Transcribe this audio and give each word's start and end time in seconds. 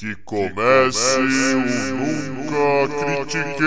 Que 0.00 0.14
comece 0.24 1.18
o 1.18 1.60
Nunca 1.94 2.88
Critiquei. 3.26 3.66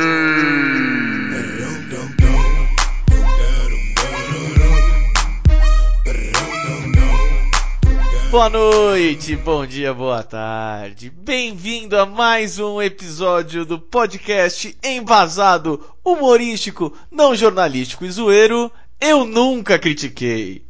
Boa 8.31 8.49
noite, 8.49 9.35
bom 9.35 9.63
dia, 9.67 9.93
boa 9.93 10.23
tarde. 10.23 11.11
Bem-vindo 11.11 11.96
a 12.00 12.07
mais 12.07 12.57
um 12.57 12.81
episódio 12.81 13.63
do 13.63 13.77
podcast 13.77 14.75
embasado, 14.84 15.86
humorístico, 16.04 16.97
não 17.11 17.36
jornalístico 17.36 18.05
e 18.05 18.11
zoeiro. 18.11 18.71
Eu 19.00 19.23
nunca 19.23 19.77
critiquei. 19.77 20.65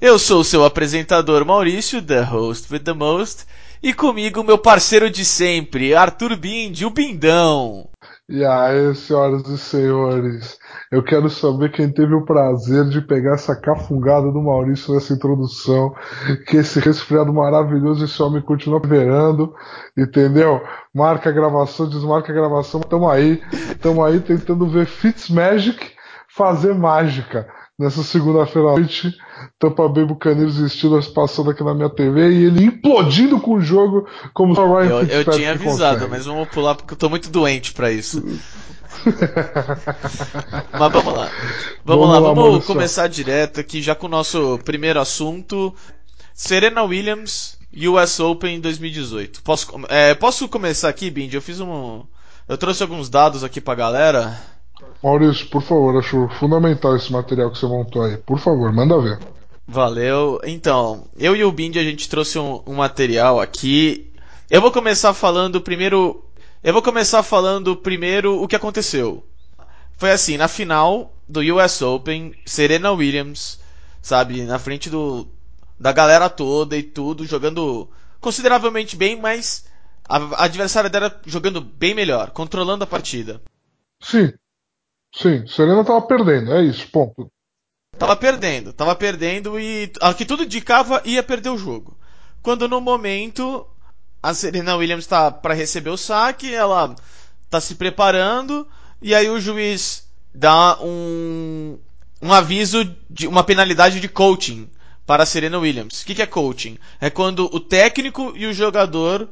Eu 0.00 0.16
sou 0.16 0.42
o 0.42 0.44
seu 0.44 0.64
apresentador 0.64 1.44
Maurício, 1.44 2.00
the 2.00 2.20
host 2.22 2.72
with 2.72 2.84
the 2.84 2.92
most, 2.92 3.46
e 3.82 3.92
comigo 3.92 4.44
meu 4.44 4.56
parceiro 4.56 5.10
de 5.10 5.24
sempre, 5.24 5.94
Arthur 5.94 6.36
Bindi, 6.36 6.86
o 6.86 6.90
Bindão. 6.90 7.88
E 8.28 8.44
aí, 8.44 8.94
senhoras 8.94 9.46
e 9.48 9.58
senhores, 9.58 10.56
eu 10.90 11.02
quero 11.02 11.28
saber 11.28 11.72
quem 11.72 11.92
teve 11.92 12.14
o 12.14 12.24
prazer 12.24 12.88
de 12.88 13.00
pegar 13.00 13.34
essa 13.34 13.54
cafungada 13.54 14.30
do 14.30 14.40
Maurício 14.40 14.94
nessa 14.94 15.12
introdução, 15.12 15.92
que 16.46 16.58
esse 16.58 16.78
resfriado 16.78 17.32
maravilhoso, 17.34 18.04
esse 18.04 18.22
homem 18.22 18.40
continua 18.40 18.80
verando, 18.80 19.52
entendeu? 19.98 20.62
Marca 20.94 21.28
a 21.28 21.32
gravação, 21.32 21.88
desmarca 21.88 22.30
a 22.32 22.34
gravação, 22.34 22.80
tamo 22.80 23.10
aí, 23.10 23.42
tamo 23.80 24.02
aí 24.04 24.20
tentando 24.20 24.66
ver 24.68 24.86
Fitzmagic 24.86 25.92
fazer 26.28 26.74
mágica 26.74 27.46
nessa 27.78 28.02
segunda-feira 28.02 28.68
à 28.68 28.72
noite, 28.72 29.12
Tampa 29.58 29.88
Bay 29.88 30.04
Buccaneers 30.04 30.56
e 30.56 30.68
Steelers 30.68 31.08
passando 31.08 31.50
aqui 31.50 31.64
na 31.64 31.74
minha 31.74 31.90
TV 31.90 32.30
e 32.30 32.44
ele 32.44 32.64
implodindo 32.66 33.40
com 33.40 33.54
o 33.54 33.60
jogo 33.60 34.06
como 34.32 34.54
só 34.54 34.66
Ryan 34.66 35.02
Eu, 35.02 35.06
eu 35.06 35.24
tinha 35.30 35.52
avisado, 35.52 35.94
consegue. 36.00 36.10
mas 36.10 36.26
vamos 36.26 36.48
pular 36.48 36.74
porque 36.74 36.94
eu 36.94 36.98
tô 36.98 37.08
muito 37.08 37.30
doente 37.30 37.72
pra 37.72 37.90
isso. 37.90 38.22
Mas 40.78 40.92
vamos 40.92 41.14
lá. 41.14 41.30
Vamos, 41.84 42.06
Vamos 42.06 42.08
lá, 42.08 42.18
lá, 42.18 42.32
vamos 42.34 42.66
começar 42.66 43.08
direto 43.08 43.58
aqui 43.58 43.80
já 43.80 43.94
com 43.94 44.06
o 44.06 44.10
nosso 44.10 44.58
primeiro 44.64 45.00
assunto. 45.00 45.74
Serena 46.34 46.82
Williams, 46.82 47.58
US 47.74 48.20
Open 48.20 48.60
2018. 48.60 49.42
Posso, 49.42 49.66
é, 49.88 50.14
posso 50.14 50.48
começar 50.48 50.88
aqui, 50.88 51.10
Bindi? 51.10 51.34
Eu 51.36 51.42
fiz 51.42 51.58
um. 51.60 52.04
Eu 52.48 52.58
trouxe 52.58 52.82
alguns 52.82 53.08
dados 53.08 53.42
aqui 53.42 53.60
pra 53.60 53.74
galera. 53.74 54.38
Maurício, 55.02 55.48
por 55.48 55.62
favor, 55.62 55.98
acho 55.98 56.28
fundamental 56.38 56.96
esse 56.96 57.12
material 57.12 57.50
que 57.50 57.58
você 57.58 57.66
montou 57.66 58.02
aí. 58.02 58.16
Por 58.18 58.38
favor, 58.38 58.72
manda 58.72 59.00
ver. 59.00 59.18
Valeu. 59.66 60.40
Então, 60.44 61.08
eu 61.16 61.34
e 61.34 61.44
o 61.44 61.50
Bindi 61.50 61.78
a 61.78 61.82
gente 61.82 62.08
trouxe 62.08 62.38
um, 62.38 62.62
um 62.66 62.74
material 62.74 63.40
aqui. 63.40 64.12
Eu 64.50 64.60
vou 64.60 64.70
começar 64.70 65.12
falando 65.14 65.60
primeiro. 65.60 66.24
Eu 66.62 66.72
vou 66.72 66.82
começar 66.82 67.22
falando 67.22 67.76
primeiro 67.76 68.40
o 68.40 68.46
que 68.46 68.54
aconteceu. 68.54 69.26
Foi 69.96 70.10
assim, 70.10 70.36
na 70.36 70.46
final 70.46 71.12
do 71.28 71.40
US 71.56 71.82
Open, 71.82 72.34
Serena 72.44 72.92
Williams, 72.92 73.58
sabe, 74.00 74.42
na 74.42 74.58
frente 74.58 74.90
do 74.90 75.26
da 75.78 75.90
galera 75.90 76.30
toda 76.30 76.76
e 76.76 76.82
tudo, 76.82 77.26
jogando 77.26 77.90
consideravelmente 78.20 78.94
bem, 78.94 79.20
mas 79.20 79.64
a, 80.08 80.16
a 80.16 80.44
adversária 80.44 80.88
dela 80.88 81.20
jogando 81.26 81.60
bem 81.60 81.92
melhor, 81.92 82.30
controlando 82.30 82.84
a 82.84 82.86
partida. 82.86 83.42
Sim. 84.00 84.32
Sim, 85.14 85.46
Serena 85.46 85.84
tava 85.84 86.02
perdendo, 86.02 86.52
é 86.52 86.62
isso, 86.62 86.88
ponto. 86.90 87.28
Tava 87.98 88.16
perdendo, 88.16 88.72
tava 88.72 88.94
perdendo 88.96 89.60
e 89.60 89.92
a 90.00 90.14
que 90.14 90.24
tudo 90.24 90.44
indicava 90.44 91.02
ia 91.04 91.22
perder 91.22 91.50
o 91.50 91.58
jogo. 91.58 91.96
Quando 92.42 92.66
no 92.66 92.80
momento 92.80 93.66
a 94.22 94.32
Serena 94.32 94.74
Williams 94.76 95.06
tá 95.06 95.30
para 95.30 95.54
receber 95.54 95.90
o 95.90 95.96
saque, 95.96 96.52
ela 96.52 96.94
tá 97.50 97.60
se 97.60 97.74
preparando 97.74 98.66
e 99.00 99.14
aí 99.14 99.28
o 99.28 99.40
juiz 99.40 100.08
dá 100.34 100.78
um 100.80 101.78
um 102.22 102.32
aviso 102.32 102.84
de 103.10 103.26
uma 103.26 103.42
penalidade 103.42 104.00
de 104.00 104.08
coaching 104.08 104.70
para 105.04 105.24
a 105.24 105.26
Serena 105.26 105.58
Williams. 105.58 106.02
O 106.02 106.06
que, 106.06 106.14
que 106.14 106.22
é 106.22 106.26
coaching? 106.26 106.78
É 107.00 107.10
quando 107.10 107.50
o 107.52 107.58
técnico 107.58 108.32
e 108.36 108.46
o 108.46 108.54
jogador 108.54 109.28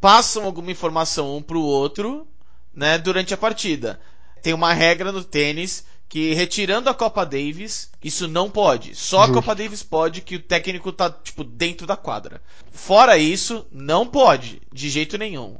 passam 0.00 0.44
alguma 0.44 0.72
informação 0.72 1.36
um 1.36 1.42
pro 1.42 1.60
outro, 1.60 2.26
né, 2.74 2.98
durante 2.98 3.32
a 3.32 3.36
partida. 3.36 4.00
Tem 4.46 4.54
uma 4.54 4.72
regra 4.72 5.10
no 5.10 5.24
tênis 5.24 5.84
que 6.08 6.32
retirando 6.32 6.88
a 6.88 6.94
Copa 6.94 7.26
Davis, 7.26 7.90
isso 8.00 8.28
não 8.28 8.48
pode. 8.48 8.94
Só 8.94 9.22
a 9.22 9.26
Justo. 9.26 9.34
Copa 9.34 9.56
Davis 9.56 9.82
pode 9.82 10.20
que 10.20 10.36
o 10.36 10.40
técnico 10.40 10.92
tá 10.92 11.10
tipo 11.10 11.42
dentro 11.42 11.84
da 11.84 11.96
quadra. 11.96 12.40
Fora 12.70 13.18
isso, 13.18 13.66
não 13.72 14.06
pode, 14.06 14.62
de 14.72 14.88
jeito 14.88 15.18
nenhum. 15.18 15.56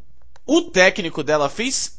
O 0.46 0.62
técnico 0.62 1.24
dela 1.24 1.48
fez 1.48 1.98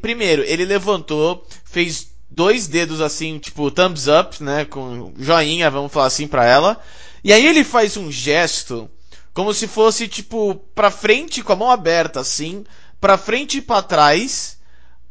primeiro, 0.00 0.44
ele 0.44 0.64
levantou, 0.64 1.44
fez 1.64 2.12
dois 2.30 2.68
dedos 2.68 3.00
assim, 3.00 3.40
tipo 3.40 3.68
thumbs 3.68 4.06
up, 4.06 4.40
né, 4.40 4.64
com 4.64 5.12
joinha, 5.18 5.68
vamos 5.68 5.92
falar 5.92 6.06
assim 6.06 6.28
pra 6.28 6.44
ela. 6.46 6.80
E 7.24 7.32
aí 7.32 7.44
ele 7.44 7.64
faz 7.64 7.96
um 7.96 8.12
gesto 8.12 8.88
como 9.34 9.52
se 9.52 9.66
fosse 9.66 10.06
tipo 10.06 10.54
pra 10.72 10.92
frente 10.92 11.42
com 11.42 11.52
a 11.52 11.56
mão 11.56 11.68
aberta 11.68 12.20
assim, 12.20 12.64
pra 13.00 13.18
frente 13.18 13.58
e 13.58 13.60
pra 13.60 13.82
trás, 13.82 14.57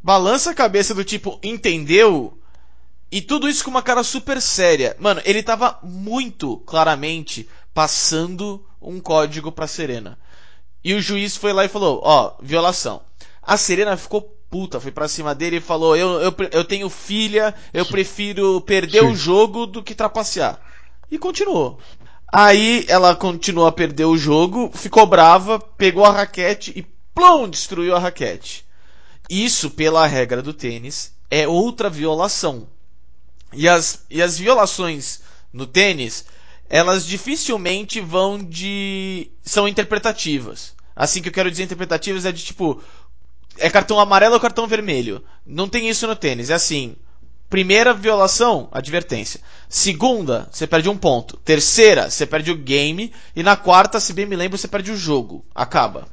balança 0.02 0.50
a 0.50 0.54
cabeça 0.54 0.94
do 0.94 1.04
tipo 1.04 1.38
entendeu? 1.42 2.38
E 3.10 3.22
tudo 3.22 3.48
isso 3.48 3.64
com 3.64 3.70
uma 3.70 3.82
cara 3.82 4.02
super 4.02 4.40
séria. 4.40 4.94
Mano, 4.98 5.20
ele 5.24 5.42
tava 5.42 5.78
muito 5.82 6.58
claramente 6.58 7.48
passando 7.72 8.64
um 8.80 9.00
código 9.00 9.50
pra 9.50 9.66
Serena. 9.66 10.18
E 10.84 10.94
o 10.94 11.00
juiz 11.00 11.36
foi 11.36 11.52
lá 11.52 11.64
e 11.64 11.68
falou: 11.68 12.00
Ó, 12.04 12.34
violação. 12.40 13.00
A 13.42 13.56
Serena 13.56 13.96
ficou 13.96 14.36
puta, 14.50 14.80
foi 14.80 14.90
pra 14.90 15.08
cima 15.08 15.34
dele 15.34 15.56
e 15.56 15.60
falou: 15.60 15.96
Eu, 15.96 16.20
eu, 16.20 16.34
eu 16.52 16.64
tenho 16.64 16.88
filha, 16.90 17.54
eu 17.72 17.86
prefiro 17.86 18.60
perder 18.60 19.00
Sim. 19.00 19.06
o 19.06 19.16
jogo 19.16 19.66
do 19.66 19.82
que 19.82 19.94
trapacear. 19.94 20.60
E 21.10 21.18
continuou. 21.18 21.78
Aí 22.30 22.84
ela 22.88 23.16
continuou 23.16 23.66
a 23.66 23.72
perder 23.72 24.04
o 24.04 24.18
jogo, 24.18 24.70
ficou 24.74 25.06
brava, 25.06 25.58
pegou 25.58 26.04
a 26.04 26.12
raquete 26.12 26.72
e 26.76 26.86
plum, 27.14 27.48
destruiu 27.48 27.96
a 27.96 27.98
raquete. 27.98 28.67
Isso, 29.28 29.70
pela 29.70 30.06
regra 30.06 30.40
do 30.40 30.54
tênis, 30.54 31.12
é 31.30 31.46
outra 31.46 31.90
violação. 31.90 32.66
E 33.52 33.68
as, 33.68 34.04
e 34.10 34.22
as 34.22 34.38
violações 34.38 35.20
no 35.52 35.66
tênis, 35.66 36.24
elas 36.68 37.06
dificilmente 37.06 38.00
vão 38.00 38.42
de. 38.42 39.30
são 39.42 39.66
interpretativas. 39.68 40.74
Assim 40.94 41.22
que 41.22 41.28
eu 41.28 41.32
quero 41.32 41.50
dizer 41.50 41.64
interpretativas 41.64 42.24
é 42.24 42.32
de 42.32 42.44
tipo. 42.44 42.82
É 43.58 43.68
cartão 43.68 43.98
amarelo 43.98 44.34
ou 44.34 44.40
cartão 44.40 44.66
vermelho. 44.66 45.24
Não 45.44 45.68
tem 45.68 45.88
isso 45.88 46.06
no 46.06 46.16
tênis. 46.16 46.50
É 46.50 46.54
assim. 46.54 46.96
Primeira 47.48 47.94
violação, 47.94 48.68
advertência. 48.70 49.40
Segunda, 49.70 50.48
você 50.52 50.66
perde 50.66 50.90
um 50.90 50.98
ponto. 50.98 51.38
Terceira, 51.38 52.10
você 52.10 52.26
perde 52.26 52.50
o 52.50 52.56
game. 52.56 53.10
E 53.34 53.42
na 53.42 53.56
quarta, 53.56 53.98
se 53.98 54.12
bem 54.12 54.26
me 54.26 54.36
lembro, 54.36 54.58
você 54.58 54.68
perde 54.68 54.92
o 54.92 54.96
jogo. 54.96 55.42
Acaba. 55.54 56.08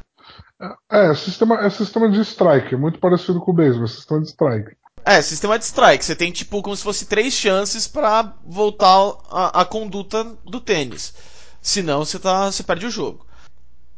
É, 0.89 1.13
sistema, 1.13 1.65
é 1.65 1.69
sistema 1.69 2.09
de 2.09 2.21
strike, 2.21 2.75
é 2.75 2.77
muito 2.77 2.99
parecido 2.99 3.39
com 3.41 3.51
o 3.51 3.53
beisebol, 3.53 3.85
é 3.85 3.87
sistema 3.87 4.21
de 4.21 4.27
strike. 4.27 4.75
É, 5.03 5.21
sistema 5.21 5.59
de 5.59 5.65
strike. 5.65 6.03
Você 6.03 6.15
tem, 6.15 6.31
tipo, 6.31 6.61
como 6.61 6.75
se 6.75 6.81
fosse 6.81 7.05
três 7.05 7.33
chances 7.33 7.87
pra 7.87 8.33
voltar 8.43 9.13
a, 9.29 9.61
a 9.61 9.65
conduta 9.65 10.23
do 10.43 10.59
tênis. 10.59 11.13
Senão, 11.61 12.03
você, 12.03 12.17
tá, 12.17 12.51
você 12.51 12.63
perde 12.63 12.87
o 12.87 12.91
jogo. 12.91 13.25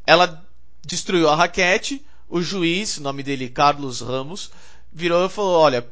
Ela 0.06 0.46
destruiu 0.86 1.30
a 1.30 1.36
raquete. 1.36 2.06
O 2.30 2.42
juiz, 2.42 2.98
o 2.98 3.04
nome 3.04 3.24
dele 3.24 3.50
Carlos 3.50 4.02
Ramos, 4.02 4.52
virou 4.92 5.26
e 5.26 5.30
falou: 5.30 5.62
Olha, 5.62 5.88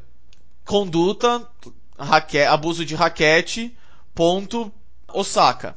conduta, 0.66 1.48
raque, 1.98 2.40
abuso 2.40 2.84
de 2.84 2.94
raquete, 2.94 3.74
ponto, 4.14 4.70
Osaka. 5.08 5.76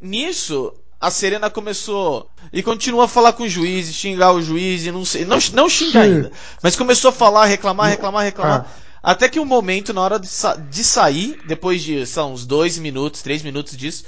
Nisso, 0.00 0.72
a 1.02 1.10
Serena 1.10 1.50
começou 1.50 2.30
e 2.52 2.62
continua 2.62 3.04
a 3.04 3.08
falar 3.08 3.32
com 3.32 3.42
o 3.42 3.48
juiz, 3.48 3.92
xingar 3.92 4.32
o 4.32 4.40
juiz, 4.40 4.86
e 4.86 4.92
não 4.92 5.04
sei, 5.04 5.24
não, 5.24 5.36
não 5.52 5.68
xinga 5.68 5.92
Sim. 5.92 5.98
ainda, 5.98 6.32
mas 6.62 6.76
começou 6.76 7.08
a 7.08 7.12
falar, 7.12 7.46
reclamar, 7.46 7.90
reclamar, 7.90 8.22
reclamar. 8.24 8.66
Ah. 8.68 8.82
Até 9.02 9.28
que 9.28 9.40
um 9.40 9.44
momento, 9.44 9.92
na 9.92 10.00
hora 10.00 10.18
de, 10.18 10.28
sa- 10.28 10.54
de 10.54 10.84
sair, 10.84 11.40
depois 11.46 11.82
de, 11.82 12.06
são 12.06 12.32
uns 12.32 12.46
dois 12.46 12.78
minutos, 12.78 13.20
três 13.20 13.42
minutos 13.42 13.76
disso, 13.76 14.04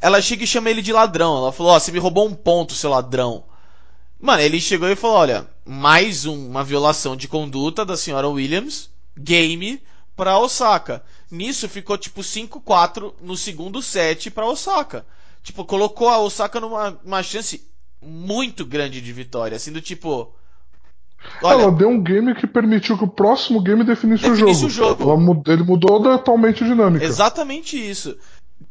ela 0.00 0.22
chega 0.22 0.42
e 0.44 0.46
chama 0.46 0.70
ele 0.70 0.80
de 0.80 0.90
ladrão. 0.90 1.36
Ela 1.36 1.52
falou, 1.52 1.72
ó, 1.72 1.78
você 1.78 1.92
me 1.92 1.98
roubou 1.98 2.26
um 2.26 2.34
ponto, 2.34 2.74
seu 2.74 2.88
ladrão. 2.88 3.44
Mano, 4.18 4.40
ele 4.42 4.58
chegou 4.58 4.88
e 4.88 4.96
falou, 4.96 5.16
olha, 5.18 5.46
mais 5.66 6.24
um- 6.24 6.48
uma 6.48 6.64
violação 6.64 7.14
de 7.14 7.28
conduta 7.28 7.84
da 7.84 7.94
senhora 7.96 8.26
Williams, 8.26 8.88
game 9.16 9.82
pra 10.16 10.38
Osaka. 10.38 11.02
Nisso 11.30 11.68
ficou 11.68 11.98
tipo 11.98 12.22
5-4 12.22 13.12
no 13.20 13.36
segundo 13.36 13.82
set 13.82 14.30
pra 14.30 14.46
Osaka. 14.46 15.04
Tipo, 15.42 15.64
colocou 15.64 16.08
a 16.08 16.18
Osaka 16.20 16.60
numa 16.60 16.98
uma 17.04 17.22
chance 17.22 17.62
muito 18.00 18.64
grande 18.64 19.00
de 19.00 19.12
vitória, 19.12 19.56
assim 19.56 19.72
do 19.72 19.80
tipo, 19.80 20.32
olha, 21.42 21.62
Ela 21.62 21.72
deu 21.72 21.88
um 21.88 22.00
game 22.02 22.34
que 22.34 22.46
permitiu 22.46 22.96
que 22.98 23.04
o 23.04 23.08
próximo 23.08 23.60
game 23.60 23.84
definisse, 23.84 24.28
Definisse 24.28 24.64
o 24.64 24.66
o 24.66 24.70
jogo. 24.70 24.90
jogo. 24.90 25.02
Ela 25.04 25.16
mu- 25.20 25.42
ele 25.46 25.62
mudou 25.62 26.02
totalmente 26.02 26.62
a 26.64 26.66
dinâmica. 26.66 27.04
Exatamente 27.04 27.76
isso. 27.76 28.16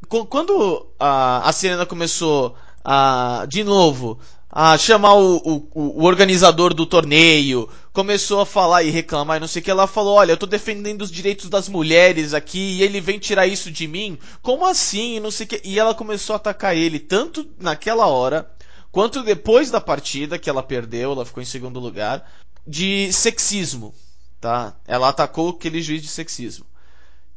Qu- 0.08 0.26
Quando 0.26 0.88
a, 1.00 1.48
a 1.48 1.52
Serena 1.52 1.86
começou 1.86 2.56
a, 2.84 3.46
de 3.48 3.64
novo, 3.64 4.20
a 4.50 4.78
chamar 4.78 5.14
o, 5.16 5.38
o, 5.38 5.68
o, 5.74 6.04
organizador 6.06 6.74
do 6.74 6.86
torneio, 6.86 7.70
começou 7.94 8.42
a 8.42 8.46
falar 8.46 8.84
e 8.84 8.90
reclamar 8.90 9.38
e 9.38 9.40
não 9.40 9.48
sei 9.48 9.62
o 9.62 9.66
que. 9.66 9.72
Ela 9.72 9.88
falou: 9.88 10.16
Olha, 10.16 10.32
eu 10.32 10.38
tô 10.38 10.46
defendendo 10.46 11.02
os 11.02 11.12
direitos 11.12 11.50
das 11.50 11.68
mulheres 11.68 12.34
aqui 12.34 12.78
e 12.78 12.84
ele 12.84 13.02
vem 13.02 13.20
tirar 13.20 13.48
isso 13.48 13.72
de 13.72 13.88
mim. 13.88 14.18
Como 14.42 14.66
assim? 14.66 15.18
E 15.18 15.20
não 15.20 15.32
sei 15.32 15.46
o 15.46 15.50
que. 15.50 15.62
E 15.64 15.80
ela 15.80 15.94
começou 15.94 16.34
a 16.34 16.38
atacar 16.38 16.76
ele, 16.76 17.00
tanto 17.00 17.48
naquela 17.60 18.08
hora, 18.08 18.50
quanto 18.92 19.24
depois 19.24 19.70
da 19.70 19.82
partida, 19.82 20.40
que 20.40 20.50
ela 20.50 20.64
perdeu, 20.64 21.12
ela 21.12 21.26
ficou 21.26 21.42
em 21.44 21.46
segundo 21.46 21.80
lugar, 21.80 22.30
de 22.66 23.12
sexismo. 23.12 23.94
Tá? 24.40 24.74
Ela 24.88 25.10
atacou 25.10 25.50
aquele 25.50 25.82
juiz 25.82 26.02
de 26.02 26.08
sexismo. 26.08 26.66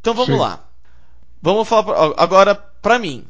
Então 0.00 0.14
vamos 0.14 0.34
Sim. 0.34 0.40
lá. 0.40 0.64
Vamos 1.42 1.68
falar 1.68 1.82
pra, 1.82 2.22
agora 2.22 2.54
pra 2.54 2.98
mim. 2.98 3.26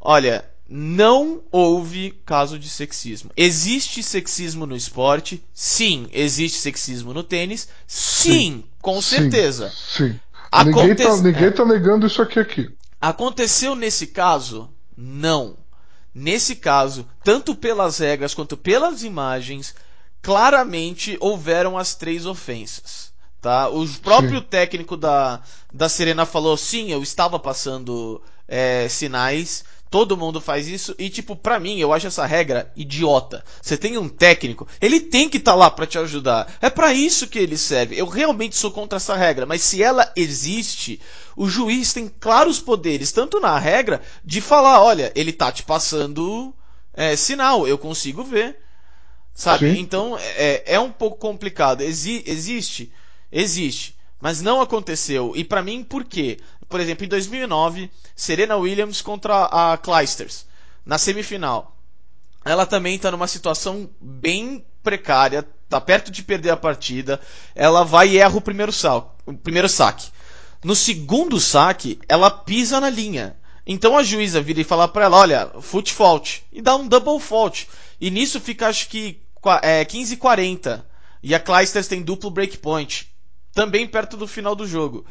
Olha, 0.00 0.44
não 0.68 1.42
houve 1.50 2.10
caso 2.24 2.58
de 2.58 2.68
sexismo. 2.68 3.30
Existe 3.36 4.02
sexismo 4.02 4.66
no 4.66 4.76
esporte? 4.76 5.42
Sim. 5.54 6.08
Existe 6.12 6.58
sexismo 6.58 7.14
no 7.14 7.22
tênis? 7.22 7.68
Sim, 7.86 8.30
sim 8.30 8.64
com 8.82 9.00
certeza. 9.00 9.72
Sim. 9.74 10.18
Aconte... 10.50 10.76
Ninguém, 10.76 10.94
tá, 10.96 11.16
ninguém 11.18 11.52
tá 11.52 11.64
negando 11.64 12.06
isso 12.06 12.20
aqui 12.20 12.40
aqui. 12.40 12.68
Aconteceu 13.00 13.74
nesse 13.76 14.08
caso? 14.08 14.70
Não. 14.96 15.56
Nesse 16.14 16.56
caso, 16.56 17.06
tanto 17.22 17.54
pelas 17.54 17.98
regras 17.98 18.34
quanto 18.34 18.56
pelas 18.56 19.02
imagens, 19.02 19.74
claramente 20.22 21.16
houveram 21.20 21.76
as 21.76 21.94
três 21.94 22.26
ofensas. 22.26 23.12
Tá? 23.40 23.68
O 23.68 23.86
próprio 24.00 24.40
sim. 24.40 24.46
técnico 24.48 24.96
da, 24.96 25.40
da 25.72 25.88
Serena 25.88 26.26
falou: 26.26 26.56
sim, 26.56 26.90
eu 26.90 27.02
estava 27.02 27.38
passando 27.38 28.20
é, 28.48 28.88
sinais 28.88 29.62
Todo 29.88 30.16
mundo 30.16 30.40
faz 30.40 30.66
isso 30.66 30.94
e, 30.98 31.08
tipo, 31.08 31.36
pra 31.36 31.60
mim, 31.60 31.78
eu 31.78 31.92
acho 31.92 32.08
essa 32.08 32.26
regra 32.26 32.72
idiota. 32.74 33.44
Você 33.62 33.76
tem 33.76 33.96
um 33.96 34.08
técnico, 34.08 34.66
ele 34.80 34.98
tem 34.98 35.28
que 35.28 35.36
estar 35.36 35.52
tá 35.52 35.56
lá 35.56 35.70
para 35.70 35.86
te 35.86 35.96
ajudar. 35.98 36.52
É 36.60 36.68
para 36.68 36.92
isso 36.92 37.28
que 37.28 37.38
ele 37.38 37.56
serve. 37.56 37.96
Eu 37.96 38.06
realmente 38.06 38.56
sou 38.56 38.70
contra 38.70 38.96
essa 38.96 39.14
regra, 39.14 39.46
mas 39.46 39.62
se 39.62 39.82
ela 39.82 40.12
existe, 40.16 41.00
o 41.36 41.48
juiz 41.48 41.92
tem 41.92 42.08
claros 42.08 42.58
poderes, 42.58 43.12
tanto 43.12 43.38
na 43.38 43.56
regra, 43.58 44.02
de 44.24 44.40
falar: 44.40 44.82
olha, 44.82 45.12
ele 45.14 45.32
tá 45.32 45.52
te 45.52 45.62
passando 45.62 46.52
é, 46.92 47.14
sinal, 47.14 47.68
eu 47.68 47.78
consigo 47.78 48.24
ver. 48.24 48.58
Sabe? 49.34 49.70
Sim. 49.74 49.80
Então, 49.80 50.18
é, 50.18 50.74
é 50.74 50.80
um 50.80 50.90
pouco 50.90 51.18
complicado. 51.18 51.82
Exi 51.82 52.24
existe? 52.26 52.90
Existe. 53.30 53.94
Mas 54.18 54.40
não 54.40 54.62
aconteceu. 54.62 55.34
E 55.36 55.44
para 55.44 55.62
mim, 55.62 55.84
por 55.84 56.04
quê? 56.04 56.38
Por 56.68 56.80
exemplo, 56.80 57.04
em 57.04 57.08
2009, 57.08 57.90
Serena 58.14 58.56
Williams 58.56 59.00
contra 59.00 59.44
a 59.44 59.76
Clijsters, 59.76 60.46
na 60.84 60.98
semifinal. 60.98 61.76
Ela 62.44 62.66
também 62.66 62.96
está 62.96 63.10
numa 63.10 63.26
situação 63.26 63.90
bem 64.00 64.64
precária, 64.82 65.46
está 65.64 65.80
perto 65.80 66.10
de 66.10 66.22
perder 66.22 66.50
a 66.50 66.56
partida. 66.56 67.20
Ela 67.54 67.84
vai 67.84 68.10
e 68.10 68.18
erra 68.18 68.36
o 68.36 68.40
primeiro, 68.40 68.72
sal, 68.72 69.16
o 69.26 69.34
primeiro 69.34 69.68
saque. 69.68 70.10
No 70.62 70.74
segundo 70.74 71.40
saque, 71.40 71.98
ela 72.08 72.30
pisa 72.30 72.80
na 72.80 72.88
linha. 72.88 73.36
Então 73.66 73.98
a 73.98 74.02
juíza 74.02 74.40
vira 74.40 74.60
e 74.60 74.64
fala 74.64 74.86
para 74.86 75.06
ela: 75.06 75.18
olha, 75.18 75.50
foot 75.60 75.92
fault. 75.92 76.44
E 76.52 76.62
dá 76.62 76.76
um 76.76 76.86
double 76.86 77.18
fault. 77.18 77.68
E 78.00 78.10
nisso 78.10 78.40
fica 78.40 78.68
acho 78.68 78.88
que 78.88 79.20
é, 79.62 79.84
15-40. 79.84 80.84
E 81.22 81.34
a 81.34 81.40
Clijsters 81.40 81.88
tem 81.88 82.02
duplo 82.02 82.30
breakpoint. 82.30 83.08
Também 83.52 83.86
perto 83.86 84.16
do 84.16 84.28
final 84.28 84.54
do 84.54 84.66
jogo. 84.66 85.04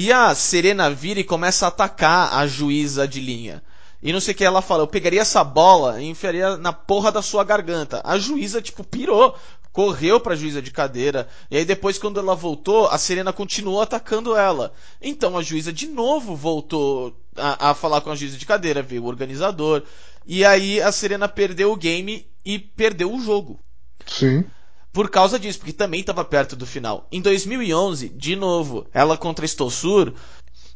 E 0.00 0.12
a 0.12 0.32
Serena 0.32 0.88
vira 0.88 1.18
e 1.18 1.24
começa 1.24 1.64
a 1.64 1.70
atacar 1.70 2.32
a 2.32 2.46
juíza 2.46 3.08
de 3.08 3.18
linha. 3.18 3.60
E 4.00 4.12
não 4.12 4.20
sei 4.20 4.32
o 4.32 4.36
que 4.36 4.44
ela 4.44 4.62
fala, 4.62 4.84
eu 4.84 4.86
pegaria 4.86 5.20
essa 5.20 5.42
bola 5.42 6.00
e 6.00 6.06
enfiaria 6.06 6.56
na 6.56 6.72
porra 6.72 7.10
da 7.10 7.20
sua 7.20 7.42
garganta. 7.42 8.00
A 8.04 8.16
juíza, 8.16 8.62
tipo, 8.62 8.84
pirou. 8.84 9.36
Correu 9.72 10.20
pra 10.20 10.36
juíza 10.36 10.62
de 10.62 10.70
cadeira. 10.70 11.28
E 11.50 11.56
aí 11.56 11.64
depois, 11.64 11.98
quando 11.98 12.20
ela 12.20 12.36
voltou, 12.36 12.86
a 12.86 12.96
Serena 12.96 13.32
continuou 13.32 13.82
atacando 13.82 14.36
ela. 14.36 14.72
Então 15.02 15.36
a 15.36 15.42
juíza 15.42 15.72
de 15.72 15.88
novo 15.88 16.36
voltou 16.36 17.12
a, 17.36 17.70
a 17.70 17.74
falar 17.74 18.00
com 18.00 18.12
a 18.12 18.14
juíza 18.14 18.38
de 18.38 18.46
cadeira, 18.46 18.82
veio 18.82 19.02
o 19.02 19.08
organizador. 19.08 19.82
E 20.24 20.44
aí 20.44 20.80
a 20.80 20.92
Serena 20.92 21.26
perdeu 21.26 21.72
o 21.72 21.76
game 21.76 22.24
e 22.44 22.56
perdeu 22.56 23.12
o 23.12 23.20
jogo. 23.20 23.58
Sim 24.06 24.44
por 24.92 25.10
causa 25.10 25.38
disso, 25.38 25.58
porque 25.58 25.72
também 25.72 26.00
estava 26.00 26.24
perto 26.24 26.56
do 26.56 26.66
final. 26.66 27.06
Em 27.12 27.20
2011, 27.20 28.08
de 28.08 28.34
novo, 28.34 28.86
ela 28.92 29.16
contra 29.16 29.46
Stossur, 29.46 30.12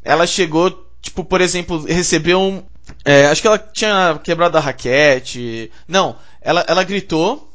ela 0.02 0.26
chegou, 0.26 0.86
tipo, 1.00 1.24
por 1.24 1.40
exemplo, 1.40 1.84
recebeu 1.84 2.40
um. 2.40 2.62
É, 3.04 3.26
acho 3.26 3.40
que 3.40 3.46
ela 3.46 3.58
tinha 3.58 4.20
quebrado 4.22 4.58
a 4.58 4.60
raquete. 4.60 5.70
Não, 5.88 6.16
ela, 6.40 6.64
ela 6.68 6.84
gritou 6.84 7.52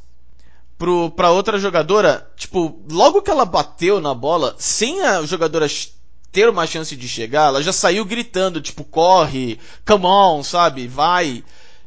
pro, 0.78 1.12
pra 1.12 1.32
outra 1.32 1.60
jogadora, 1.60 2.30
tipo, 2.36 2.82
logo 2.90 3.22
que 3.22 3.30
ela 3.32 3.46
bateu 3.46 4.00
na 4.00 4.14
bola, 4.14 4.56
sem 4.58 5.02
a 5.02 5.24
jogadora 5.26 5.68
ter 6.32 6.50
uma 6.50 6.68
chance 6.68 6.96
de 6.96 7.08
chegar, 7.08 7.48
ela 7.48 7.64
já 7.64 7.74
saiu 7.74 8.06
gritando, 8.06 8.62
tipo, 8.62 8.84
corre, 8.84 9.60
come 9.86 10.06
on, 10.06 10.44
sabe, 10.44 10.88
vai. 10.88 11.44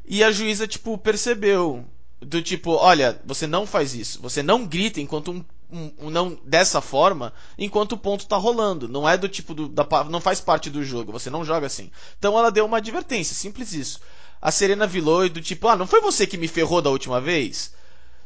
E 0.07 0.25
a 0.25 0.33
juíza, 0.33 0.67
tipo, 0.67 0.99
percebeu 0.99 1.85
do 2.21 2.43
tipo, 2.43 2.73
olha, 2.73 3.21
você 3.25 3.47
não 3.47 3.67
faz 3.67 3.95
isso, 3.95 4.21
você 4.21 4.43
não 4.43 4.67
grita 4.67 5.01
enquanto 5.01 5.31
um, 5.31 5.45
um, 5.73 5.91
um 6.03 6.11
não 6.11 6.39
dessa 6.45 6.81
forma, 6.81 7.33
enquanto 7.59 7.93
o 7.93 7.99
ponto 7.99 8.27
tá 8.27 8.37
rolando, 8.37 8.89
não 8.89 9.09
é 9.09 9.17
do 9.17 9.29
tipo 9.29 9.55
do, 9.55 9.69
da, 9.69 9.87
não 10.05 10.21
faz 10.21 10.41
parte 10.41 10.69
do 10.69 10.85
jogo, 10.85 11.13
você 11.13 11.31
não 11.31 11.45
joga 11.45 11.67
assim. 11.67 11.91
Então 12.19 12.39
ela 12.39 12.51
deu 12.51 12.67
uma 12.67 12.77
advertência, 12.77 13.35
simples 13.35 13.73
isso. 13.73 14.01
A 14.41 14.51
Serena 14.51 14.87
vilou 14.87 15.25
e 15.25 15.29
do 15.29 15.41
tipo, 15.41 15.69
ah, 15.69 15.77
não 15.77 15.87
foi 15.87 16.01
você 16.01 16.27
que 16.27 16.39
me 16.39 16.49
ferrou 16.49 16.83
da 16.83 16.91
última 16.91 17.21
vez? 17.21 17.73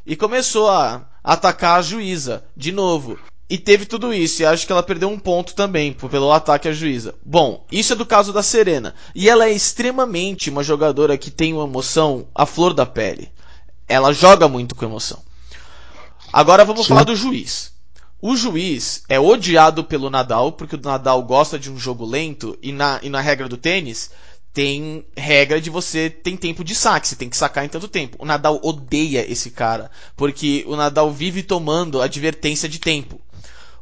E 0.06 0.17
começou 0.17 0.69
a 0.69 1.08
atacar 1.23 1.79
a 1.79 1.82
juíza 1.82 2.44
de 2.56 2.70
novo. 2.70 3.19
E 3.49 3.58
teve 3.58 3.85
tudo 3.85 4.12
isso, 4.12 4.40
e 4.40 4.47
acho 4.47 4.67
que 4.67 4.73
ela 4.73 4.82
perdeu 4.82 5.08
um 5.08 5.19
ponto 5.19 5.55
também 5.55 5.93
pelo 5.93 6.32
ataque 6.32 6.67
à 6.67 6.73
juíza. 6.73 7.14
Bom, 7.25 7.64
isso 7.70 7.93
é 7.93 7.97
do 7.97 8.06
caso 8.06 8.32
da 8.32 8.43
Serena. 8.43 8.94
E 9.14 9.29
ela 9.29 9.47
é 9.47 9.52
extremamente 9.52 10.49
uma 10.49 10.64
jogadora 10.64 11.19
que 11.19 11.31
tem 11.31 11.52
uma 11.52 11.64
emoção 11.64 12.26
à 12.35 12.47
flor 12.47 12.73
da 12.73 12.87
pele. 12.87 13.31
Ela 13.89 14.13
joga 14.13 14.49
muito 14.49 14.75
com 14.75 14.85
emoção. 14.85 15.23
Agora 16.33 16.65
vamos 16.65 16.83
Sim. 16.83 16.89
falar 16.89 17.05
do 17.05 17.15
juiz. 17.15 17.73
O 18.21 18.37
juiz 18.37 19.05
é 19.09 19.21
odiado 19.21 19.85
pelo 19.85 20.09
Nadal, 20.09 20.53
porque 20.53 20.77
o 20.77 20.81
Nadal 20.81 21.23
gosta 21.23 21.59
de 21.59 21.71
um 21.71 21.79
jogo 21.79 22.07
lento, 22.07 22.59
e 22.63 22.73
na, 22.73 22.99
e 23.03 23.11
na 23.11 23.21
regra 23.21 23.49
do 23.49 23.57
tênis 23.57 24.11
tem 24.55 25.05
regra 25.17 25.61
de 25.61 25.69
você 25.69 26.09
tem 26.09 26.37
tempo 26.37 26.63
de 26.63 26.75
saque, 26.75 27.09
você 27.09 27.17
tem 27.17 27.29
que 27.29 27.37
sacar 27.37 27.65
em 27.65 27.69
tanto 27.69 27.89
tempo. 27.89 28.17
O 28.21 28.25
Nadal 28.25 28.61
odeia 28.63 29.31
esse 29.31 29.51
cara, 29.51 29.91
porque 30.17 30.65
o 30.67 30.77
Nadal 30.77 31.11
vive 31.11 31.43
tomando 31.43 32.00
advertência 32.00 32.69
de 32.69 32.79
tempo. 32.79 33.21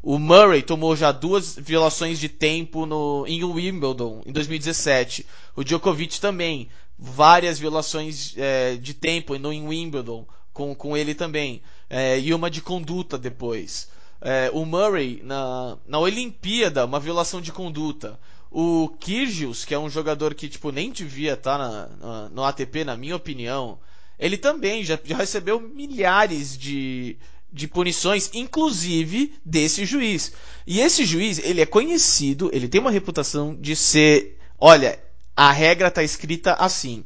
O 0.02 0.18
Murray 0.18 0.62
tomou 0.62 0.96
já 0.96 1.12
duas 1.12 1.54
violações 1.54 2.18
de 2.18 2.28
tempo 2.28 2.84
no, 2.86 3.24
em 3.28 3.44
Wimbledon, 3.44 4.22
em 4.26 4.32
2017. 4.32 5.24
O 5.54 5.62
Djokovic 5.62 6.20
também 6.20 6.68
várias 7.02 7.58
violações 7.58 8.32
é, 8.36 8.76
de 8.76 8.94
tempo 8.94 9.34
em 9.34 9.66
Wimbledon 9.66 10.24
com, 10.52 10.72
com 10.72 10.96
ele 10.96 11.16
também 11.16 11.60
é, 11.90 12.20
e 12.20 12.32
uma 12.32 12.48
de 12.48 12.60
conduta 12.62 13.18
depois 13.18 13.88
é, 14.20 14.48
o 14.52 14.64
Murray 14.64 15.20
na, 15.24 15.76
na 15.84 15.98
Olimpíada 15.98 16.84
uma 16.84 17.00
violação 17.00 17.40
de 17.40 17.50
conduta 17.50 18.20
o 18.52 18.88
Kyrgios 19.00 19.64
que 19.64 19.74
é 19.74 19.78
um 19.78 19.90
jogador 19.90 20.32
que 20.32 20.48
tipo 20.48 20.70
nem 20.70 20.92
devia 20.92 21.32
estar 21.32 21.58
tá 21.58 21.58
na, 21.58 21.88
na, 21.88 22.28
no 22.28 22.44
ATP 22.44 22.84
na 22.84 22.96
minha 22.96 23.16
opinião 23.16 23.80
ele 24.16 24.38
também 24.38 24.84
já, 24.84 24.96
já 25.02 25.16
recebeu 25.16 25.58
milhares 25.58 26.56
de 26.56 27.18
de 27.52 27.68
punições, 27.68 28.30
inclusive 28.32 29.34
desse 29.44 29.84
juiz. 29.84 30.32
E 30.66 30.80
esse 30.80 31.04
juiz, 31.04 31.38
ele 31.38 31.60
é 31.60 31.66
conhecido, 31.66 32.48
ele 32.50 32.66
tem 32.66 32.80
uma 32.80 32.90
reputação 32.90 33.54
de 33.54 33.76
ser, 33.76 34.38
olha, 34.58 34.98
a 35.36 35.50
regra 35.50 35.88
está 35.88 36.02
escrita 36.02 36.54
assim. 36.54 37.04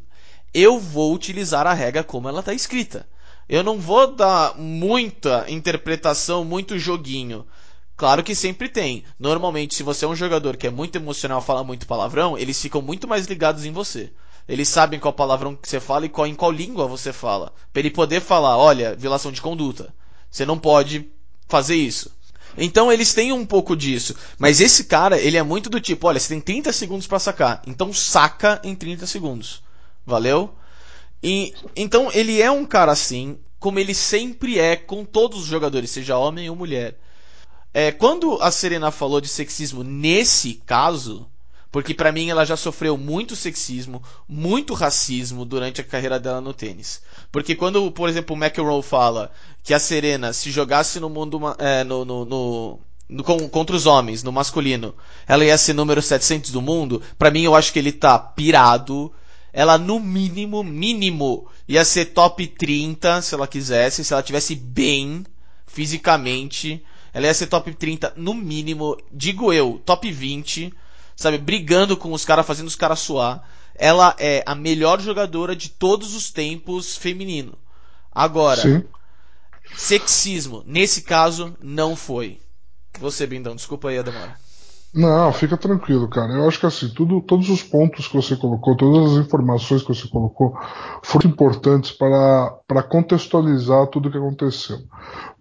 Eu 0.52 0.78
vou 0.78 1.14
utilizar 1.14 1.66
a 1.66 1.74
regra 1.74 2.02
como 2.02 2.28
ela 2.28 2.40
está 2.40 2.52
escrita. 2.52 3.06
Eu 3.48 3.62
não 3.62 3.78
vou 3.78 4.14
dar 4.14 4.56
muita 4.58 5.44
interpretação, 5.48 6.44
muito 6.44 6.78
joguinho. 6.78 7.46
Claro 7.96 8.22
que 8.22 8.34
sempre 8.34 8.68
tem. 8.68 9.04
Normalmente, 9.18 9.74
se 9.74 9.82
você 9.82 10.04
é 10.04 10.08
um 10.08 10.16
jogador 10.16 10.56
que 10.56 10.66
é 10.66 10.70
muito 10.70 10.96
emocional, 10.96 11.40
fala 11.40 11.62
muito 11.62 11.86
palavrão, 11.86 12.36
eles 12.36 12.60
ficam 12.60 12.82
muito 12.82 13.06
mais 13.06 13.26
ligados 13.26 13.64
em 13.64 13.72
você. 13.72 14.12
Eles 14.48 14.68
sabem 14.68 15.00
qual 15.00 15.12
palavrão 15.12 15.56
que 15.56 15.68
você 15.68 15.80
fala 15.80 16.06
e 16.06 16.08
qual, 16.08 16.26
em 16.26 16.34
qual 16.34 16.52
língua 16.52 16.86
você 16.86 17.12
fala. 17.12 17.52
Para 17.72 17.80
ele 17.80 17.90
poder 17.90 18.20
falar, 18.20 18.56
olha, 18.56 18.94
violação 18.94 19.32
de 19.32 19.40
conduta. 19.40 19.94
Você 20.30 20.44
não 20.44 20.58
pode 20.58 21.08
fazer 21.48 21.76
isso. 21.76 22.10
Então 22.56 22.92
eles 22.92 23.12
têm 23.14 23.32
um 23.32 23.44
pouco 23.44 23.76
disso. 23.76 24.14
Mas 24.38 24.60
esse 24.60 24.84
cara, 24.84 25.18
ele 25.18 25.36
é 25.36 25.42
muito 25.42 25.68
do 25.70 25.80
tipo, 25.80 26.06
olha, 26.06 26.18
você 26.20 26.28
tem 26.28 26.40
30 26.40 26.72
segundos 26.72 27.06
para 27.06 27.18
sacar. 27.18 27.62
Então 27.66 27.92
saca 27.92 28.60
em 28.64 28.74
30 28.74 29.06
segundos. 29.06 29.62
Valeu? 30.04 30.54
E, 31.22 31.54
então 31.74 32.10
ele 32.12 32.40
é 32.40 32.50
um 32.50 32.64
cara 32.64 32.92
assim, 32.92 33.38
como 33.58 33.78
ele 33.78 33.94
sempre 33.94 34.58
é 34.58 34.76
com 34.76 35.04
todos 35.04 35.40
os 35.40 35.46
jogadores, 35.46 35.90
seja 35.90 36.18
homem 36.18 36.48
ou 36.48 36.56
mulher. 36.56 36.98
É, 37.74 37.92
quando 37.92 38.40
a 38.40 38.50
Serena 38.50 38.90
falou 38.90 39.20
de 39.20 39.28
sexismo 39.28 39.82
nesse 39.84 40.54
caso, 40.66 41.28
Porque 41.76 41.92
para 41.92 42.10
mim 42.10 42.30
ela 42.30 42.46
já 42.46 42.56
sofreu 42.56 42.96
muito 42.96 43.36
sexismo, 43.36 44.02
muito 44.26 44.72
racismo 44.72 45.44
durante 45.44 45.80
a 45.80 45.84
carreira 45.84 46.18
dela 46.18 46.40
no 46.40 46.54
tênis. 46.54 47.02
Porque 47.30 47.54
quando, 47.54 47.90
por 47.90 48.08
exemplo, 48.08 48.34
o 48.34 48.38
McEnroe 48.38 48.82
fala 48.82 49.30
que 49.62 49.74
a 49.74 49.78
Serena 49.78 50.32
se 50.32 50.50
jogasse 50.50 51.00
no 51.00 51.10
mundo 51.10 51.40
é, 51.58 51.84
no, 51.84 52.04
no, 52.04 52.24
no, 52.24 52.80
no, 53.08 53.24
contra 53.48 53.76
os 53.76 53.86
homens, 53.86 54.22
no 54.22 54.32
masculino, 54.32 54.94
ela 55.26 55.44
ia 55.44 55.58
ser 55.58 55.72
número 55.72 56.00
700 56.00 56.50
do 56.50 56.62
mundo, 56.62 57.02
para 57.18 57.30
mim 57.30 57.42
eu 57.42 57.54
acho 57.54 57.72
que 57.72 57.78
ele 57.78 57.92
tá 57.92 58.18
pirado. 58.18 59.12
Ela 59.52 59.78
no 59.78 59.98
mínimo, 59.98 60.62
mínimo, 60.62 61.48
ia 61.66 61.84
ser 61.84 62.06
top 62.06 62.46
30 62.46 63.22
se 63.22 63.34
ela 63.34 63.46
quisesse, 63.46 64.04
se 64.04 64.12
ela 64.12 64.22
tivesse 64.22 64.54
bem 64.54 65.24
fisicamente. 65.66 66.84
Ela 67.12 67.26
ia 67.26 67.34
ser 67.34 67.46
top 67.46 67.72
30 67.72 68.12
no 68.16 68.34
mínimo, 68.34 68.98
digo 69.10 69.52
eu, 69.52 69.80
top 69.84 70.12
20 70.12 70.72
sabe, 71.16 71.38
brigando 71.38 71.96
com 71.96 72.12
os 72.12 72.24
caras, 72.24 72.46
fazendo 72.46 72.68
os 72.68 72.76
caras 72.76 73.00
suar. 73.00 73.42
Ela 73.78 74.14
é 74.18 74.42
a 74.46 74.54
melhor 74.54 75.00
jogadora 75.00 75.54
de 75.54 75.68
todos 75.68 76.14
os 76.14 76.30
tempos 76.30 76.96
feminino. 76.96 77.54
Agora, 78.12 78.62
Sim. 78.62 78.84
sexismo, 79.74 80.62
nesse 80.66 81.02
caso, 81.02 81.56
não 81.62 81.94
foi. 81.94 82.40
Você, 82.98 83.26
Bindão, 83.26 83.54
desculpa 83.54 83.88
aí 83.88 83.98
a 83.98 84.02
demora. 84.02 84.36
Não, 84.94 85.30
fica 85.30 85.58
tranquilo, 85.58 86.08
cara. 86.08 86.32
Eu 86.32 86.48
acho 86.48 86.58
que 86.58 86.64
assim, 86.64 86.88
tudo, 86.88 87.20
todos 87.20 87.50
os 87.50 87.62
pontos 87.62 88.08
que 88.08 88.16
você 88.16 88.34
colocou, 88.34 88.74
todas 88.74 89.12
as 89.12 89.26
informações 89.26 89.82
que 89.82 89.88
você 89.88 90.08
colocou 90.08 90.56
foram 91.02 91.30
importantes 91.30 91.90
para, 91.92 92.54
para 92.66 92.82
contextualizar 92.82 93.86
tudo 93.88 94.08
o 94.08 94.10
que 94.10 94.16
aconteceu. 94.16 94.78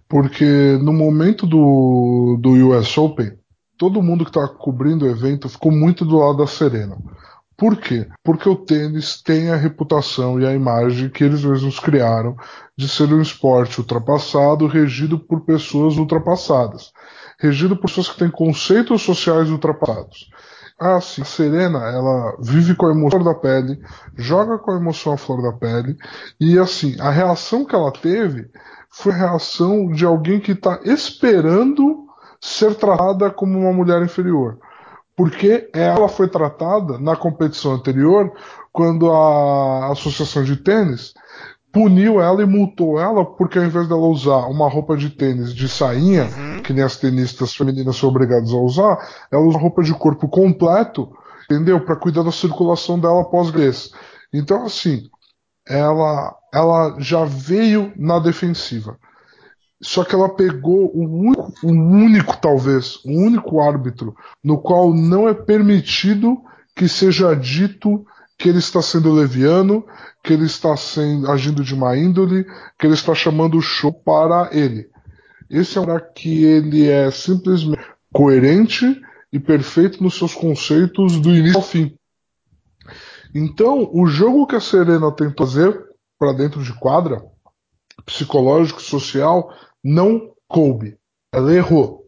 Porque 0.10 0.78
no 0.82 0.92
momento 0.92 1.48
do, 1.48 2.38
do 2.42 2.50
US 2.70 2.98
Open, 2.98 3.32
todo 3.78 4.04
mundo 4.04 4.26
que 4.26 4.30
estava 4.30 4.50
cobrindo 4.50 5.06
o 5.06 5.10
evento 5.10 5.48
ficou 5.48 5.72
muito 5.72 6.04
do 6.04 6.18
lado 6.18 6.40
da 6.40 6.48
Serena. 6.48 6.98
Por 7.58 7.78
quê? 7.78 8.08
Porque 8.24 8.50
o 8.50 8.56
tênis 8.56 9.22
tem 9.22 9.50
a 9.50 9.56
reputação 9.56 10.40
e 10.40 10.46
a 10.46 10.54
imagem 10.54 11.10
que 11.10 11.24
eles 11.24 11.44
mesmos 11.44 11.80
criaram 11.80 12.36
de 12.78 12.88
ser 12.90 13.14
um 13.14 13.22
esporte 13.22 13.80
ultrapassado, 13.80 14.68
regido 14.68 15.18
por 15.18 15.42
pessoas 15.42 15.96
ultrapassadas, 15.98 16.92
regido 17.40 17.76
por 17.78 17.88
pessoas 17.88 18.10
que 18.10 18.20
têm 18.20 18.30
conceitos 18.30 19.02
sociais 19.02 19.50
ultrapassados. 19.50 20.30
Ah, 20.78 21.00
sim, 21.00 21.22
a 21.22 21.26
Serena, 21.26 21.80
ela 21.88 22.36
vive 22.42 22.76
com 22.76 22.88
a 22.88 22.92
emoção 22.92 23.24
da 23.24 23.34
pele, 23.34 23.80
joga 24.18 24.58
com 24.58 24.72
a 24.72 24.76
emoção 24.76 25.14
à 25.14 25.18
flor 25.18 25.42
da 25.42 25.54
pele, 25.54 25.96
e 26.38 26.60
assim, 26.60 27.00
a 27.00 27.10
reação 27.10 27.64
que 27.64 27.74
ela 27.74 27.94
teve 27.94 28.50
foi 28.90 29.14
a 29.14 29.30
reação 29.30 29.90
de 29.90 30.06
alguém 30.06 30.42
que 30.42 30.52
está 30.52 30.82
esperando 30.84 32.06
ser 32.42 32.76
tratada 32.76 33.32
como 33.32 33.58
uma 33.58 33.72
mulher 33.72 34.02
inferior. 34.04 34.60
Porque 35.16 35.70
ela 35.74 36.10
foi 36.10 36.28
tratada 36.28 36.98
na 36.98 37.16
competição 37.16 37.72
anterior, 37.74 38.32
quando 38.72 39.10
a 39.12 39.92
Associação 39.92 40.44
de 40.44 40.58
Tênis 40.58 41.14
puniu 41.76 42.22
ela 42.22 42.42
e 42.42 42.46
multou 42.46 42.98
ela, 42.98 43.26
porque 43.26 43.60
ao 43.60 43.66
invés 43.66 43.86
dela 43.90 44.08
usar 44.08 44.48
uma 44.48 44.70
roupa 44.70 44.96
de 44.96 45.10
tênis 45.10 45.54
de 45.54 45.68
sainha, 45.68 46.24
uhum. 46.24 46.62
que 46.62 46.72
nem 46.72 46.82
as 46.82 46.96
tenistas 46.96 47.54
femininas 47.54 47.98
são 47.98 48.08
obrigadas 48.08 48.50
a 48.52 48.58
usar, 48.58 48.98
ela 49.30 49.44
usa 49.44 49.58
roupa 49.58 49.84
de 49.84 49.94
corpo 49.94 50.30
completo, 50.30 51.12
entendeu? 51.52 51.84
Para 51.84 51.98
cuidar 51.98 52.24
da 52.24 52.32
circulação 52.32 52.98
dela 52.98 53.26
pós-grace. 53.26 53.92
Então, 54.34 54.64
assim, 54.64 55.10
ela, 55.68 56.34
ela 56.54 56.96
já 56.98 57.26
veio 57.26 57.92
na 57.98 58.20
defensiva. 58.20 58.98
Só 59.86 60.04
que 60.04 60.16
ela 60.16 60.28
pegou 60.28 60.92
o 60.96 61.04
único, 61.04 61.54
único, 61.64 62.38
talvez, 62.38 62.96
o 63.06 63.12
único 63.12 63.62
árbitro 63.62 64.16
no 64.44 64.58
qual 64.58 64.92
não 64.92 65.30
é 65.30 65.34
permitido 65.34 66.42
que 66.76 66.90
seja 66.90 67.36
dito 67.36 68.04
que 68.36 68.50
ele 68.50 68.58
está 68.58 68.82
sendo 68.82 69.14
leviano, 69.14 69.86
que 70.24 70.34
ele 70.34 70.46
está 70.46 70.76
sendo, 70.76 71.32
agindo 71.32 71.64
de 71.64 71.76
má 71.76 71.96
índole, 71.96 72.48
que 72.80 72.88
ele 72.88 72.96
está 72.96 73.14
chamando 73.14 73.60
o 73.60 73.62
show 73.62 73.94
para 73.94 74.50
ele. 74.52 74.90
Esse 75.52 75.78
é 75.78 75.82
um 75.82 75.86
cara 75.86 76.00
que 76.00 76.44
ele 76.44 76.90
é 76.90 77.12
simplesmente 77.12 77.80
coerente 78.12 79.00
e 79.32 79.40
perfeito 79.40 80.04
nos 80.04 80.18
seus 80.18 80.34
conceitos 80.34 81.20
do 81.20 81.30
início 81.30 81.58
ao 81.58 81.62
fim. 81.62 81.96
Então, 83.36 83.88
o 83.94 84.08
jogo 84.08 84.48
que 84.48 84.56
a 84.56 84.60
Serena 84.60 85.12
tentou 85.12 85.46
fazer 85.46 85.80
para 86.18 86.34
dentro 86.34 86.64
de 86.64 86.74
quadra, 86.74 87.24
psicológico, 88.04 88.82
social, 88.82 89.54
não 89.86 90.32
coube. 90.48 90.98
Ela 91.32 91.54
errou. 91.54 92.08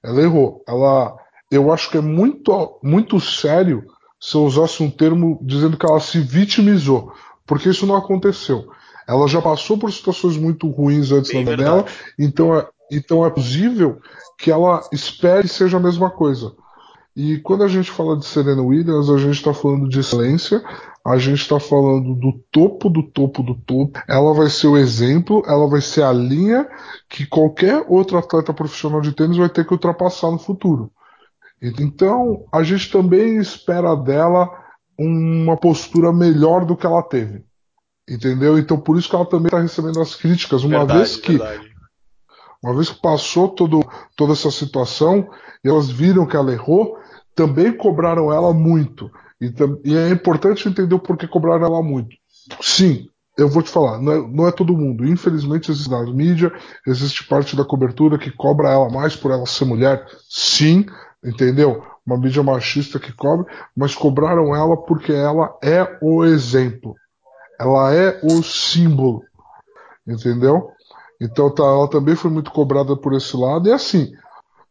Ela 0.00 0.22
errou. 0.22 0.62
Ela, 0.68 1.16
eu 1.50 1.72
acho 1.72 1.90
que 1.90 1.98
é 1.98 2.00
muito, 2.00 2.78
muito 2.80 3.18
sério 3.18 3.84
se 4.20 4.36
eu 4.36 4.44
usasse 4.44 4.80
um 4.80 4.90
termo 4.90 5.40
dizendo 5.42 5.76
que 5.76 5.84
ela 5.90 5.98
se 5.98 6.20
vitimizou, 6.20 7.12
porque 7.44 7.68
isso 7.68 7.86
não 7.86 7.96
aconteceu. 7.96 8.68
Ela 9.08 9.26
já 9.26 9.42
passou 9.42 9.76
por 9.76 9.90
situações 9.90 10.36
muito 10.36 10.68
ruins 10.68 11.10
antes 11.10 11.32
Bem 11.32 11.44
da 11.44 11.56
dela, 11.56 11.86
então 12.18 12.54
é, 12.54 12.68
então 12.92 13.26
é 13.26 13.30
possível 13.30 13.98
que 14.38 14.50
ela 14.50 14.86
espere 14.92 15.48
que 15.48 15.54
seja 15.54 15.78
a 15.78 15.80
mesma 15.80 16.10
coisa. 16.10 16.54
E 17.16 17.38
quando 17.38 17.64
a 17.64 17.68
gente 17.68 17.90
fala 17.90 18.16
de 18.16 18.24
Serena 18.24 18.62
Williams, 18.62 19.10
a 19.10 19.16
gente 19.16 19.34
está 19.34 19.52
falando 19.52 19.88
de 19.88 19.98
excelência, 19.98 20.62
a 21.06 21.16
gente 21.16 21.40
está 21.40 21.58
falando 21.58 22.14
do 22.14 22.32
topo 22.50 22.90
do 22.90 23.02
topo 23.02 23.42
do 23.42 23.54
topo. 23.54 23.98
Ela 24.06 24.34
vai 24.34 24.50
ser 24.50 24.66
o 24.66 24.76
exemplo, 24.76 25.42
ela 25.46 25.68
vai 25.68 25.80
ser 25.80 26.02
a 26.02 26.12
linha 26.12 26.68
que 27.08 27.26
qualquer 27.26 27.84
outro 27.88 28.18
atleta 28.18 28.52
profissional 28.52 29.00
de 29.00 29.12
tênis 29.12 29.36
vai 29.36 29.48
ter 29.48 29.66
que 29.66 29.72
ultrapassar 29.72 30.30
no 30.30 30.38
futuro. 30.38 30.90
Então, 31.62 32.46
a 32.52 32.62
gente 32.62 32.90
também 32.90 33.36
espera 33.36 33.94
dela 33.94 34.50
uma 34.98 35.56
postura 35.56 36.12
melhor 36.12 36.64
do 36.64 36.76
que 36.76 36.86
ela 36.86 37.02
teve. 37.02 37.44
Entendeu? 38.08 38.58
Então, 38.58 38.78
por 38.78 38.98
isso 38.98 39.08
que 39.08 39.14
ela 39.14 39.26
também 39.26 39.46
está 39.46 39.60
recebendo 39.60 40.00
as 40.00 40.14
críticas, 40.14 40.64
uma 40.64 40.78
verdade, 40.78 40.98
vez 40.98 41.16
que 41.16 41.38
verdade. 41.38 41.70
uma 42.62 42.74
vez 42.74 42.90
que 42.90 43.00
passou 43.00 43.48
todo, 43.48 43.80
toda 44.16 44.32
essa 44.32 44.50
situação, 44.50 45.28
elas 45.64 45.90
viram 45.90 46.26
que 46.26 46.36
ela 46.36 46.52
errou, 46.52 46.98
também 47.34 47.72
cobraram 47.72 48.32
ela 48.32 48.52
muito. 48.52 49.10
E, 49.40 49.52
e, 49.84 49.96
é 49.96 50.10
importante 50.10 50.68
entender 50.68 50.94
o 50.94 50.98
porquê 50.98 51.26
cobraram 51.26 51.66
ela 51.66 51.82
muito. 51.82 52.14
Sim, 52.60 53.08
eu 53.38 53.48
vou 53.48 53.62
te 53.62 53.70
falar, 53.70 54.00
não 54.00 54.12
é, 54.12 54.28
não 54.28 54.48
é 54.48 54.52
todo 54.52 54.76
mundo. 54.76 55.06
Infelizmente 55.06 55.70
existe 55.70 55.90
na 55.90 56.02
mídia, 56.04 56.52
existe 56.86 57.26
parte 57.26 57.56
da 57.56 57.64
cobertura 57.64 58.18
que 58.18 58.30
cobra 58.30 58.68
ela 58.68 58.90
mais 58.90 59.16
por 59.16 59.30
ela 59.30 59.46
ser 59.46 59.64
mulher. 59.64 60.06
Sim, 60.28 60.84
entendeu? 61.24 61.82
Uma 62.06 62.18
mídia 62.18 62.42
machista 62.42 62.98
que 62.98 63.12
cobra, 63.12 63.46
mas 63.74 63.94
cobraram 63.94 64.54
ela 64.54 64.76
porque 64.76 65.12
ela 65.12 65.56
é 65.62 65.98
o 66.02 66.24
exemplo. 66.24 66.94
Ela 67.58 67.94
é 67.94 68.20
o 68.22 68.42
símbolo. 68.42 69.22
Entendeu? 70.06 70.70
Então 71.20 71.54
tá, 71.54 71.62
ela 71.62 71.88
também 71.88 72.16
foi 72.16 72.30
muito 72.30 72.50
cobrada 72.50 72.96
por 72.96 73.14
esse 73.14 73.36
lado. 73.36 73.68
E 73.68 73.72
assim, 73.72 74.12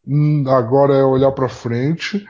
hum, 0.06 0.44
agora 0.48 0.94
é 0.94 1.04
olhar 1.04 1.32
para 1.32 1.48
frente 1.48 2.26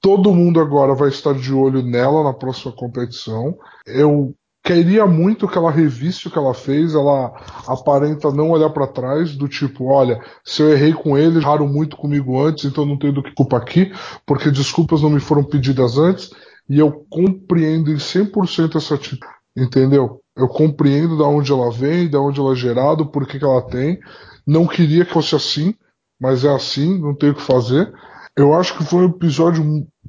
Todo 0.00 0.34
mundo 0.34 0.60
agora 0.60 0.94
vai 0.94 1.08
estar 1.08 1.34
de 1.34 1.52
olho 1.52 1.82
nela 1.82 2.22
na 2.22 2.32
próxima 2.32 2.72
competição. 2.72 3.56
Eu 3.86 4.34
queria 4.66 5.06
muito 5.06 5.46
que 5.46 5.56
ela 5.56 5.70
revisse 5.70 6.26
o 6.26 6.30
que 6.30 6.38
ela 6.38 6.52
fez. 6.52 6.94
Ela 6.94 7.32
aparenta 7.68 8.32
não 8.32 8.50
olhar 8.50 8.70
para 8.70 8.86
trás, 8.86 9.36
do 9.36 9.48
tipo, 9.48 9.86
olha, 9.86 10.20
se 10.44 10.60
eu 10.60 10.70
errei 10.70 10.92
com 10.92 11.16
ele, 11.16 11.38
erraram 11.38 11.68
muito 11.68 11.96
comigo 11.96 12.40
antes, 12.40 12.64
então 12.64 12.84
não 12.84 12.98
tenho 12.98 13.12
do 13.12 13.22
que 13.22 13.34
culpa 13.34 13.56
aqui, 13.56 13.92
porque 14.26 14.50
desculpas 14.50 15.02
não 15.02 15.10
me 15.10 15.20
foram 15.20 15.44
pedidas 15.44 15.96
antes. 15.96 16.30
E 16.68 16.78
eu 16.80 17.06
compreendo 17.08 17.92
em 17.92 17.96
100% 17.96 18.76
essa 18.76 18.96
atitude, 18.96 19.20
entendeu? 19.56 20.20
Eu 20.36 20.48
compreendo 20.48 21.16
da 21.16 21.24
onde 21.24 21.52
ela 21.52 21.70
vem, 21.70 22.10
da 22.10 22.20
onde 22.20 22.40
ela 22.40 22.52
é 22.52 22.56
gerado, 22.56 23.06
por 23.06 23.26
que, 23.26 23.38
que 23.38 23.44
ela 23.44 23.62
tem. 23.62 23.98
Não 24.44 24.66
queria 24.66 25.04
que 25.04 25.12
fosse 25.12 25.36
assim, 25.36 25.74
mas 26.20 26.44
é 26.44 26.52
assim, 26.52 26.98
não 26.98 27.14
tenho 27.14 27.32
o 27.32 27.36
que 27.36 27.42
fazer. 27.42 27.92
Eu 28.36 28.52
acho 28.52 28.76
que 28.76 28.84
foi 28.84 29.06
um 29.06 29.10
episódio 29.10 29.64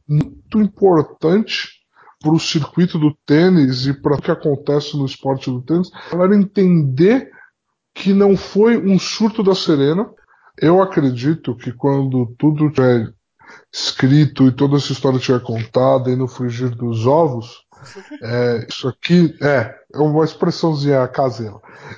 muito 0.07 0.59
importante 0.59 1.69
para 2.19 2.31
o 2.31 2.39
circuito 2.39 2.99
do 2.99 3.15
tênis 3.25 3.85
e 3.85 3.93
para 3.93 4.15
o 4.15 4.21
que 4.21 4.31
acontece 4.31 4.97
no 4.97 5.05
esporte 5.05 5.49
do 5.49 5.61
tênis, 5.61 5.89
para 6.09 6.35
entender 6.35 7.31
que 7.93 8.13
não 8.13 8.35
foi 8.35 8.77
um 8.77 8.99
surto 8.99 9.41
da 9.41 9.55
Serena. 9.55 10.09
Eu 10.57 10.81
acredito 10.81 11.55
que 11.55 11.71
quando 11.71 12.35
tudo 12.37 12.69
tiver 12.69 13.13
escrito 13.73 14.47
e 14.47 14.51
toda 14.51 14.75
essa 14.75 14.91
história 14.91 15.19
tiver 15.19 15.41
contada 15.41 16.09
e 16.09 16.15
no 16.15 16.27
frigir 16.27 16.71
dos 16.75 17.05
ovos, 17.05 17.63
é, 18.21 18.65
isso 18.67 18.87
aqui 18.89 19.35
é, 19.41 19.73
é 19.93 19.99
uma 19.99 20.25
expressãozinha 20.25 21.07
caseira. 21.07 21.55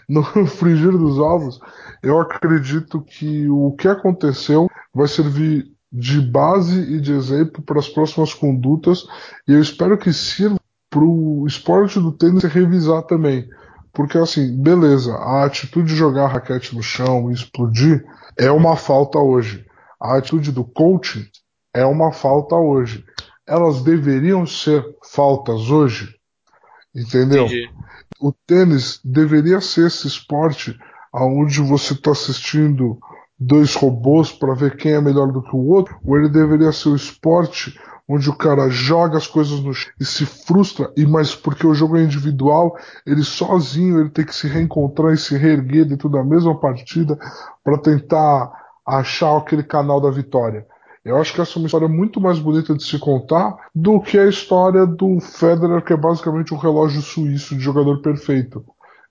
No 0.08 0.24
frigir 0.46 0.92
dos 0.92 1.18
ovos, 1.18 1.60
eu 2.04 2.20
acredito 2.20 3.02
que 3.02 3.50
o 3.50 3.72
que 3.72 3.88
aconteceu 3.88 4.70
vai 4.94 5.08
servir 5.08 5.66
de 5.92 6.22
base 6.22 6.80
e 6.80 7.02
de 7.02 7.12
exemplo 7.14 7.64
para 7.64 7.80
as 7.80 7.90
próximas 7.90 8.34
condutas 8.34 9.08
e 9.48 9.54
eu 9.54 9.62
espero 9.62 9.98
que 9.98 10.14
sirva 10.14 10.60
para 10.90 11.04
o 11.04 11.46
esporte 11.48 12.00
do 12.00 12.12
tênis 12.12 12.44
revisar 12.44 13.04
também. 13.04 13.48
Porque 13.94 14.18
assim, 14.18 14.56
beleza, 14.62 15.14
a 15.14 15.46
atitude 15.46 15.90
de 15.90 15.96
jogar 15.96 16.26
a 16.26 16.28
raquete 16.28 16.76
no 16.76 16.82
chão 16.82 17.30
e 17.30 17.34
explodir 17.34 18.06
é 18.38 18.52
uma 18.52 18.76
falta 18.76 19.20
hoje. 19.20 19.66
A 20.00 20.18
atitude 20.18 20.52
do 20.52 20.64
coaching 20.64 21.26
é 21.74 21.86
uma 21.86 22.12
falta 22.12 22.56
hoje. 22.56 23.04
elas 23.48 23.82
deveriam 23.82 24.46
ser 24.46 24.86
faltas 25.04 25.72
hoje. 25.72 26.16
Entendeu? 26.96 27.46
Entendi. 27.46 27.70
O 28.20 28.32
tênis 28.32 29.00
deveria 29.04 29.60
ser 29.60 29.88
esse 29.88 30.08
esporte 30.08 30.78
onde 31.14 31.60
você 31.62 31.94
está 31.94 32.12
assistindo 32.12 33.00
dois 33.40 33.74
robôs 33.76 34.32
para 34.32 34.54
ver 34.54 34.76
quem 34.76 34.94
é 34.94 35.02
melhor 35.02 35.32
do 35.32 35.42
que 35.42 35.56
o 35.56 35.68
outro, 35.68 35.98
ou 36.04 36.18
ele 36.18 36.30
deveria 36.30 36.72
ser 36.72 36.90
o 36.90 36.96
esporte 36.96 37.80
onde 38.08 38.28
o 38.28 38.36
cara 38.36 38.70
joga 38.70 39.18
as 39.18 39.28
coisas 39.28 39.60
no 39.60 39.72
chão 39.72 39.94
e 40.00 40.04
se 40.04 40.26
frustra, 40.26 40.92
e 40.98 41.06
mas 41.06 41.36
porque 41.36 41.66
o 41.66 41.76
jogo 41.76 41.96
é 41.96 42.02
individual, 42.02 42.76
ele 43.06 43.24
sozinho 43.24 44.00
ele 44.00 44.10
tem 44.10 44.26
que 44.26 44.34
se 44.34 44.48
reencontrar 44.48 45.14
e 45.14 45.18
se 45.18 45.38
reerguer 45.38 45.86
dentro 45.86 46.10
da 46.10 46.24
mesma 46.24 46.60
partida 46.60 47.18
para 47.64 47.78
tentar 47.78 48.52
achar 48.86 49.38
aquele 49.38 49.62
canal 49.62 50.02
da 50.02 50.10
vitória. 50.10 50.66
Eu 51.06 51.18
acho 51.18 51.34
que 51.34 51.40
essa 51.40 51.58
é 51.58 51.60
uma 51.60 51.68
história 51.68 51.88
muito 51.88 52.20
mais 52.20 52.40
bonita 52.40 52.76
de 52.76 52.84
se 52.84 52.98
contar 53.00 53.56
do 53.74 54.02
que 54.02 54.18
a 54.18 54.28
história 54.28 54.86
do 54.86 55.20
Federer, 55.20 55.84
que 55.84 55.94
é 55.94 55.98
basicamente 55.98 56.54
um 56.54 56.58
relógio 56.58 57.02
suíço 57.02 57.56
de 57.56 57.62
jogador 57.62 58.02
perfeito. 58.02 58.66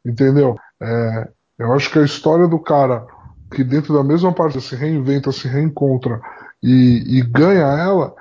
Entendeu? 0.05 0.57
É, 0.81 1.29
eu 1.59 1.73
acho 1.73 1.91
que 1.91 1.99
a 1.99 2.05
história 2.05 2.47
do 2.47 2.59
cara 2.59 3.07
que 3.51 3.65
dentro 3.65 3.95
da 3.95 4.05
mesma 4.05 4.33
partida 4.33 4.61
se 4.61 4.77
reinventa, 4.77 5.33
se 5.33 5.49
reencontra 5.49 6.21
e, 6.63 7.19
e 7.19 7.23
ganha 7.23 7.67
ela, 7.67 8.15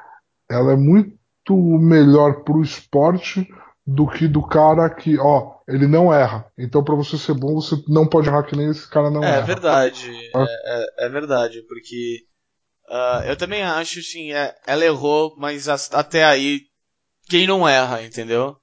ela 0.50 0.74
é 0.74 0.75
muito 0.75 1.55
melhor 1.55 2.43
pro 2.43 2.62
esporte 2.62 3.48
do 3.86 4.07
que 4.07 4.27
do 4.27 4.46
cara 4.46 4.89
que, 4.89 5.17
ó, 5.17 5.57
ele 5.67 5.88
não 5.88 6.13
erra. 6.13 6.46
Então, 6.57 6.84
para 6.84 6.96
você 6.96 7.17
ser 7.17 7.34
bom, 7.34 7.55
você 7.55 7.75
não 7.88 8.05
pode 8.05 8.27
errar 8.27 8.43
que 8.43 8.55
nem 8.55 8.69
esse 8.69 8.88
cara 8.89 9.10
não 9.10 9.24
é, 9.24 9.29
erra. 9.29 9.38
É 9.38 9.41
verdade, 9.43 10.12
é, 10.36 10.43
é, 10.65 11.05
é, 11.05 11.10
verdade, 11.10 11.62
porque 11.67 12.25
uh, 12.89 13.24
eu 13.25 13.38
também 13.38 13.63
acho, 13.63 14.01
sim, 14.01 14.34
é, 14.34 14.53
ela 14.65 14.84
errou, 14.84 15.36
mas 15.38 15.67
até 15.69 16.25
aí, 16.25 16.62
quem 17.29 17.48
não 17.48 17.67
erra, 17.67 18.03
entendeu? 18.03 18.57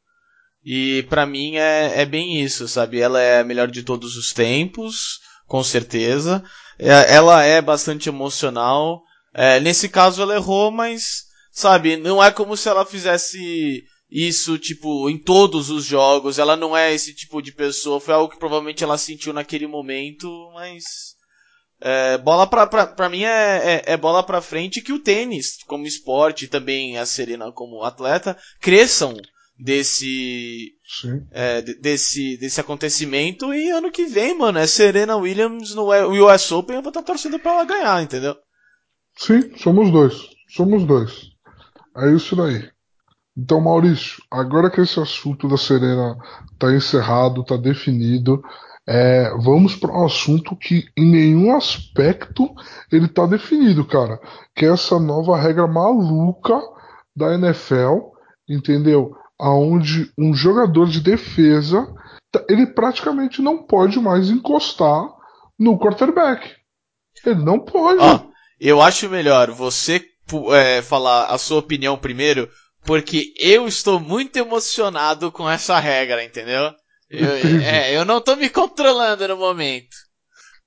E 0.65 1.05
para 1.11 1.27
mim 1.27 1.57
é, 1.57 2.03
é 2.03 2.07
bem 2.07 2.43
isso, 2.43 2.67
sabe? 2.69 3.01
Ela 3.01 3.21
é 3.21 3.41
a 3.41 3.45
melhor 3.45 3.69
de 3.69 3.83
todos 3.83 4.17
os 4.17 4.33
tempos, 4.33 5.21
com 5.47 5.63
certeza. 5.63 6.43
É, 6.79 7.15
ela 7.15 7.43
é 7.43 7.61
bastante 7.61 8.09
emocional. 8.09 9.03
É, 9.33 9.61
nesse 9.61 9.89
caso 9.89 10.23
ela 10.23 10.35
errou, 10.35 10.71
mas, 10.71 11.25
sabe, 11.53 11.97
não 11.97 12.23
é 12.23 12.31
como 12.31 12.57
se 12.57 12.69
ela 12.69 12.85
fizesse 12.87 13.83
isso, 14.11 14.59
tipo, 14.59 15.09
em 15.11 15.19
todos 15.19 15.71
os 15.71 15.85
jogos. 15.85 16.39
Ela 16.39 16.57
não 16.57 16.77
é 16.77 16.93
esse 16.93 17.15
tipo 17.15 17.43
de 17.43 17.53
pessoa. 17.53 18.01
Foi 18.01 18.15
algo 18.15 18.33
que 18.33 18.39
provavelmente 18.39 18.85
ela 18.85 18.99
sentiu 18.99 19.33
naquele 19.33 19.67
momento, 19.67 20.29
mas. 20.55 20.85
É, 21.81 22.17
bola 22.19 22.47
pra, 22.47 22.67
pra, 22.67 22.87
pra 22.87 23.09
mim 23.09 23.25
é, 23.25 23.83
é, 23.85 23.93
é, 23.93 23.97
bola 23.97 24.23
pra 24.23 24.41
frente 24.41 24.81
que 24.81 24.93
o 24.93 24.99
tênis, 24.99 25.59
como 25.67 25.87
esporte, 25.87 26.47
também 26.47 26.97
a 26.97 27.05
Serena 27.05 27.51
como 27.53 27.83
atleta, 27.83 28.39
cresçam 28.61 29.15
desse 29.59 30.73
é, 31.31 31.63
desse 31.63 32.37
desse 32.37 32.61
acontecimento 32.61 33.55
e 33.55 33.71
ano 33.71 33.91
que 33.91 34.07
vem, 34.07 34.37
mano, 34.37 34.59
é 34.59 34.67
Serena 34.67 35.17
Williams 35.17 35.75
no 35.75 35.91
US 35.91 36.53
Open, 36.53 36.77
eu 36.77 36.83
vou 36.83 36.91
estar 36.91 37.03
tá 37.03 37.07
torcendo 37.07 37.39
para 37.39 37.53
ela 37.53 37.65
ganhar, 37.65 38.03
entendeu? 38.03 38.37
Sim, 39.17 39.57
somos 39.57 39.91
dois. 39.91 40.31
Somos 40.49 40.85
dois. 40.85 41.31
É 41.97 42.11
isso 42.13 42.35
daí. 42.37 42.69
Então, 43.37 43.61
Maurício, 43.61 44.23
agora 44.31 44.71
que 44.71 44.81
esse 44.81 45.01
assunto 45.01 45.49
da 45.49 45.57
Serena 45.57 46.17
está 46.53 46.73
encerrado, 46.73 47.41
está 47.41 47.57
definido, 47.57 48.43
é, 48.87 49.31
vamos 49.39 49.75
para 49.75 49.93
um 49.93 50.05
assunto 50.05 50.55
que 50.57 50.85
em 50.97 51.11
nenhum 51.11 51.57
aspecto 51.57 52.55
ele 52.93 53.07
está 53.07 53.27
definido, 53.27 53.85
cara. 53.85 54.21
Que 54.55 54.67
é 54.67 54.69
essa 54.69 54.99
nova 55.01 55.37
regra 55.41 55.67
maluca 55.67 56.61
da 57.17 57.35
NFL, 57.35 58.13
entendeu? 58.49 59.17
Aonde 59.45 60.11
um 60.19 60.33
jogador 60.33 60.89
de 60.89 61.01
defesa 61.01 61.87
ele 62.49 62.67
praticamente 62.67 63.43
não 63.43 63.63
pode 63.63 64.01
mais 64.01 64.31
encostar 64.31 65.07
no 65.59 65.79
quarterback. 65.79 66.51
Ele 67.25 67.45
não 67.45 67.61
pode. 67.61 68.03
Oh, 68.03 68.33
eu 68.59 68.81
acho 68.81 69.09
melhor 69.09 69.51
você 69.51 70.03
é, 70.53 70.81
falar 70.81 71.27
a 71.27 71.37
sua 71.37 71.59
opinião 71.59 71.97
primeiro, 71.97 72.49
porque 72.87 73.35
eu 73.39 73.69
estou 73.69 74.01
muito 74.01 74.37
emocionado 74.39 75.31
com 75.31 75.49
essa 75.49 75.79
regra, 75.79 76.25
entendeu? 76.25 76.73
Eu, 77.11 77.31
é, 77.63 77.95
eu 77.95 78.05
não 78.05 78.19
estou 78.19 78.37
me 78.37 78.49
controlando 78.49 79.29
no 79.29 79.37
momento. 79.37 79.95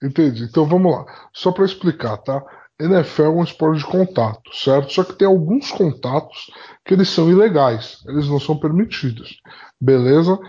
Entendi. 0.04 0.44
Então 0.44 0.68
vamos 0.68 0.92
lá. 0.92 1.04
Só 1.34 1.52
para 1.52 1.66
explicar, 1.66 2.18
tá? 2.18 2.42
NFL 2.80 3.24
é 3.24 3.30
um 3.30 3.44
esporte 3.44 3.80
de 3.80 3.86
contato, 3.86 4.54
certo? 4.54 4.94
Só 4.94 5.04
que 5.04 5.14
tem 5.14 5.28
alguns 5.28 5.72
contatos 5.72 6.52
que 6.88 6.94
eles 6.94 7.10
são 7.10 7.30
ilegais, 7.30 8.02
eles 8.08 8.30
não 8.30 8.40
são 8.40 8.58
permitidos. 8.58 9.42
Beleza? 9.80 10.40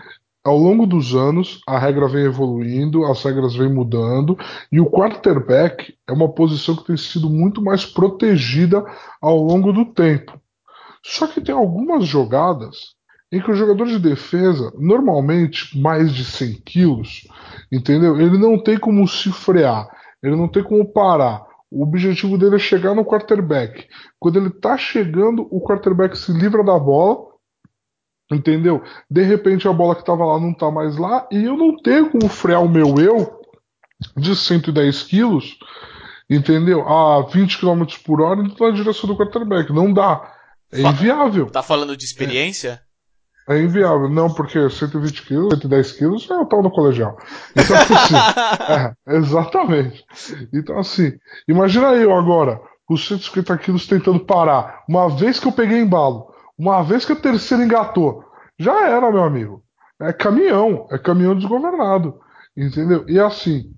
Ao 0.41 0.57
longo 0.57 0.87
dos 0.87 1.13
anos, 1.13 1.59
a 1.67 1.77
regra 1.77 2.07
vem 2.07 2.23
evoluindo, 2.23 3.03
as 3.05 3.21
regras 3.21 3.55
vêm 3.55 3.71
mudando, 3.71 4.37
e 4.71 4.79
o 4.79 4.89
quarterback 4.89 5.93
é 6.07 6.13
uma 6.13 6.29
posição 6.29 6.77
que 6.77 6.85
tem 6.85 6.95
sido 6.95 7.29
muito 7.29 7.61
mais 7.61 7.85
protegida 7.85 8.83
ao 9.21 9.37
longo 9.37 9.73
do 9.73 9.85
tempo. 9.93 10.39
Só 11.03 11.27
que 11.27 11.41
tem 11.41 11.53
algumas 11.53 12.05
jogadas 12.05 12.95
em 13.31 13.41
que 13.41 13.51
o 13.51 13.55
jogador 13.55 13.85
de 13.85 13.99
defesa, 13.99 14.73
normalmente 14.77 15.77
mais 15.77 16.13
de 16.13 16.23
100 16.23 16.53
quilos, 16.65 17.27
entendeu? 17.69 18.19
Ele 18.19 18.37
não 18.37 18.57
tem 18.57 18.77
como 18.79 19.05
se 19.07 19.31
frear, 19.31 19.87
ele 20.23 20.37
não 20.37 20.47
tem 20.47 20.63
como 20.63 20.85
parar. 20.85 21.48
O 21.71 21.83
objetivo 21.83 22.37
dele 22.37 22.55
é 22.55 22.59
chegar 22.59 22.95
no 22.95 23.05
quarterback. 23.05 23.87
Quando 24.19 24.39
ele 24.39 24.49
tá 24.49 24.77
chegando, 24.77 25.47
o 25.51 25.61
quarterback 25.61 26.17
se 26.17 26.31
livra 26.31 26.63
da 26.63 26.77
bola, 26.79 27.27
entendeu? 28.31 28.81
De 29.09 29.23
repente 29.23 29.67
a 29.67 29.73
bola 29.73 29.95
que 29.95 30.05
tava 30.05 30.25
lá 30.25 30.39
não 30.39 30.53
tá 30.53 30.71
mais 30.71 30.97
lá 30.97 31.27
e 31.31 31.43
eu 31.43 31.55
não 31.55 31.77
tenho 31.77 32.09
como 32.09 32.27
frear 32.27 32.63
o 32.63 32.69
meu 32.69 32.95
eu 32.99 33.39
de 34.17 34.35
110 34.35 35.03
quilos, 35.03 35.57
entendeu? 36.29 36.87
A 36.87 37.21
20 37.21 37.59
km 37.59 37.83
por 38.03 38.21
hora 38.21 38.41
indo 38.41 38.55
na 38.59 38.71
direção 38.71 39.07
do 39.07 39.15
quarterback. 39.15 39.71
Não 39.71 39.93
dá. 39.93 40.35
É 40.71 40.81
inviável. 40.81 41.47
Tá 41.47 41.63
falando 41.63 41.95
de 41.95 42.05
experiência? 42.05 42.81
É. 42.85 42.88
É 43.49 43.59
inviável. 43.59 44.07
Não, 44.07 44.31
porque 44.31 44.69
120 44.69 45.25
quilos, 45.25 45.53
110 45.55 45.91
quilos, 45.93 46.29
eu 46.29 46.45
tava 46.45 46.61
no 46.61 46.69
colegial. 46.69 47.17
Então, 47.55 47.75
assim, 47.75 48.15
é, 49.07 49.17
exatamente. 49.17 50.05
Então, 50.53 50.77
assim, 50.77 51.13
imagina 51.47 51.93
eu 51.95 52.15
agora, 52.15 52.61
os 52.87 53.07
150 53.07 53.57
quilos 53.57 53.87
tentando 53.87 54.19
parar. 54.19 54.83
Uma 54.87 55.09
vez 55.09 55.39
que 55.39 55.47
eu 55.47 55.51
peguei 55.51 55.79
embalo, 55.79 56.27
uma 56.57 56.83
vez 56.83 57.05
que 57.05 57.13
a 57.13 57.15
terceira 57.15 57.63
engatou, 57.63 58.23
já 58.59 58.87
era, 58.87 59.11
meu 59.11 59.23
amigo. 59.23 59.63
É 59.99 60.13
caminhão, 60.13 60.87
é 60.91 60.99
caminhão 60.99 61.35
desgovernado. 61.35 62.19
Entendeu? 62.55 63.03
E 63.07 63.19
assim, 63.19 63.73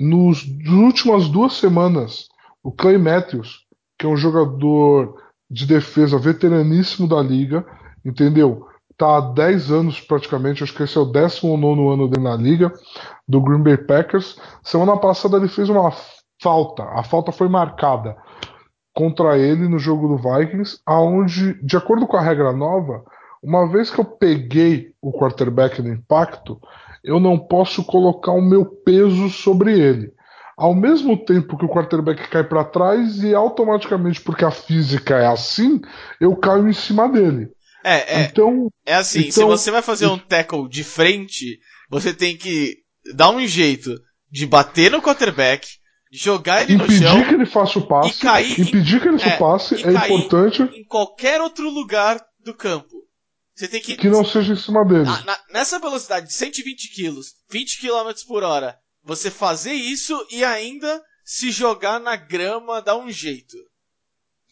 nos, 0.00 0.44
nas 0.64 0.72
últimas 0.72 1.28
duas 1.28 1.52
semanas, 1.54 2.28
o 2.60 2.72
Clay 2.72 2.98
Matthews, 2.98 3.66
que 3.96 4.04
é 4.04 4.08
um 4.08 4.16
jogador 4.16 5.22
de 5.48 5.64
defesa 5.64 6.18
veteraníssimo 6.18 7.06
da 7.06 7.22
liga, 7.22 7.64
entendeu? 8.04 8.66
Tá 8.96 9.16
há 9.16 9.20
10 9.20 9.70
anos 9.70 10.00
praticamente, 10.00 10.62
acho 10.62 10.74
que 10.74 10.82
esse 10.82 10.96
é 10.96 11.00
o 11.00 11.04
19 11.04 11.92
ano 11.92 12.08
dele 12.08 12.24
na 12.24 12.36
liga, 12.36 12.72
do 13.28 13.40
Green 13.40 13.62
Bay 13.62 13.76
Packers. 13.76 14.38
Semana 14.62 14.96
passada 14.96 15.36
ele 15.36 15.48
fez 15.48 15.68
uma 15.68 15.92
falta, 16.42 16.84
a 16.84 17.02
falta 17.02 17.32
foi 17.32 17.48
marcada 17.48 18.16
contra 18.94 19.36
ele 19.36 19.68
no 19.68 19.78
jogo 19.78 20.08
do 20.08 20.16
Vikings, 20.16 20.80
aonde, 20.86 21.62
de 21.62 21.76
acordo 21.76 22.06
com 22.06 22.16
a 22.16 22.22
regra 22.22 22.50
nova, 22.52 23.04
uma 23.42 23.70
vez 23.70 23.90
que 23.90 24.00
eu 24.00 24.04
peguei 24.04 24.92
o 25.02 25.12
quarterback 25.12 25.82
no 25.82 25.92
impacto, 25.92 26.58
eu 27.04 27.20
não 27.20 27.38
posso 27.38 27.84
colocar 27.84 28.32
o 28.32 28.40
meu 28.40 28.64
peso 28.64 29.28
sobre 29.28 29.78
ele. 29.78 30.12
Ao 30.56 30.74
mesmo 30.74 31.16
tempo 31.16 31.58
que 31.58 31.66
o 31.66 31.68
quarterback 31.68 32.28
cai 32.28 32.42
para 32.42 32.64
trás 32.64 33.22
e 33.22 33.34
automaticamente, 33.34 34.22
porque 34.22 34.44
a 34.44 34.50
física 34.50 35.16
é 35.16 35.26
assim, 35.26 35.80
eu 36.18 36.34
caio 36.34 36.66
em 36.66 36.72
cima 36.72 37.06
dele. 37.06 37.50
É, 37.86 38.16
é. 38.16 38.22
Então, 38.24 38.68
é 38.84 38.96
assim, 38.96 39.20
então, 39.20 39.30
se 39.30 39.44
você 39.44 39.70
vai 39.70 39.80
fazer 39.80 40.08
um 40.08 40.18
tackle 40.18 40.68
de 40.68 40.82
frente, 40.82 41.60
você 41.88 42.12
tem 42.12 42.36
que 42.36 42.78
dar 43.14 43.30
um 43.30 43.46
jeito 43.46 43.94
de 44.28 44.44
bater 44.44 44.90
no 44.90 45.00
quarterback, 45.00 45.68
jogar 46.10 46.62
ele 46.62 46.74
impedir 46.74 47.00
no 47.00 47.08
chão. 47.08 47.28
que 47.28 47.34
ele 47.34 47.46
faça 47.46 47.78
o 47.78 47.86
passe. 47.86 48.18
Cair, 48.18 48.60
impedir 48.60 49.00
que 49.00 49.06
ele 49.06 49.20
faça 49.20 49.36
o 49.36 49.38
passe 49.38 49.86
é 49.86 49.92
importante. 49.92 50.62
Em 50.62 50.84
qualquer 50.84 51.40
outro 51.40 51.70
lugar 51.70 52.20
do 52.40 52.52
campo. 52.52 53.06
Você 53.54 53.68
tem 53.68 53.80
que. 53.80 53.96
Que 53.96 54.10
não 54.10 54.24
seja 54.24 54.52
em 54.52 54.56
cima 54.56 54.84
dele. 54.84 55.04
Na, 55.04 55.24
na, 55.24 55.38
nessa 55.52 55.78
velocidade 55.78 56.26
de 56.26 56.32
120 56.32 56.88
kg, 56.92 57.20
20 57.48 57.80
km 57.80 58.10
por 58.26 58.42
hora, 58.42 58.76
você 59.04 59.30
fazer 59.30 59.74
isso 59.74 60.26
e 60.32 60.44
ainda 60.44 61.00
se 61.24 61.52
jogar 61.52 62.00
na 62.00 62.16
grama 62.16 62.82
dá 62.82 62.98
um 62.98 63.08
jeito. 63.12 63.56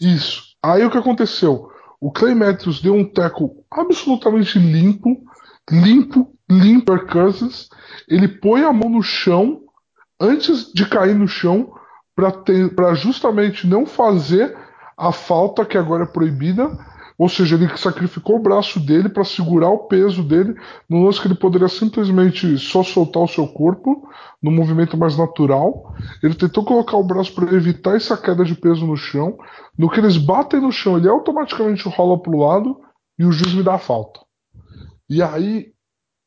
Isso. 0.00 0.54
Aí 0.62 0.84
o 0.84 0.90
que 0.90 0.98
aconteceu? 0.98 1.73
O 2.04 2.12
Clay 2.12 2.34
Matthews 2.34 2.82
deu 2.82 2.94
um 2.94 3.02
tackle 3.02 3.48
absolutamente 3.70 4.58
limpo, 4.58 5.24
limpo, 5.70 6.30
limpo 6.50 6.84
para 6.84 7.06
Cousins. 7.06 7.70
Ele 8.06 8.28
põe 8.28 8.62
a 8.62 8.74
mão 8.74 8.90
no 8.90 9.02
chão 9.02 9.62
antes 10.20 10.70
de 10.70 10.86
cair 10.86 11.14
no 11.14 11.26
chão 11.26 11.72
para 12.14 12.92
justamente 12.92 13.66
não 13.66 13.86
fazer 13.86 14.54
a 14.98 15.12
falta 15.12 15.64
que 15.64 15.78
agora 15.78 16.02
é 16.02 16.06
proibida. 16.06 16.70
Ou 17.16 17.28
seja, 17.28 17.54
ele 17.54 17.68
sacrificou 17.76 18.36
o 18.36 18.42
braço 18.42 18.80
dele 18.80 19.08
para 19.08 19.24
segurar 19.24 19.70
o 19.70 19.86
peso 19.86 20.22
dele 20.22 20.54
no 20.88 21.04
lance 21.04 21.20
que 21.20 21.28
ele 21.28 21.36
poderia 21.36 21.68
simplesmente 21.68 22.58
só 22.58 22.82
soltar 22.82 23.22
o 23.22 23.28
seu 23.28 23.46
corpo 23.46 24.08
no 24.42 24.50
movimento 24.50 24.96
mais 24.96 25.16
natural. 25.16 25.94
Ele 26.22 26.34
tentou 26.34 26.64
colocar 26.64 26.96
o 26.96 27.04
braço 27.04 27.32
para 27.32 27.54
evitar 27.54 27.94
essa 27.94 28.16
queda 28.16 28.44
de 28.44 28.56
peso 28.56 28.84
no 28.84 28.96
chão. 28.96 29.38
No 29.78 29.88
que 29.88 30.00
eles 30.00 30.16
batem 30.16 30.60
no 30.60 30.72
chão, 30.72 30.96
ele 30.96 31.08
automaticamente 31.08 31.88
rola 31.88 32.20
para 32.20 32.34
o 32.34 32.40
lado 32.40 32.80
e 33.16 33.24
o 33.24 33.30
juiz 33.30 33.54
me 33.54 33.62
dá 33.62 33.78
falta. 33.78 34.20
E 35.08 35.22
aí 35.22 35.72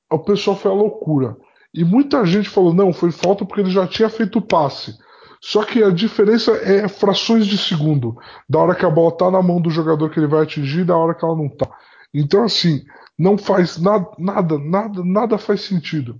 o 0.09 0.19
pessoal 0.19 0.55
foi 0.55 0.71
a 0.71 0.73
loucura. 0.75 1.35
E 1.73 1.83
muita 1.83 2.25
gente 2.25 2.49
falou: 2.49 2.73
não, 2.73 2.93
foi 2.93 3.11
falta 3.11 3.45
porque 3.45 3.61
ele 3.61 3.69
já 3.69 3.85
tinha 3.85 4.09
feito 4.09 4.39
o 4.39 4.41
passe. 4.41 4.97
Só 5.41 5.63
que 5.63 5.83
a 5.83 5.89
diferença 5.89 6.51
é 6.51 6.87
frações 6.87 7.45
de 7.45 7.57
segundo, 7.57 8.17
da 8.49 8.59
hora 8.59 8.75
que 8.75 8.85
a 8.85 8.89
bola 8.89 9.15
tá 9.15 9.29
na 9.29 9.41
mão 9.41 9.61
do 9.61 9.69
jogador 9.69 10.09
que 10.09 10.19
ele 10.19 10.27
vai 10.27 10.43
atingir, 10.43 10.83
da 10.83 10.97
hora 10.97 11.13
que 11.13 11.23
ela 11.23 11.35
não 11.35 11.49
tá. 11.49 11.69
Então 12.13 12.43
assim, 12.43 12.83
não 13.17 13.37
faz 13.37 13.77
nada, 13.77 14.09
nada, 14.17 14.57
nada, 14.57 15.03
nada 15.03 15.37
faz 15.37 15.61
sentido. 15.61 16.19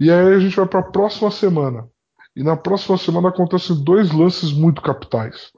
E 0.00 0.10
aí 0.10 0.34
a 0.34 0.38
gente 0.38 0.56
vai 0.56 0.66
para 0.66 0.80
a 0.80 0.90
próxima 0.90 1.30
semana. 1.30 1.88
E 2.34 2.42
na 2.42 2.56
próxima 2.56 2.98
semana 2.98 3.28
acontecem 3.28 3.82
dois 3.82 4.10
lances 4.12 4.52
muito 4.52 4.82
capitais. 4.82 5.50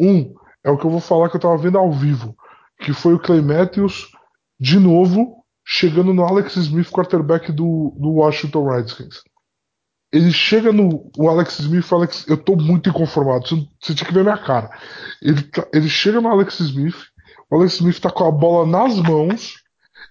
Um 0.00 0.32
é 0.64 0.70
o 0.70 0.78
que 0.78 0.84
eu 0.84 0.90
vou 0.90 1.00
falar 1.00 1.28
que 1.28 1.36
eu 1.36 1.38
estava 1.38 1.56
vendo 1.56 1.78
ao 1.78 1.90
vivo, 1.90 2.36
que 2.80 2.92
foi 2.92 3.14
o 3.14 3.18
Clay 3.18 3.40
Matthews 3.40 4.10
de 4.58 4.78
novo 4.78 5.44
chegando 5.64 6.12
no 6.12 6.24
Alex 6.24 6.56
Smith, 6.56 6.90
quarterback 6.90 7.50
do, 7.52 7.94
do 7.98 8.10
Washington 8.10 8.68
Redskins 8.68 9.22
ele 10.12 10.32
chega 10.32 10.72
no 10.72 11.10
o 11.16 11.28
Alex 11.28 11.60
Smith 11.60 11.88
e 11.88 11.94
Alex, 11.94 12.26
eu 12.28 12.36
tô 12.36 12.56
muito 12.56 12.88
inconformado, 12.88 13.46
você, 13.46 13.54
você 13.80 13.94
tinha 13.94 14.06
que 14.08 14.14
ver 14.14 14.24
minha 14.24 14.38
cara. 14.38 14.70
Ele, 15.22 15.42
tá, 15.42 15.66
ele 15.72 15.88
chega 15.88 16.20
no 16.20 16.28
Alex 16.28 16.58
Smith, 16.60 16.96
o 17.48 17.56
Alex 17.56 17.74
Smith 17.74 18.00
tá 18.00 18.10
com 18.10 18.26
a 18.26 18.30
bola 18.30 18.66
nas 18.66 18.96
mãos, 18.96 19.54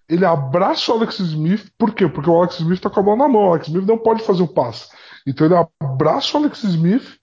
ele 0.07 0.25
abraça 0.25 0.91
o 0.91 0.95
Alex 0.95 1.19
Smith, 1.19 1.69
por 1.77 1.93
quê? 1.93 2.07
Porque 2.07 2.29
o 2.29 2.37
Alex 2.37 2.59
Smith 2.59 2.79
tá 2.79 2.89
com 2.89 2.99
a 2.99 3.03
bola 3.03 3.17
na 3.17 3.27
mão, 3.27 3.47
o 3.47 3.49
Alex 3.51 3.67
Smith 3.67 3.85
não 3.85 3.97
pode 3.97 4.23
fazer 4.23 4.41
o 4.41 4.47
passe. 4.47 4.89
Então 5.27 5.45
ele 5.45 5.55
abraça 5.81 6.37
o 6.37 6.41
Alex 6.41 6.63
Smith, 6.63 7.17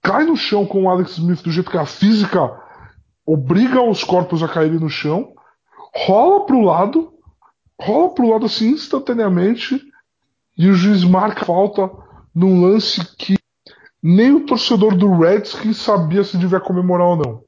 cai 0.00 0.24
no 0.24 0.36
chão 0.36 0.64
com 0.64 0.84
o 0.84 0.90
Alex 0.90 1.18
Smith 1.18 1.42
do 1.42 1.50
jeito 1.50 1.70
que 1.70 1.78
a 1.78 1.86
física 1.86 2.60
obriga 3.26 3.82
os 3.82 4.04
corpos 4.04 4.42
a 4.42 4.48
caírem 4.48 4.78
no 4.78 4.88
chão, 4.88 5.32
rola 5.94 6.46
pro 6.46 6.60
lado, 6.60 7.12
rola 7.80 8.14
pro 8.14 8.30
lado 8.30 8.46
assim 8.46 8.70
instantaneamente 8.70 9.91
e 10.56 10.68
o 10.68 10.74
juiz 10.74 11.04
marca 11.04 11.44
falta 11.44 11.90
num 12.34 12.62
lance 12.62 13.04
que 13.16 13.36
nem 14.02 14.32
o 14.32 14.46
torcedor 14.46 14.96
do 14.96 15.18
Redskins 15.18 15.76
sabia 15.76 16.24
se 16.24 16.36
devia 16.36 16.60
comemorar 16.60 17.06
ou 17.06 17.16
não. 17.16 17.44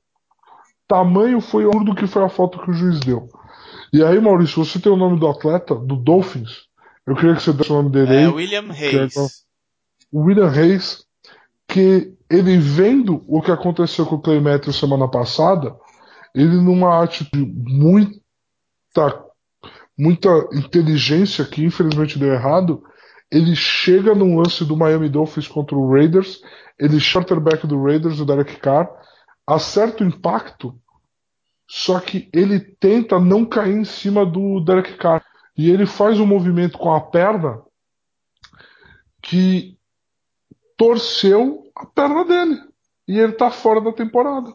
Tamanho 0.87 1.40
foi 1.40 1.67
o 1.67 1.71
do 1.71 1.95
que 1.95 2.07
foi 2.07 2.23
a 2.23 2.29
falta 2.29 2.59
que 2.59 2.71
o 2.71 2.75
juiz 2.75 3.01
deu. 3.01 3.29
E 3.93 4.03
aí, 4.03 4.21
Maurício, 4.21 4.64
você 4.64 4.79
tem 4.79 4.93
o 4.93 4.97
nome 4.97 5.19
do 5.19 5.29
atleta, 5.29 5.75
do 5.75 5.97
Dolphins? 5.97 6.64
Eu 7.07 7.14
queria 7.14 7.35
que 7.35 7.43
você 7.43 7.53
desse 7.53 7.71
o 7.71 7.75
nome 7.75 7.90
dele 7.90 8.14
é 8.14 8.19
aí. 8.19 8.27
William 8.27 8.71
Hayes. 8.71 9.17
É 9.17 9.27
o 10.12 10.21
William 10.21 10.51
Hayes, 10.51 11.05
que 11.67 12.14
ele 12.31 12.59
vendo 12.59 13.25
o 13.27 13.43
que 13.43 13.51
aconteceu 13.51 14.07
com 14.07 14.17
o 14.17 14.21
Clay 14.21 14.40
Matthews 14.40 14.79
semana 14.79 15.09
passada, 15.09 15.75
ele 16.35 16.57
numa 16.57 17.03
atitude 17.03 17.45
muita 17.45 19.25
muita 19.97 20.29
inteligência 20.53 21.45
que 21.45 21.64
infelizmente 21.64 22.19
deu 22.19 22.33
errado, 22.33 22.83
ele 23.31 23.55
chega 23.57 24.15
num 24.15 24.39
lance 24.39 24.65
do 24.65 24.77
Miami 24.77 25.09
Dolphins 25.09 25.49
contra 25.49 25.77
o 25.77 25.91
Raiders, 25.91 26.41
ele 26.79 26.99
quarterback 26.99 27.67
do 27.67 27.83
Raiders, 27.83 28.21
o 28.21 28.25
Derek 28.25 28.57
Carr, 28.57 28.89
acerta 29.47 30.03
o 30.05 30.07
impacto, 30.07 30.79
só 31.67 32.01
que 32.01 32.29
ele 32.33 32.61
tenta 32.61 33.19
não 33.19 33.45
cair 33.45 33.75
em 33.75 33.85
cima 33.85 34.25
do 34.25 34.61
Derek 34.61 34.97
Carr. 34.97 35.25
E 35.57 35.71
ele 35.71 35.87
faz 35.87 36.19
um 36.19 36.27
movimento 36.27 36.77
com 36.79 36.93
a 36.93 37.01
perna 37.01 37.63
que 39.23 39.79
torceu 40.77 41.71
a 41.77 41.87
perna 41.87 42.25
dele. 42.25 42.61
E 43.07 43.19
ele 43.19 43.33
tá 43.33 43.51
fora 43.51 43.81
da 43.81 43.93
temporada. 43.93 44.53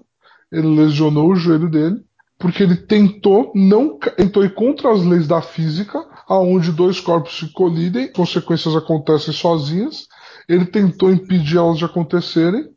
Ele 0.52 0.68
lesionou 0.68 1.32
o 1.32 1.36
joelho 1.36 1.70
dele 1.70 2.04
porque 2.40 2.64
ele 2.64 2.78
tentou 2.78 3.52
não 3.54 4.00
tentou 4.00 4.46
ir 4.46 4.56
contra 4.56 4.92
as 4.92 5.04
leis 5.04 5.28
da 5.28 5.42
física, 5.42 6.04
aonde 6.26 6.72
dois 6.72 7.02
corpos 7.02 7.38
se 7.38 7.52
colidem, 7.52 8.12
consequências 8.14 8.76
acontecem 8.76 9.34
sozinhas. 9.34 10.08
Ele 10.48 10.66
tentou 10.66 11.12
impedir 11.12 11.58
elas 11.58 11.78
de 11.78 11.84
acontecerem, 11.84 12.70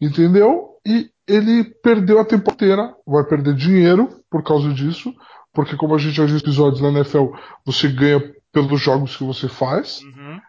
entendeu? 0.00 0.78
E 0.86 1.10
ele 1.26 1.64
perdeu 1.64 2.20
a 2.20 2.24
temporada 2.24 2.64
inteira, 2.64 2.96
vai 3.04 3.24
perder 3.24 3.54
dinheiro 3.54 4.08
por 4.30 4.44
causa 4.44 4.72
disso, 4.72 5.12
porque 5.52 5.76
como 5.76 5.94
a 5.94 5.98
gente 5.98 6.14
já 6.14 6.24
viu 6.24 6.36
episódios 6.36 6.80
na 6.80 6.90
NFL, 6.90 7.26
você 7.64 7.88
ganha 7.88 8.20
pelos 8.52 8.80
jogos 8.80 9.16
que 9.16 9.24
você 9.24 9.48
faz. 9.48 10.00
Uhum. 10.02 10.40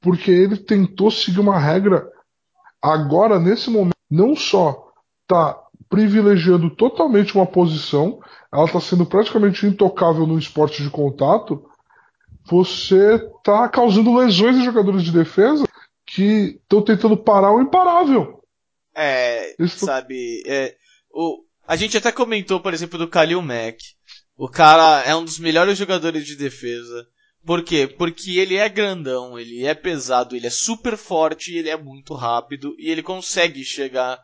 Porque 0.00 0.30
ele 0.30 0.56
tentou 0.56 1.10
seguir 1.10 1.40
uma 1.40 1.58
regra 1.58 2.08
agora 2.80 3.38
nesse 3.38 3.70
momento, 3.70 3.94
não 4.10 4.34
só 4.34 4.90
tá 5.26 5.61
privilegiando 5.92 6.70
totalmente 6.70 7.34
uma 7.34 7.44
posição, 7.44 8.18
ela 8.50 8.64
está 8.64 8.80
sendo 8.80 9.04
praticamente 9.04 9.66
intocável 9.66 10.26
no 10.26 10.38
esporte 10.38 10.82
de 10.82 10.88
contato, 10.88 11.62
você 12.46 13.16
está 13.16 13.68
causando 13.68 14.16
lesões 14.16 14.56
em 14.56 14.64
jogadores 14.64 15.02
de 15.02 15.12
defesa 15.12 15.68
que 16.06 16.58
estão 16.62 16.80
tentando 16.80 17.14
parar 17.14 17.52
o 17.52 17.60
imparável. 17.60 18.42
É, 18.96 19.54
Isso- 19.62 19.84
sabe, 19.84 20.42
é, 20.46 20.74
o, 21.12 21.44
a 21.68 21.76
gente 21.76 21.98
até 21.98 22.10
comentou, 22.10 22.58
por 22.58 22.72
exemplo, 22.72 22.98
do 22.98 23.06
Khalil 23.06 23.42
Mack. 23.42 23.76
O 24.34 24.48
cara 24.48 25.02
é 25.02 25.14
um 25.14 25.22
dos 25.22 25.38
melhores 25.38 25.76
jogadores 25.76 26.24
de 26.24 26.36
defesa. 26.36 27.06
Por 27.44 27.62
quê? 27.62 27.86
Porque 27.86 28.38
ele 28.38 28.56
é 28.56 28.66
grandão, 28.66 29.38
ele 29.38 29.66
é 29.66 29.74
pesado, 29.74 30.34
ele 30.34 30.46
é 30.46 30.50
super 30.50 30.96
forte, 30.96 31.54
ele 31.54 31.68
é 31.68 31.76
muito 31.76 32.14
rápido 32.14 32.74
e 32.78 32.90
ele 32.90 33.02
consegue 33.02 33.62
chegar 33.62 34.18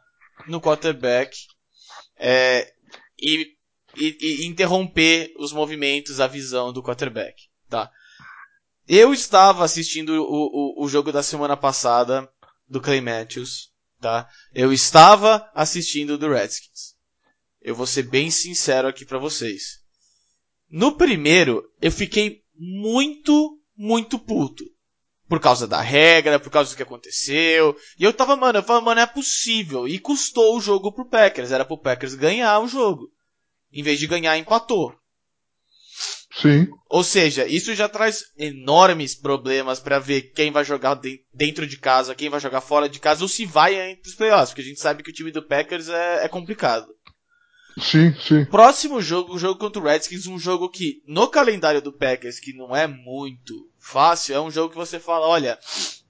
no 0.47 0.63
quarterback 0.63 1.37
é, 2.19 2.73
e, 3.19 3.55
e- 3.97 4.17
e 4.21 4.47
interromper 4.47 5.33
os 5.39 5.53
movimentos, 5.53 6.21
a 6.21 6.27
visão 6.27 6.73
do 6.73 6.83
quarterback, 6.83 7.45
tá? 7.69 7.91
Eu 8.87 9.13
estava 9.13 9.65
assistindo 9.65 10.11
o, 10.11 10.81
o, 10.81 10.85
o 10.85 10.89
jogo 10.89 11.13
da 11.13 11.23
semana 11.23 11.57
passada 11.57 12.29
do 12.69 12.81
Clay 12.81 13.01
Matthews, 13.01 13.71
tá? 14.01 14.29
Eu 14.55 14.73
estava 14.73 15.51
assistindo 15.55 16.17
do 16.17 16.29
Redskins. 16.31 16.97
Eu 17.61 17.75
vou 17.75 17.87
ser 17.87 18.05
bem 18.05 18.31
sincero 18.31 18.89
aqui 18.89 19.05
pra 19.05 19.19
vocês. 19.19 19.81
No 20.71 20.97
primeiro, 20.97 21.63
eu 21.83 21.91
fiquei 21.93 22.43
muito, 22.55 23.61
muito 23.77 24.19
puto. 24.19 24.65
Por 25.29 25.41
causa 25.41 25.67
da 25.67 25.81
regra, 25.81 26.39
por 26.41 26.51
causa 26.51 26.71
do 26.71 26.77
que 26.77 26.83
aconteceu. 26.83 27.77
E 27.99 28.05
eu 28.05 28.13
tava, 28.13 28.35
mano, 28.35 28.59
eu 28.59 28.63
falava, 28.63 28.87
mano, 28.87 29.01
é 29.01 29.07
possível. 29.07 29.87
E 29.87 29.99
custou 29.99 30.57
o 30.57 30.61
jogo 30.61 30.91
pro 30.91 31.05
Packers. 31.09 31.53
Era 31.53 31.65
pro 31.65 31.77
Packers 31.77 32.15
ganhar 32.15 32.59
o 32.61 32.69
jogo. 32.69 33.11
Em 33.73 33.83
vez 33.83 33.99
de 33.99 34.07
ganhar, 34.07 34.39
empatou. 34.39 34.95
Sim, 36.41 36.69
Ou 36.89 37.03
seja, 37.03 37.47
isso 37.47 37.75
já 37.75 37.89
traz 37.89 38.23
enormes 38.39 39.15
problemas 39.15 39.81
pra 39.81 39.99
ver 39.99 40.31
quem 40.35 40.53
vai 40.53 40.65
jogar 40.65 40.95
de- 40.95 41.21
dentro 41.35 41.67
de 41.67 41.77
casa, 41.77 42.15
quem 42.15 42.29
vai 42.29 42.39
jogar 42.39 42.61
fora 42.61 42.89
de 42.89 43.01
casa, 43.01 43.23
ou 43.23 43.29
se 43.29 43.45
vai 43.45 43.75
entre 43.91 44.09
os 44.09 44.15
playoffs, 44.15 44.51
porque 44.51 44.61
a 44.61 44.65
gente 44.65 44.79
sabe 44.81 45.03
que 45.03 45.11
o 45.11 45.13
time 45.13 45.33
do 45.33 45.43
Packers 45.43 45.89
é, 45.89 46.25
é 46.25 46.29
complicado. 46.29 46.87
sim, 47.81 48.15
sim. 48.21 48.45
Próximo 48.45 49.01
jogo, 49.01 49.35
o 49.35 49.39
jogo 49.39 49.59
contra 49.59 49.81
o 49.81 49.85
Redskins, 49.85 50.27
um 50.27 50.39
jogo 50.39 50.69
que 50.69 51.03
no 51.07 51.29
calendário 51.29 51.83
do 51.83 51.93
Packers, 51.93 52.39
que 52.39 52.53
não 52.53 52.75
é 52.77 52.87
muito 52.87 53.55
fácil, 53.89 54.35
é 54.35 54.41
um 54.41 54.51
jogo 54.51 54.71
que 54.71 54.77
você 54.77 55.01
fala, 55.01 55.27
olha, 55.27 55.59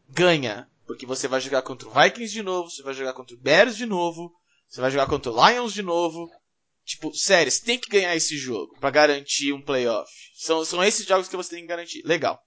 ganha, 0.08 0.68
porque 0.86 1.06
você 1.06 1.28
vai 1.28 1.40
jogar 1.40 1.62
contra 1.62 1.88
o 1.88 1.92
Vikings 1.92 2.32
de 2.32 2.42
novo, 2.42 2.68
você 2.68 2.82
vai 2.82 2.92
jogar 2.92 3.12
contra 3.12 3.36
o 3.36 3.38
Bears 3.38 3.76
de 3.76 3.86
novo, 3.86 4.32
você 4.68 4.80
vai 4.80 4.90
jogar 4.90 5.06
contra 5.06 5.30
o 5.30 5.48
Lions 5.48 5.72
de 5.72 5.82
novo. 5.82 6.28
Tipo, 6.84 7.14
sério, 7.14 7.52
você 7.52 7.62
tem 7.62 7.78
que 7.78 7.90
ganhar 7.90 8.16
esse 8.16 8.36
jogo 8.36 8.74
pra 8.80 8.90
garantir 8.90 9.52
um 9.52 9.62
playoff. 9.62 10.10
São, 10.34 10.64
são 10.64 10.82
esses 10.82 11.06
jogos 11.06 11.28
que 11.28 11.36
você 11.36 11.50
tem 11.50 11.60
que 11.60 11.68
garantir. 11.68 12.02
Legal. 12.04 12.40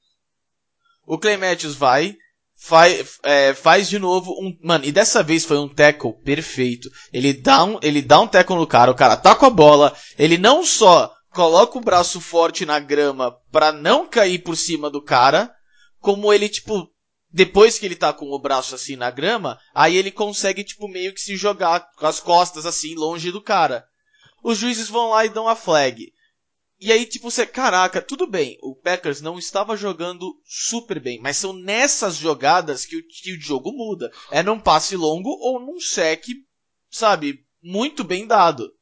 O 1.05 1.17
Clay 1.17 1.37
Matthews 1.37 1.75
vai, 1.75 2.17
faz, 2.57 3.19
é, 3.23 3.53
faz 3.53 3.87
de 3.87 3.99
novo 3.99 4.33
um. 4.33 4.57
Mano, 4.61 4.85
e 4.85 4.91
dessa 4.91 5.21
vez 5.23 5.45
foi 5.45 5.57
um 5.57 5.69
tackle 5.69 6.13
perfeito. 6.23 6.89
Ele 7.13 7.33
dá 7.33 7.63
um, 7.63 7.79
ele 7.81 8.01
dá 8.01 8.19
um 8.19 8.27
tackle 8.27 8.55
no 8.55 8.67
cara, 8.67 8.91
o 8.91 8.95
cara 8.95 9.15
tá 9.15 9.35
com 9.35 9.45
a 9.45 9.49
bola, 9.49 9.95
ele 10.17 10.37
não 10.37 10.65
só 10.65 11.15
coloca 11.31 11.77
o 11.77 11.81
braço 11.81 12.19
forte 12.19 12.65
na 12.65 12.79
grama 12.79 13.31
pra 13.51 13.71
não 13.71 14.07
cair 14.07 14.39
por 14.39 14.55
cima 14.55 14.89
do 14.89 15.01
cara, 15.01 15.53
como 15.99 16.33
ele, 16.33 16.49
tipo, 16.49 16.89
depois 17.29 17.79
que 17.79 17.85
ele 17.85 17.95
tá 17.95 18.11
com 18.11 18.27
o 18.31 18.39
braço 18.39 18.75
assim 18.75 18.95
na 18.95 19.09
grama, 19.09 19.59
aí 19.73 19.95
ele 19.95 20.11
consegue, 20.11 20.63
tipo, 20.63 20.87
meio 20.87 21.13
que 21.13 21.21
se 21.21 21.35
jogar 21.35 21.91
com 21.95 22.05
as 22.05 22.19
costas 22.19 22.65
assim, 22.65 22.95
longe 22.95 23.31
do 23.31 23.41
cara. 23.41 23.85
Os 24.43 24.57
juízes 24.57 24.89
vão 24.89 25.09
lá 25.09 25.25
e 25.25 25.29
dão 25.29 25.47
a 25.47 25.55
flag. 25.55 26.11
E 26.79 26.91
aí, 26.91 27.05
tipo, 27.05 27.29
você, 27.29 27.45
caraca, 27.45 28.01
tudo 28.01 28.25
bem, 28.25 28.57
o 28.63 28.75
Packers 28.75 29.21
não 29.21 29.37
estava 29.37 29.77
jogando 29.77 30.33
super 30.43 30.99
bem, 30.99 31.19
mas 31.21 31.37
são 31.37 31.53
nessas 31.53 32.15
jogadas 32.15 32.85
que 32.85 32.97
o, 32.97 33.03
que 33.07 33.33
o 33.33 33.39
jogo 33.39 33.71
muda. 33.71 34.11
É 34.31 34.41
num 34.41 34.59
passe 34.59 34.97
longo 34.97 35.29
ou 35.29 35.59
num 35.59 35.79
sec, 35.79 36.25
sabe, 36.89 37.45
muito 37.61 38.03
bem 38.03 38.25
dado. 38.25 38.73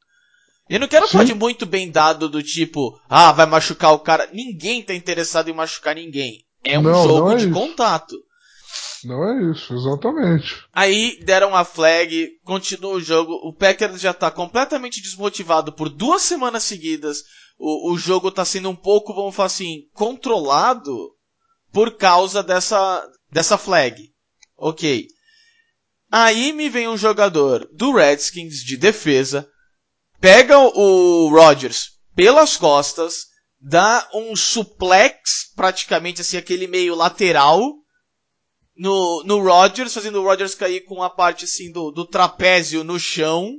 E 0.69 0.77
não 0.77 0.87
quero 0.87 1.07
Sim. 1.07 1.13
falar 1.13 1.23
de 1.23 1.33
muito 1.33 1.65
bem 1.65 1.89
dado 1.89 2.29
do 2.29 2.43
tipo, 2.43 2.99
ah, 3.09 3.31
vai 3.31 3.45
machucar 3.45 3.91
o 3.93 3.99
cara. 3.99 4.29
Ninguém 4.31 4.83
tá 4.83 4.93
interessado 4.93 5.49
em 5.49 5.53
machucar 5.53 5.95
ninguém. 5.95 6.45
É 6.63 6.77
um 6.77 6.83
Não, 6.83 7.03
jogo 7.03 7.19
não 7.19 7.31
é 7.31 7.35
de 7.37 7.45
isso. 7.45 7.53
contato. 7.53 8.15
Não 9.03 9.23
é 9.27 9.51
isso, 9.51 9.73
exatamente. 9.73 10.63
Aí 10.73 11.19
deram 11.23 11.55
a 11.55 11.63
flag, 11.63 12.27
continua 12.43 12.93
o 12.93 13.01
jogo. 13.01 13.33
O 13.43 13.53
Packers 13.53 13.99
já 13.99 14.13
tá 14.13 14.29
completamente 14.29 15.01
desmotivado 15.01 15.71
por 15.71 15.89
duas 15.89 16.21
semanas 16.21 16.63
seguidas. 16.63 17.23
O, 17.57 17.91
o 17.93 17.97
jogo 17.97 18.29
tá 18.29 18.45
sendo 18.45 18.69
um 18.69 18.75
pouco, 18.75 19.13
vamos 19.13 19.35
falar 19.35 19.47
assim, 19.47 19.83
controlado 19.93 20.95
por 21.71 21.97
causa 21.97 22.43
dessa, 22.43 23.07
dessa 23.31 23.57
flag. 23.57 24.11
Ok. 24.57 25.07
Aí 26.11 26.51
me 26.53 26.69
vem 26.69 26.87
um 26.87 26.97
jogador 26.97 27.67
do 27.73 27.93
Redskins 27.93 28.55
de 28.63 28.75
defesa, 28.75 29.47
pega 30.19 30.57
o 30.57 31.29
Rodgers 31.29 31.91
pelas 32.15 32.57
costas, 32.57 33.27
dá 33.59 34.09
um 34.13 34.35
suplex, 34.35 35.51
praticamente 35.55 36.21
assim, 36.21 36.37
aquele 36.37 36.67
meio 36.67 36.95
lateral, 36.95 37.73
no, 38.75 39.23
no 39.23 39.41
Rodgers, 39.43 39.93
fazendo 39.93 40.21
o 40.21 40.23
Rodgers 40.23 40.55
cair 40.55 40.85
com 40.85 41.03
a 41.03 41.09
parte 41.09 41.45
assim 41.45 41.71
do, 41.71 41.91
do 41.91 42.05
trapézio 42.05 42.83
no 42.83 42.97
chão. 42.97 43.53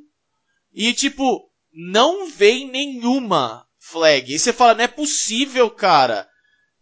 E 0.73 0.94
tipo, 0.94 1.51
não 1.73 2.31
vem 2.31 2.68
nenhuma 2.68 3.66
flag. 3.79 4.33
E 4.35 4.38
você 4.38 4.53
fala, 4.53 4.75
não 4.75 4.85
é 4.85 4.88
possível, 4.88 5.70
cara. 5.70 6.27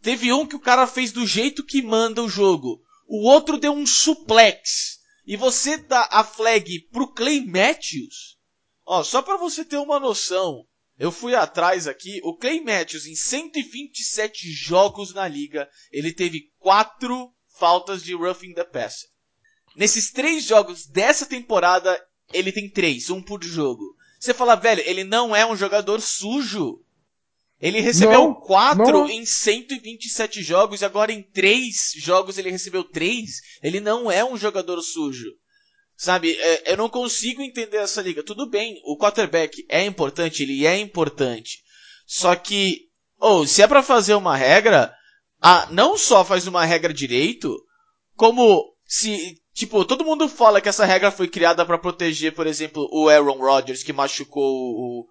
Teve 0.00 0.32
um 0.32 0.46
que 0.46 0.54
o 0.54 0.60
cara 0.60 0.86
fez 0.86 1.10
do 1.10 1.26
jeito 1.26 1.64
que 1.64 1.82
manda 1.82 2.22
o 2.22 2.28
jogo. 2.28 2.80
O 3.08 3.28
outro 3.28 3.58
deu 3.58 3.72
um 3.72 3.86
suplex. 3.86 4.98
E 5.26 5.36
você 5.36 5.76
dá 5.76 6.08
a 6.10 6.22
flag 6.22 6.88
pro 6.92 7.12
Clay 7.12 7.44
Matthews. 7.44 8.37
Ó, 8.90 9.04
só 9.04 9.20
pra 9.20 9.36
você 9.36 9.66
ter 9.66 9.76
uma 9.76 10.00
noção. 10.00 10.64
Eu 10.98 11.12
fui 11.12 11.34
atrás 11.34 11.86
aqui. 11.86 12.20
O 12.24 12.34
Clay 12.34 12.58
Matthews, 12.62 13.04
em 13.04 13.14
127 13.14 14.50
jogos 14.50 15.12
na 15.12 15.28
liga, 15.28 15.68
ele 15.92 16.10
teve 16.10 16.50
4 16.58 17.30
faltas 17.58 18.02
de 18.02 18.14
roughing 18.14 18.54
the 18.54 18.64
passer. 18.64 19.10
Nesses 19.76 20.10
três 20.10 20.42
jogos 20.42 20.86
dessa 20.86 21.26
temporada, 21.26 22.02
ele 22.32 22.50
tem 22.50 22.66
três, 22.66 23.10
um 23.10 23.22
por 23.22 23.44
jogo. 23.44 23.94
Você 24.18 24.32
fala, 24.32 24.54
velho, 24.54 24.82
ele 24.86 25.04
não 25.04 25.36
é 25.36 25.44
um 25.44 25.54
jogador 25.54 26.00
sujo. 26.00 26.82
Ele 27.60 27.80
recebeu 27.80 28.28
Não, 28.28 28.34
quatro 28.34 28.84
não. 29.00 29.10
em 29.10 29.26
127 29.26 30.42
jogos 30.42 30.80
e 30.80 30.86
agora 30.86 31.12
em 31.12 31.22
três 31.22 31.92
jogos 31.94 32.38
ele 32.38 32.50
recebeu 32.50 32.82
três. 32.82 33.42
Ele 33.62 33.80
não 33.80 34.10
é 34.10 34.24
um 34.24 34.36
jogador 34.38 34.80
sujo. 34.80 35.28
Sabe, 36.00 36.36
é, 36.38 36.72
eu 36.72 36.76
não 36.76 36.88
consigo 36.88 37.42
entender 37.42 37.78
essa 37.78 38.00
liga. 38.00 38.22
Tudo 38.22 38.48
bem, 38.48 38.80
o 38.84 38.96
quarterback 38.96 39.66
é 39.68 39.84
importante, 39.84 40.44
ele 40.44 40.64
é 40.64 40.78
importante. 40.78 41.58
Só 42.06 42.36
que, 42.36 42.82
ou 43.18 43.44
se 43.44 43.62
é 43.62 43.66
pra 43.66 43.82
fazer 43.82 44.14
uma 44.14 44.36
regra, 44.36 44.94
ah, 45.42 45.66
não 45.72 45.98
só 45.98 46.24
faz 46.24 46.46
uma 46.46 46.64
regra 46.64 46.94
direito, 46.94 47.52
como 48.14 48.64
se, 48.86 49.34
tipo, 49.52 49.84
todo 49.84 50.04
mundo 50.04 50.28
fala 50.28 50.60
que 50.60 50.68
essa 50.68 50.84
regra 50.84 51.10
foi 51.10 51.26
criada 51.26 51.66
pra 51.66 51.76
proteger, 51.76 52.32
por 52.32 52.46
exemplo, 52.46 52.88
o 52.92 53.08
Aaron 53.08 53.38
Rodgers 53.38 53.82
que 53.82 53.92
machucou 53.92 54.44
o, 54.44 55.06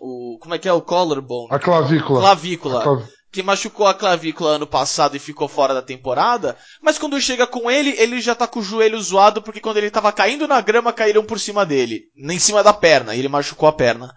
o 0.00 0.38
como 0.38 0.54
é 0.54 0.58
que 0.58 0.68
é 0.68 0.72
o 0.72 0.80
collarbone, 0.80 1.48
A 1.50 1.58
clavícula. 1.58 2.20
clavícula, 2.20 2.80
A 2.80 2.82
clav- 2.82 3.08
que 3.30 3.42
machucou 3.42 3.86
a 3.86 3.94
clavícula 3.94 4.52
ano 4.52 4.66
passado 4.66 5.16
e 5.16 5.20
ficou 5.20 5.48
fora 5.48 5.74
da 5.74 5.82
temporada, 5.82 6.56
mas 6.80 6.98
quando 6.98 7.20
chega 7.20 7.46
com 7.46 7.70
ele, 7.70 7.94
ele 7.98 8.20
já 8.20 8.34
tá 8.34 8.46
com 8.46 8.60
o 8.60 8.62
joelho 8.62 9.00
zoado 9.00 9.42
porque 9.42 9.60
quando 9.60 9.76
ele 9.76 9.90
tava 9.90 10.12
caindo 10.12 10.48
na 10.48 10.60
grama, 10.60 10.92
caíram 10.92 11.22
por 11.22 11.38
cima 11.38 11.66
dele, 11.66 12.04
em 12.16 12.38
cima 12.38 12.62
da 12.62 12.72
perna, 12.72 13.14
e 13.14 13.18
ele 13.18 13.28
machucou 13.28 13.68
a 13.68 13.72
perna. 13.72 14.14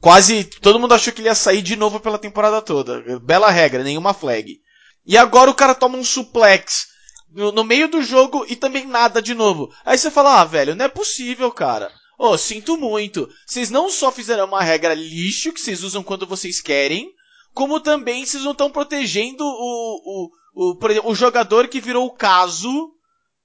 Quase 0.00 0.44
todo 0.44 0.78
mundo 0.78 0.94
achou 0.94 1.12
que 1.12 1.20
ele 1.20 1.28
ia 1.28 1.34
sair 1.34 1.62
de 1.62 1.76
novo 1.76 2.00
pela 2.00 2.18
temporada 2.18 2.60
toda. 2.60 3.18
Bela 3.20 3.50
regra, 3.50 3.82
nenhuma 3.82 4.12
flag. 4.12 4.60
E 5.06 5.16
agora 5.16 5.50
o 5.50 5.54
cara 5.54 5.74
toma 5.74 5.96
um 5.96 6.04
suplex 6.04 6.88
no, 7.30 7.52
no 7.52 7.64
meio 7.64 7.88
do 7.88 8.02
jogo 8.02 8.44
e 8.48 8.56
também 8.56 8.86
nada 8.86 9.20
de 9.20 9.34
novo. 9.34 9.70
Aí 9.84 9.98
você 9.98 10.10
fala, 10.10 10.40
ah, 10.40 10.44
velho, 10.44 10.74
não 10.74 10.84
é 10.84 10.88
possível, 10.88 11.50
cara. 11.50 11.90
Ô, 12.18 12.38
sinto 12.38 12.76
muito. 12.76 13.28
Vocês 13.46 13.70
não 13.70 13.90
só 13.90 14.10
fizeram 14.12 14.46
uma 14.46 14.62
regra 14.62 14.94
lixo 14.94 15.52
que 15.52 15.60
vocês 15.60 15.82
usam 15.82 16.02
quando 16.02 16.26
vocês 16.26 16.60
querem, 16.60 17.10
como 17.54 17.80
também 17.80 18.26
vocês 18.26 18.42
não 18.44 18.52
estão 18.52 18.70
protegendo 18.70 19.44
o, 19.44 20.28
o, 20.54 20.70
o, 20.72 20.76
por 20.76 20.90
exemplo, 20.90 21.10
o 21.10 21.14
jogador 21.14 21.68
que 21.68 21.80
virou 21.80 22.06
o 22.06 22.14
caso, 22.14 22.90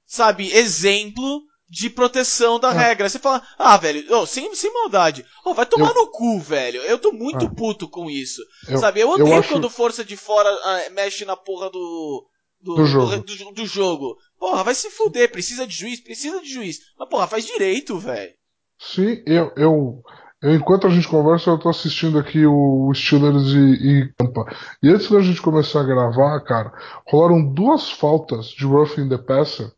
sabe, 0.06 0.52
exemplo 0.52 1.42
de 1.70 1.88
proteção 1.90 2.60
da 2.60 2.70
É. 2.72 2.74
regra. 2.74 3.08
Você 3.08 3.20
fala, 3.20 3.46
ah, 3.58 3.78
velho, 3.78 4.04
ô, 4.18 4.26
sem, 4.26 4.54
sem 4.56 4.74
maldade. 4.74 5.24
Ô, 5.46 5.54
vai 5.54 5.68
tomar 5.68 5.90
Eu- 5.90 5.94
no 5.96 6.08
cu, 6.08 6.40
velho. 6.40 6.82
Eu 6.82 6.98
tô 6.98 7.12
muito 7.12 7.46
É. 7.46 7.50
puto 7.50 7.88
com 7.88 8.10
isso. 8.10 8.42
Eu- 8.68 8.80
sabe, 8.80 9.00
eu 9.02 9.08
eu 9.10 9.14
odeio 9.14 9.38
acho- 9.40 9.50
quando 9.50 9.70
força 9.70 10.04
de 10.04 10.18
fora 10.18 10.50
ah, 10.50 10.90
mexe 10.92 11.24
na 11.26 11.36
porra 11.38 11.70
do. 11.70 12.26
Do, 12.62 12.76
Do 12.76 12.86
jogo. 12.88 13.18
do- 13.18 13.36
do- 13.38 13.52
do 13.54 13.66
jogo. 13.66 14.18
Porra, 14.38 14.66
vai 14.66 14.76
se 14.76 14.90
fuder, 14.90 15.32
precisa 15.32 15.66
de 15.66 15.74
juiz, 15.74 16.02
precisa 16.02 16.42
de 16.42 16.50
juiz. 16.52 16.78
Mas, 16.98 17.08
porra, 17.08 17.26
faz 17.26 17.46
direito, 17.46 17.98
velho. 17.98 18.34
Sim, 18.78 19.24
eu, 19.26 19.50
eu, 19.56 19.56
eu, 19.56 20.04
enquanto 20.44 20.88
a 20.88 20.90
gente 20.90 21.08
conversa, 21.08 21.50
eu 21.50 21.58
tô 21.58 21.70
assistindo 21.70 22.18
aqui 22.18 22.46
o 22.46 22.92
Steelers 22.94 23.48
e, 23.54 23.88
e 23.88 24.14
Tampa. 24.14 24.46
E 24.82 24.90
antes 24.90 25.10
da 25.10 25.22
gente 25.22 25.42
começar 25.42 25.82
a 25.82 25.86
gravar, 25.86 26.40
cara, 26.42 26.72
rolaram 27.08 27.44
duas 27.44 27.92
faltas 27.92 28.48
de 28.48 28.66
roughing 28.66 29.10
the 29.10 29.18
passer 29.18 29.72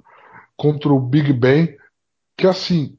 contra 0.55 0.93
o 0.93 0.99
Big 0.99 1.33
Ben, 1.33 1.75
que 2.37 2.45
assim, 2.45 2.97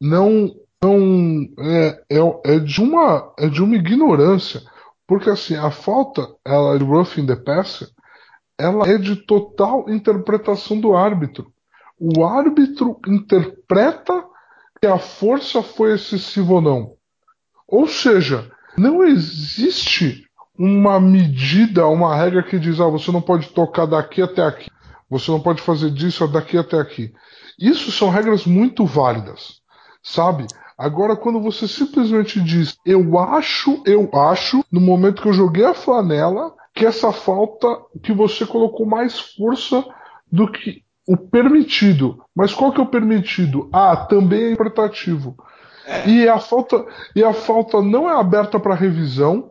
não, 0.00 0.50
não 0.82 1.46
é, 1.58 2.02
é, 2.10 2.54
é 2.54 2.58
de 2.58 2.80
uma, 2.80 3.32
é 3.38 3.48
de 3.48 3.62
uma 3.62 3.76
ignorância, 3.76 4.62
porque 5.06 5.28
assim, 5.28 5.54
a 5.54 5.70
falta, 5.70 6.26
ela 6.44 6.78
de 6.78 6.84
roughing 6.84 7.26
the 7.26 7.36
passer, 7.36 7.88
ela 8.58 8.88
é 8.88 8.96
de 8.96 9.16
total 9.16 9.88
interpretação 9.90 10.80
do 10.80 10.96
árbitro. 10.96 11.52
O 11.98 12.24
árbitro 12.24 12.98
interpreta 13.06 14.25
que 14.80 14.86
a 14.86 14.98
força 14.98 15.62
foi 15.62 15.94
excessiva 15.94 16.54
ou 16.54 16.60
não. 16.60 16.92
Ou 17.66 17.88
seja, 17.88 18.50
não 18.76 19.02
existe 19.02 20.24
uma 20.58 21.00
medida, 21.00 21.86
uma 21.86 22.14
regra 22.14 22.42
que 22.42 22.58
diz, 22.58 22.80
ah, 22.80 22.88
você 22.88 23.10
não 23.10 23.20
pode 23.20 23.48
tocar 23.50 23.86
daqui 23.86 24.22
até 24.22 24.42
aqui, 24.42 24.70
você 25.08 25.30
não 25.30 25.40
pode 25.40 25.60
fazer 25.60 25.90
disso 25.90 26.26
daqui 26.28 26.56
até 26.56 26.78
aqui. 26.78 27.12
Isso 27.58 27.90
são 27.90 28.10
regras 28.10 28.44
muito 28.46 28.84
válidas, 28.84 29.60
sabe? 30.02 30.46
Agora, 30.78 31.16
quando 31.16 31.40
você 31.40 31.66
simplesmente 31.66 32.40
diz, 32.40 32.76
eu 32.84 33.18
acho, 33.18 33.82
eu 33.86 34.10
acho, 34.14 34.62
no 34.70 34.80
momento 34.80 35.22
que 35.22 35.28
eu 35.28 35.32
joguei 35.32 35.64
a 35.64 35.74
flanela, 35.74 36.54
que 36.74 36.84
essa 36.84 37.10
falta, 37.12 37.66
que 38.02 38.12
você 38.12 38.44
colocou 38.44 38.84
mais 38.84 39.18
força 39.18 39.82
do 40.30 40.50
que 40.50 40.82
o 41.06 41.16
permitido. 41.16 42.22
Mas 42.34 42.52
qual 42.52 42.72
que 42.72 42.80
é 42.80 42.82
o 42.82 42.88
permitido? 42.90 43.68
Ah, 43.72 43.96
também 43.96 44.42
é 44.42 44.50
interpretativo. 44.52 45.36
E 46.04 46.28
a 46.28 46.38
falta 46.38 46.84
e 47.14 47.22
a 47.22 47.32
falta 47.32 47.80
não 47.80 48.10
é 48.10 48.18
aberta 48.18 48.58
para 48.58 48.74
revisão, 48.74 49.50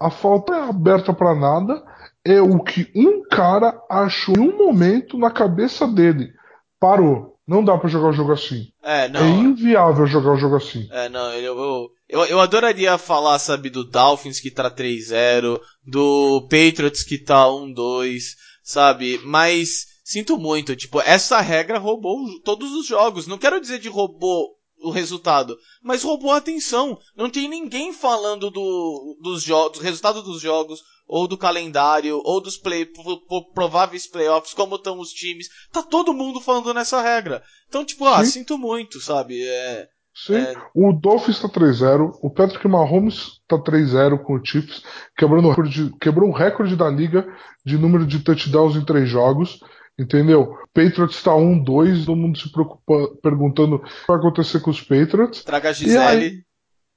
a 0.00 0.10
falta 0.10 0.54
é 0.54 0.68
aberta 0.68 1.12
para 1.12 1.34
nada, 1.34 1.82
é 2.24 2.40
o 2.40 2.58
que 2.62 2.90
um 2.96 3.22
cara 3.28 3.80
achou 3.88 4.34
em 4.36 4.48
um 4.50 4.56
momento 4.56 5.16
na 5.16 5.30
cabeça 5.30 5.86
dele. 5.86 6.32
Parou. 6.80 7.36
Não 7.46 7.64
dá 7.64 7.78
para 7.78 7.88
jogar 7.88 8.08
o 8.08 8.12
jogo 8.12 8.32
assim. 8.32 8.66
É, 8.82 9.06
É 9.06 9.08
não. 9.08 9.26
inviável 9.26 10.06
jogar 10.06 10.32
o 10.32 10.36
jogo 10.36 10.56
assim. 10.56 10.86
É, 10.92 11.08
não, 11.08 11.32
eu, 11.32 11.58
eu, 11.58 11.90
eu, 12.06 12.24
eu 12.26 12.40
adoraria 12.40 12.98
falar, 12.98 13.38
sabe, 13.38 13.70
do 13.70 13.84
Dolphins 13.84 14.38
que 14.38 14.50
tá 14.50 14.70
3-0, 14.70 15.58
do 15.82 16.42
Patriots 16.42 17.02
que 17.02 17.16
tá 17.16 17.46
1-2, 17.46 18.20
sabe? 18.62 19.18
Mas 19.24 19.86
sinto 20.08 20.38
muito, 20.38 20.74
tipo, 20.74 21.00
essa 21.02 21.38
regra 21.40 21.78
roubou 21.78 22.16
todos 22.42 22.72
os 22.72 22.86
jogos. 22.86 23.26
Não 23.26 23.36
quero 23.36 23.60
dizer 23.60 23.78
de 23.78 23.88
roubou 23.90 24.56
o 24.82 24.90
resultado, 24.90 25.56
mas 25.82 26.02
roubou 26.02 26.30
a 26.32 26.36
atenção. 26.38 26.98
Não 27.16 27.28
tem 27.28 27.48
ninguém 27.48 27.92
falando 27.92 28.50
do, 28.50 29.18
dos 29.20 29.42
jogos, 29.42 29.78
do 29.78 29.84
resultado 29.84 30.22
dos 30.22 30.40
jogos, 30.40 30.80
ou 31.06 31.26
do 31.28 31.36
calendário, 31.36 32.20
ou 32.24 32.40
dos 32.40 32.56
play, 32.56 32.86
pro- 32.86 33.20
pro- 33.26 33.52
prováveis 33.52 34.06
playoffs, 34.06 34.54
como 34.54 34.76
estão 34.76 34.98
os 34.98 35.10
times. 35.10 35.48
Tá 35.72 35.82
todo 35.82 36.14
mundo 36.14 36.40
falando 36.40 36.72
nessa 36.72 37.02
regra. 37.02 37.42
Então, 37.68 37.84
tipo, 37.84 38.06
ah, 38.06 38.24
Sim. 38.24 38.30
sinto 38.30 38.56
muito, 38.56 39.00
sabe? 39.00 39.42
É, 39.42 39.88
Sim. 40.14 40.36
É. 40.36 40.54
O 40.74 40.92
Dolphins 40.92 41.38
tá 41.40 41.48
3-0, 41.48 42.12
o 42.22 42.30
Patrick 42.30 42.66
Mahomes 42.66 43.40
tá 43.46 43.56
3-0 43.58 44.22
com 44.24 44.34
o 44.36 44.44
Chiefs, 44.44 44.82
quebrando 45.16 45.46
o 45.46 45.50
recorde, 45.50 45.92
quebrou 46.00 46.30
o 46.30 46.34
recorde 46.34 46.76
da 46.76 46.88
liga 46.88 47.26
de 47.64 47.76
número 47.76 48.06
de 48.06 48.20
touchdowns 48.20 48.74
em 48.76 48.84
três 48.84 49.08
jogos. 49.08 49.60
Entendeu? 49.98 50.56
Patriots 50.72 51.22
tá 51.22 51.32
1-2, 51.32 52.04
todo 52.06 52.16
mundo 52.16 52.38
se 52.38 52.50
preocupa 52.52 53.08
perguntando 53.22 53.76
o 53.76 53.78
que 53.80 53.90
vai 54.06 54.16
acontecer 54.16 54.60
com 54.60 54.70
os 54.70 54.80
Patriots. 54.80 55.42
traga 55.42 55.68
a 55.68 55.72
E 55.72 55.74
Gisele. 55.74 55.98
aí, 55.98 56.42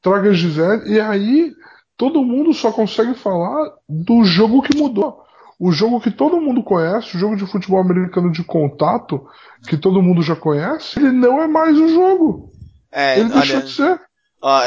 traga 0.02 0.30
a 0.30 0.34
Gisele, 0.34 0.94
e 0.94 1.00
aí 1.00 1.52
todo 1.98 2.24
mundo 2.24 2.54
só 2.54 2.72
consegue 2.72 3.16
falar 3.16 3.72
do 3.90 4.24
jogo 4.24 4.62
que 4.62 4.78
mudou. 4.78 5.20
O 5.60 5.72
jogo 5.72 6.00
que 6.02 6.10
todo 6.10 6.42
mundo 6.42 6.64
conhece, 6.64 7.16
o 7.16 7.20
jogo 7.20 7.36
de 7.36 7.46
futebol 7.46 7.80
americano 7.80 8.32
de 8.32 8.44
contato, 8.44 9.24
que 9.68 9.78
todo 9.78 10.02
mundo 10.02 10.22
já 10.24 10.36
conhece, 10.36 11.00
ele 11.00 11.12
não 11.12 11.42
é 11.42 11.48
mais 11.48 11.78
o 11.78 11.88
jogo. 11.88 12.52
É, 12.92 13.20
Ele 13.20 13.30
deixou 13.30 13.58
olha, 13.58 13.66
de 13.66 13.72
ser. 13.72 14.00
Ó, 14.44 14.50
a, 14.50 14.64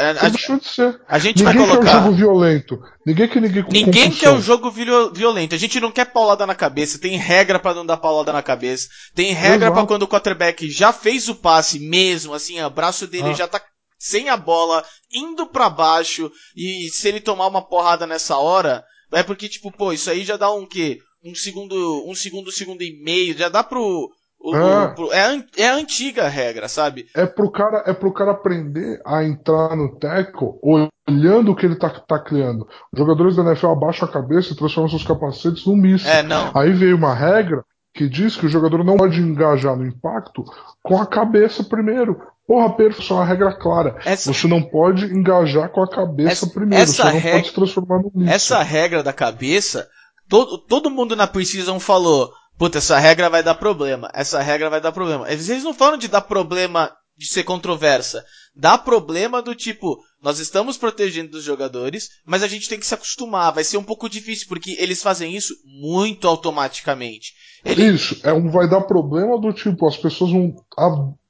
a, 1.07 1.19
gente 1.19 1.43
Ninguém 1.43 1.43
vai 1.43 1.53
quer 1.53 1.61
um 1.61 1.67
colocar. 1.67 1.91
jogo 2.03 2.15
violento. 2.15 2.79
Ninguém 3.05 3.27
quer 3.27 3.41
ninguém 3.41 3.63
com 3.63 3.71
Ninguém 3.73 4.09
quer 4.11 4.29
o 4.29 4.39
jogo 4.41 4.71
viol- 4.71 5.11
violento. 5.13 5.53
A 5.53 5.57
gente 5.57 5.79
não 5.81 5.91
quer 5.91 6.05
paulada 6.05 6.45
na 6.47 6.55
cabeça. 6.55 6.97
Tem 6.97 7.17
regra 7.17 7.59
pra 7.59 7.73
não 7.73 7.85
dar 7.85 7.97
paulada 7.97 8.31
na 8.31 8.41
cabeça. 8.41 8.87
Tem 9.13 9.33
regra 9.33 9.71
pra 9.73 9.85
quando 9.85 10.03
o 10.03 10.07
quarterback 10.07 10.69
já 10.71 10.93
fez 10.93 11.27
o 11.27 11.35
passe 11.35 11.77
mesmo, 11.79 12.33
assim, 12.33 12.61
o 12.61 12.69
braço 12.69 13.05
dele 13.05 13.31
Ah. 13.31 13.33
já 13.33 13.47
tá 13.49 13.61
sem 13.99 14.29
a 14.29 14.37
bola, 14.37 14.83
indo 15.11 15.47
pra 15.47 15.69
baixo, 15.69 16.31
e 16.55 16.89
se 16.89 17.07
ele 17.07 17.19
tomar 17.19 17.47
uma 17.47 17.61
porrada 17.61 18.05
nessa 18.05 18.37
hora, 18.37 18.83
é 19.11 19.23
porque, 19.23 19.49
tipo, 19.49 19.71
pô, 19.71 19.91
isso 19.93 20.09
aí 20.09 20.23
já 20.23 20.37
dá 20.37 20.51
um 20.53 20.65
quê? 20.67 20.99
Um 21.23 21.33
segundo, 21.33 22.03
um 22.07 22.13
segundo, 22.13 22.51
segundo 22.51 22.81
e 22.83 23.01
meio, 23.03 23.35
já 23.37 23.49
dá 23.49 23.63
pro... 23.63 24.09
o- 24.51 24.55
É. 24.55 24.95
o- 24.97 25.13
é, 25.13 25.43
é 25.57 25.69
a 25.69 25.75
antiga 25.75 26.27
regra, 26.27 26.67
sabe? 26.67 27.07
É 27.15 27.25
pro 27.25 27.49
cara, 27.51 27.83
é 27.85 27.93
pro 27.93 28.13
cara 28.13 28.31
aprender 28.31 29.01
a 29.05 29.23
entrar 29.23 29.75
no 29.75 29.97
tackle 29.97 30.59
olhando 31.07 31.51
o 31.51 31.55
que 31.55 31.65
ele 31.65 31.75
tá 31.75 31.89
tacleando. 31.89 32.67
Os 32.93 32.97
jogadores 32.99 33.35
da 33.35 33.43
NFL 33.43 33.67
abaixam 33.67 34.07
a 34.07 34.11
cabeça 34.11 34.53
e 34.53 34.55
transformam 34.55 34.89
seus 34.89 35.03
capacetes 35.05 35.65
num 35.65 35.75
míssil. 35.75 36.09
É, 36.09 36.23
não. 36.23 36.51
Aí 36.55 36.71
veio 36.73 36.95
uma 36.95 37.13
regra 37.13 37.63
que 37.93 38.09
diz 38.09 38.35
que 38.35 38.45
o 38.45 38.49
jogador 38.49 38.83
não 38.83 38.97
pode 38.97 39.19
engajar 39.21 39.75
no 39.75 39.85
impacto 39.85 40.43
com 40.83 41.01
a 41.01 41.05
cabeça 41.05 41.63
primeiro. 41.63 42.19
Porra, 42.47 42.69
perfeito, 42.75 43.11
é 43.11 43.15
uma 43.15 43.25
regra 43.25 43.53
clara. 43.57 43.97
Essa, 44.05 44.31
Você 44.31 44.47
não 44.47 44.61
pode 44.61 45.05
engajar 45.05 45.69
com 45.69 45.81
a 45.81 45.89
cabeça 45.89 46.31
Essa- 46.31 46.47
primeiro. 46.47 46.83
essa 46.83 47.03
você 47.03 47.13
não 47.13 47.21
pode 47.21 47.47
se 47.47 47.53
transformar 47.55 47.97
num 47.99 48.11
míssil. 48.13 48.33
essa 48.35 48.61
regra 48.61 49.01
da 49.01 49.11
cabeça, 49.13 49.87
todo, 50.29 50.57
todo 50.59 50.91
mundo 50.91 51.15
na 51.15 51.25
Precision 51.25 51.79
falou, 51.79 52.31
puta, 52.57 52.77
essa 52.77 52.97
regra 52.97 53.29
vai 53.29 53.43
dar 53.43 53.55
problema, 53.55 54.09
essa 54.13 54.41
regra 54.41 54.69
vai 54.69 54.81
dar 54.81 54.91
problema. 54.91 55.29
Eles 55.31 55.63
não 55.63 55.73
falam 55.73 55.97
de 55.97 56.07
dar 56.07 56.21
problema 56.21 56.91
de 57.17 57.27
ser 57.27 57.43
controversa. 57.43 58.25
Dá 58.55 58.77
problema 58.77 59.41
do 59.41 59.55
tipo, 59.55 59.99
nós 60.25 60.39
estamos 60.39 60.75
protegendo 60.75 61.37
os 61.37 61.43
jogadores, 61.43 62.09
mas 62.25 62.41
a 62.41 62.47
gente 62.47 62.67
tem 62.67 62.79
que 62.79 62.85
se 62.87 62.95
acostumar, 62.95 63.53
vai 63.53 63.63
ser 63.63 63.77
um 63.77 63.83
pouco 63.83 64.09
difícil, 64.09 64.47
porque 64.47 64.75
eles 64.79 65.03
fazem 65.03 65.35
isso 65.35 65.53
muito 65.63 66.27
automaticamente. 66.27 67.33
Ele- 67.63 67.89
Isso, 67.93 68.19
é 68.23 68.33
um, 68.33 68.49
vai 68.49 68.67
dar 68.67 68.81
problema 68.81 69.39
do 69.39 69.53
tipo, 69.53 69.87
as 69.87 69.95
pessoas 69.97 70.31
vão, 70.31 70.55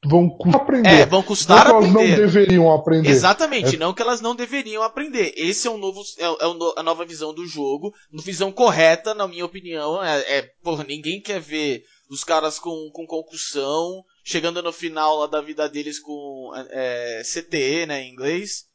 vão 0.05 0.29
custar 0.29 0.61
aprender. 0.61 0.89
É, 0.89 1.05
vão 1.05 1.19
Não 1.19 1.27
custar 1.27 1.65
que 1.65 1.71
elas 1.71 1.83
não 1.91 2.01
aprender. 2.01 2.15
deveriam 2.15 2.71
aprender. 2.71 3.09
Exatamente, 3.09 3.75
É- 3.75 3.79
não 3.79 3.93
que 3.93 4.01
elas 4.01 4.21
não 4.21 4.33
deveriam 4.33 4.81
aprender. 4.81 5.33
Esse 5.35 5.67
é 5.67 5.71
um 5.71 5.77
novo, 5.77 6.01
é, 6.17 6.23
é 6.25 6.47
um 6.47 6.53
no- 6.53 6.73
a 6.77 6.81
nova 6.83 7.05
visão 7.05 7.33
do 7.33 7.45
jogo, 7.45 7.93
uma 8.11 8.23
visão 8.23 8.49
correta, 8.51 9.13
na 9.13 9.27
minha 9.27 9.45
opinião. 9.45 10.01
É, 10.03 10.19
é 10.37 10.41
porra, 10.63 10.85
ninguém 10.85 11.21
quer 11.21 11.41
ver 11.41 11.83
os 12.09 12.23
caras 12.23 12.59
com, 12.59 12.89
com 12.93 13.05
concussão, 13.05 14.03
chegando 14.23 14.61
no 14.61 14.71
final 14.71 15.17
lá 15.17 15.27
da 15.27 15.41
vida 15.41 15.67
deles 15.67 15.99
com 15.99 16.51
é, 16.69 17.21
CTE, 17.25 17.85
né, 17.87 18.03
em 18.03 18.11
inglês. 18.13 18.65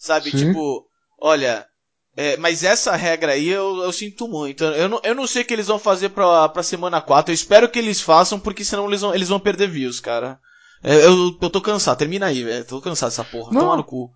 Sabe, 0.00 0.30
Sim. 0.30 0.38
tipo, 0.38 0.86
olha, 1.20 1.66
é, 2.16 2.38
mas 2.38 2.64
essa 2.64 2.96
regra 2.96 3.32
aí 3.32 3.46
eu, 3.50 3.82
eu 3.82 3.92
sinto 3.92 4.26
muito. 4.26 4.64
Eu 4.64 4.88
não, 4.88 4.98
eu 5.04 5.14
não 5.14 5.26
sei 5.26 5.42
o 5.42 5.44
que 5.44 5.52
eles 5.52 5.66
vão 5.66 5.78
fazer 5.78 6.08
pra, 6.08 6.48
pra 6.48 6.62
semana 6.62 7.02
4. 7.02 7.30
Eu 7.30 7.34
espero 7.34 7.68
que 7.68 7.78
eles 7.78 8.00
façam, 8.00 8.40
porque 8.40 8.64
senão 8.64 8.88
eles 8.88 9.02
vão, 9.02 9.14
eles 9.14 9.28
vão 9.28 9.38
perder 9.38 9.68
views, 9.68 10.00
cara. 10.00 10.40
É, 10.82 11.04
Eu, 11.04 11.36
eu 11.40 11.50
tô 11.50 11.60
cansado, 11.60 11.98
termina 11.98 12.26
aí, 12.26 12.42
velho. 12.42 12.64
Tô 12.64 12.80
cansado 12.80 13.10
dessa 13.10 13.22
porra. 13.24 13.52
Não. 13.52 13.60
Toma 13.60 13.76
no 13.76 13.84
cu. 13.84 14.10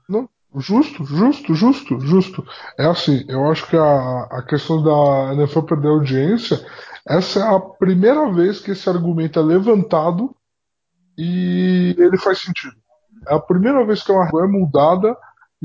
Justo, 0.57 1.05
justo, 1.05 1.55
justo, 1.55 2.01
justo. 2.01 2.47
É 2.79 2.87
assim, 2.87 3.23
eu 3.29 3.45
acho 3.51 3.69
que 3.69 3.77
a, 3.77 4.29
a 4.31 4.43
questão 4.49 4.83
da 4.83 5.35
NFL 5.35 5.63
perder 5.63 5.89
audiência, 5.89 6.65
essa 7.07 7.41
é 7.41 7.55
a 7.55 7.61
primeira 7.61 8.33
vez 8.33 8.59
que 8.59 8.71
esse 8.71 8.89
argumento 8.89 9.39
é 9.39 9.43
levantado 9.43 10.35
e 11.19 11.95
ele 11.99 12.17
faz 12.17 12.41
sentido. 12.41 12.75
É 13.29 13.35
a 13.35 13.41
primeira 13.41 13.85
vez 13.85 14.03
que 14.03 14.13
uma 14.13 14.25
regra 14.25 14.45
é 14.47 14.49
mudada 14.49 15.15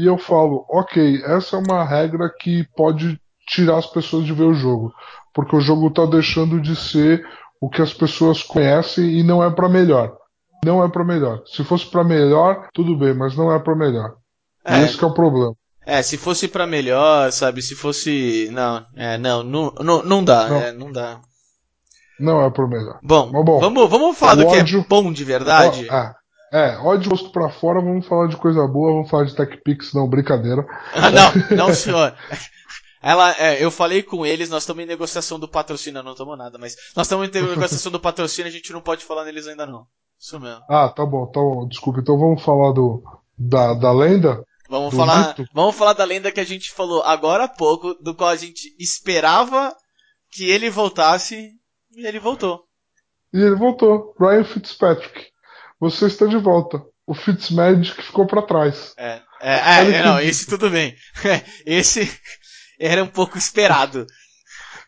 e 0.02 0.06
eu 0.08 0.18
falo, 0.18 0.66
ok, 0.70 1.22
essa 1.26 1.58
é 1.58 1.60
uma 1.60 1.84
regra 1.84 2.30
que 2.40 2.66
pode 2.76 3.20
tirar 3.48 3.78
as 3.78 3.86
pessoas 3.86 4.26
de 4.26 4.32
ver 4.34 4.44
o 4.46 4.54
jogo, 4.54 4.94
porque 5.34 5.56
o 5.56 5.60
jogo 5.62 5.90
tá 5.92 6.06
deixando 6.06 6.62
de 6.62 6.76
ser 6.76 7.26
o 7.60 7.70
que 7.70 7.82
as 7.82 7.94
pessoas 7.94 8.42
conhecem 8.42 9.06
e 9.20 9.24
não 9.24 9.44
é 9.44 9.50
pra 9.50 9.68
melhor. 9.68 10.16
Não 10.64 10.84
é 10.84 10.88
pra 10.90 11.04
melhor. 11.04 11.42
Se 11.46 11.64
fosse 11.64 11.86
pra 11.86 12.04
melhor, 12.04 12.70
tudo 12.74 12.96
bem, 12.98 13.14
mas 13.14 13.36
não 13.36 13.54
é 13.54 13.60
pra 13.60 13.76
melhor. 13.76 14.16
É. 14.66 14.82
esse 14.84 14.98
que 14.98 15.04
é 15.04 15.08
o 15.08 15.14
problema. 15.14 15.54
É, 15.86 16.02
se 16.02 16.18
fosse 16.18 16.48
pra 16.48 16.68
melhor, 16.68 17.32
sabe? 17.32 17.62
Se 17.62 17.76
fosse. 17.76 18.48
Não, 18.52 18.86
é, 18.96 19.18
não, 19.18 19.42
não, 19.44 19.74
não, 19.82 20.04
não 20.04 20.24
dá, 20.24 20.48
Não. 20.48 20.56
é, 20.62 20.72
não 20.72 20.92
dá. 20.92 21.20
Não 22.20 22.46
é 22.46 22.50
pro 22.50 22.68
melhor. 22.68 23.00
Bom, 23.02 23.32
bom, 23.32 23.60
vamos, 23.60 23.90
vamos 23.90 24.18
falar 24.18 24.36
do 24.36 24.48
que 24.48 24.56
é 24.56 24.60
ódio- 24.60 24.86
bom 24.88 25.12
de 25.12 25.24
verdade? 25.24 25.88
Ó, 25.90 25.96
é, 25.96 26.14
é, 26.52 26.78
ódio 26.78 27.12
rosto 27.12 27.32
pra 27.32 27.50
fora, 27.50 27.82
vamos 27.82 28.08
falar 28.08 28.28
de 28.28 28.38
coisa 28.38 28.68
boa, 28.68 28.94
vamos 28.94 29.10
falar 29.10 29.26
de 29.26 29.36
TechPix, 29.36 29.94
não, 29.94 30.08
brincadeira. 30.08 30.66
Ah, 30.94 31.10
não, 31.10 31.58
não, 31.58 31.74
senhor. 31.74 32.16
Ela, 33.02 33.34
é, 33.38 33.64
eu 33.64 33.72
falei 33.72 34.04
com 34.04 34.26
eles, 34.26 34.50
nós 34.50 34.64
estamos 34.64 34.84
em 34.84 34.88
negociação 34.88 35.40
do 35.40 35.48
patrocínio, 35.48 36.04
não 36.04 36.12
estamos 36.12 36.38
nada, 36.38 36.58
mas 36.58 36.76
nós 36.96 37.06
estamos 37.08 37.28
em 37.30 37.32
negociação 37.32 37.92
do 37.92 38.00
patrocínio, 38.00 38.50
a 38.50 38.54
gente 38.54 38.74
não 38.74 38.82
pode 38.82 39.06
falar 39.06 39.24
neles 39.26 39.48
ainda 39.48 39.66
não. 39.66 39.86
Isso 40.20 40.38
mesmo. 40.40 40.62
Ah, 40.70 40.90
tá 40.90 41.06
bom, 41.06 41.26
tá 41.28 41.40
bom, 41.40 41.66
desculpa. 41.68 42.02
Então 42.02 42.20
vamos 42.20 42.44
falar 42.44 42.74
do, 42.74 43.02
da, 43.38 43.74
da 43.74 43.92
lenda? 43.94 44.44
Vamos 44.70 44.92
Do 44.92 44.98
falar, 44.98 45.30
mito? 45.30 45.46
vamos 45.54 45.76
falar 45.76 45.94
da 45.94 46.04
lenda 46.04 46.32
que 46.32 46.42
a 46.42 46.46
gente 46.46 46.72
falou 46.72 47.02
agora 47.04 47.46
há 47.46 47.48
pouco, 47.48 47.94
do 47.96 48.14
qual 48.14 48.30
a 48.30 48.36
gente 48.36 48.76
esperava 48.78 49.74
que 50.32 50.50
ele 50.50 50.70
voltasse 50.70 51.52
e 51.96 52.06
ele 52.06 52.20
voltou. 52.20 52.66
E 53.34 53.40
ele 53.40 53.56
voltou, 53.56 54.14
Ryan 54.20 54.44
Fitzpatrick. 54.44 55.28
Você 55.80 56.08
está 56.08 56.26
de 56.26 56.38
volta. 56.38 56.82
O 57.08 57.14
Fitzmagic 57.14 58.04
ficou 58.04 58.28
pra 58.28 58.42
trás. 58.42 58.94
É, 58.98 59.22
é, 59.42 59.54
é, 59.56 59.92
é, 59.96 60.04
não, 60.04 60.20
esse 60.20 60.46
tudo 60.46 60.70
bem. 60.70 60.96
Esse 61.66 62.12
era 62.80 63.04
um 63.04 63.08
pouco 63.08 63.38
esperado. 63.38 64.06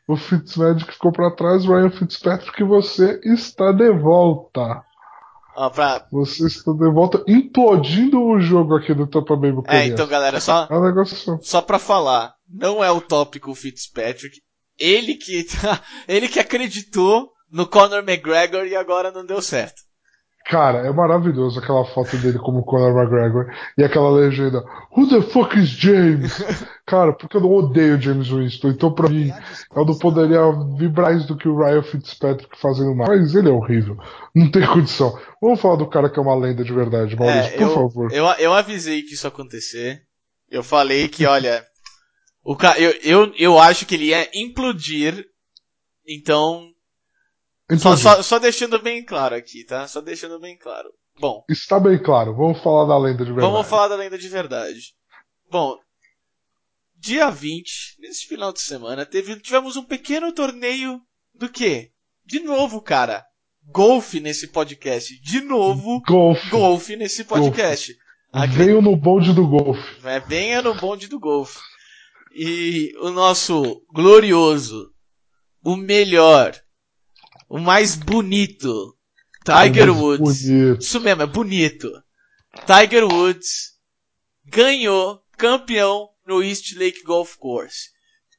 O 0.08 0.18
Fitzmagic 0.18 0.92
ficou 0.92 1.12
pra 1.12 1.32
trás, 1.32 1.66
Ryan 1.66 1.90
Fitzpatrick, 1.90 2.64
você 2.64 3.20
está 3.24 3.72
de 3.72 3.92
volta. 3.92 4.84
Ó, 5.56 5.70
pra, 5.70 6.08
Você 6.12 6.48
está 6.48 6.72
de 6.72 6.92
volta, 6.92 7.24
implodindo 7.28 8.22
o 8.22 8.40
jogo 8.40 8.76
aqui 8.76 8.94
do 8.94 9.08
Tampa 9.08 9.36
Bay 9.36 9.50
é, 9.50 9.54
Buccaneers. 9.54 9.92
então 9.92 10.08
galera, 10.08 10.40
só, 10.40 10.68
É 10.70 10.78
um 10.78 10.84
negócio 10.84 11.40
só 11.42 11.62
pra 11.62 11.78
falar, 11.78 12.34
não 12.48 12.84
é 12.84 12.90
o 12.92 13.02
tópico 13.02 13.54
Fitzpatrick. 13.54 14.42
Ele 14.80 15.16
que, 15.16 15.46
ele 16.08 16.28
que 16.28 16.40
acreditou 16.40 17.30
no 17.52 17.68
Conor 17.68 18.00
McGregor 18.00 18.66
e 18.66 18.76
agora 18.76 19.12
não 19.12 19.26
deu 19.26 19.42
certo. 19.42 19.82
Cara, 20.46 20.80
é 20.80 20.92
maravilhoso 20.92 21.60
aquela 21.60 21.86
foto 21.86 22.18
dele 22.18 22.40
como 22.40 22.64
Conor 22.64 22.98
McGregor 22.98 23.46
e 23.78 23.84
aquela 23.84 24.10
legenda 24.10 24.64
Who 24.96 25.08
the 25.08 25.22
fuck 25.22 25.58
is 25.58 25.70
James? 25.70 26.44
Cara, 26.86 27.14
porque 27.14 27.38
eu 27.38 27.42
não 27.42 27.52
odeio 27.52 28.02
James 28.02 28.28
Winston, 28.28 28.70
então 28.70 28.94
pra 28.94 29.08
mim 29.08 29.32
eu 29.74 29.86
não 29.86 29.98
poderia 29.98 30.42
vibrar 30.78 31.16
isso 31.16 31.28
do 31.28 31.38
que 31.38 31.48
o 31.48 31.58
Ryan 31.58 31.84
Fitzpatrick 31.84 32.58
fazendo 32.60 32.94
mais. 32.96 33.22
Mas 33.22 33.36
ele 33.36 33.50
é 33.50 33.52
horrível, 33.52 33.96
não 34.36 34.50
tem 34.52 34.66
condição. 34.66 35.18
Vamos 35.42 35.62
falar 35.62 35.76
do 35.78 35.88
cara 35.88 36.10
que 36.10 36.20
é 36.20 36.22
uma 36.22 36.36
lenda 36.36 36.64
de 36.64 36.74
verdade, 36.74 37.16
Maurício, 37.16 37.54
É, 37.54 37.58
por 37.58 37.62
eu, 37.62 37.74
favor. 37.74 38.12
Eu, 38.12 38.26
eu 38.40 38.54
avisei 38.54 39.04
que 39.04 39.14
isso 39.14 39.26
ia 39.26 39.30
acontecer. 39.30 40.02
Eu 40.50 40.64
falei 40.64 41.08
que, 41.08 41.26
olha, 41.26 41.66
o 42.44 42.56
ca... 42.56 42.78
eu, 42.78 42.92
eu, 43.04 43.34
eu 43.38 43.60
acho 43.60 43.86
que 43.86 43.96
ele 43.96 44.06
ia 44.06 44.30
implodir. 44.34 45.26
Então, 46.06 46.71
só, 47.80 47.96
só, 47.96 48.22
só 48.24 48.40
deixando 48.40 48.80
bem 48.82 49.04
claro 49.04 49.36
aqui, 49.36 49.64
tá? 49.64 49.88
Só 49.88 50.02
deixando 50.02 50.40
bem 50.40 50.58
claro. 50.58 50.90
Bom, 51.20 51.44
está 51.50 51.80
bem 51.80 52.02
claro, 52.02 52.36
vamos 52.36 52.62
falar 52.64 52.86
da 52.86 52.98
lenda 52.98 53.26
de 53.26 53.32
verdade. 53.32 53.52
vamos 53.52 53.68
falar 53.68 53.88
da 53.90 53.96
lenda 53.96 54.18
de 54.18 54.28
verdade. 54.30 54.80
Bom, 55.50 55.78
dia 56.98 57.30
20, 57.30 57.98
nesse 58.00 58.26
final 58.28 58.52
de 58.54 58.62
semana, 58.62 59.06
teve, 59.06 59.40
tivemos 59.40 59.76
um 59.76 59.84
pequeno 59.84 60.32
torneio 60.34 61.02
do 61.34 61.50
quê? 61.50 61.92
De 62.26 62.40
novo, 62.40 62.82
cara. 62.82 63.26
Golfe 63.68 64.20
nesse 64.20 64.48
podcast. 64.48 65.20
De 65.22 65.42
novo, 65.42 66.02
Golfe. 66.08 66.50
golfe 66.50 66.96
nesse 66.96 67.24
podcast. 67.24 67.96
Acre- 68.34 68.66
Veio 68.66 68.82
no 68.82 68.96
bonde 68.96 69.34
do 69.34 69.48
golfe. 69.48 70.08
É, 70.08 70.20
venha 70.20 70.62
no 70.62 70.74
bonde 70.76 71.08
do 71.08 71.20
golfe. 71.20 71.60
E 72.34 72.94
o 73.02 73.10
nosso 73.12 73.84
glorioso, 73.94 74.90
o 75.64 75.76
melhor, 75.76 76.56
o 77.52 77.60
mais 77.60 77.98
bonito, 77.98 78.98
Tiger 79.44 79.88
Mais 79.88 80.02
Woods. 80.02 80.46
Bonito. 80.48 80.82
Isso 80.82 81.02
mesmo, 81.02 81.22
é 81.22 81.26
bonito. 81.26 81.92
Tiger 82.66 83.04
Woods 83.04 83.74
ganhou 84.46 85.22
campeão 85.38 86.10
no 86.26 86.42
East 86.42 86.74
Lake 86.78 87.04
Golf 87.04 87.36
Course. 87.36 87.90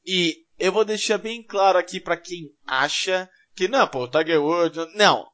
E 0.03 0.47
eu 0.57 0.71
vou 0.71 0.83
deixar 0.83 1.19
bem 1.19 1.43
claro 1.43 1.77
aqui 1.77 1.99
pra 1.99 2.17
quem 2.17 2.55
acha 2.65 3.29
que 3.55 3.67
não, 3.67 3.87
pô, 3.87 4.05
o 4.05 4.07
Tiger 4.07 4.41
Woods, 4.41 4.95
não. 4.95 5.27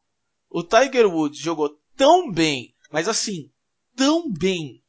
O 0.49 0.61
Tiger 0.61 1.07
Woods 1.07 1.39
jogou 1.39 1.80
tão 1.95 2.30
bem, 2.30 2.75
mas 2.91 3.07
assim, 3.07 3.49
tão 3.95 4.30
bem 4.30 4.84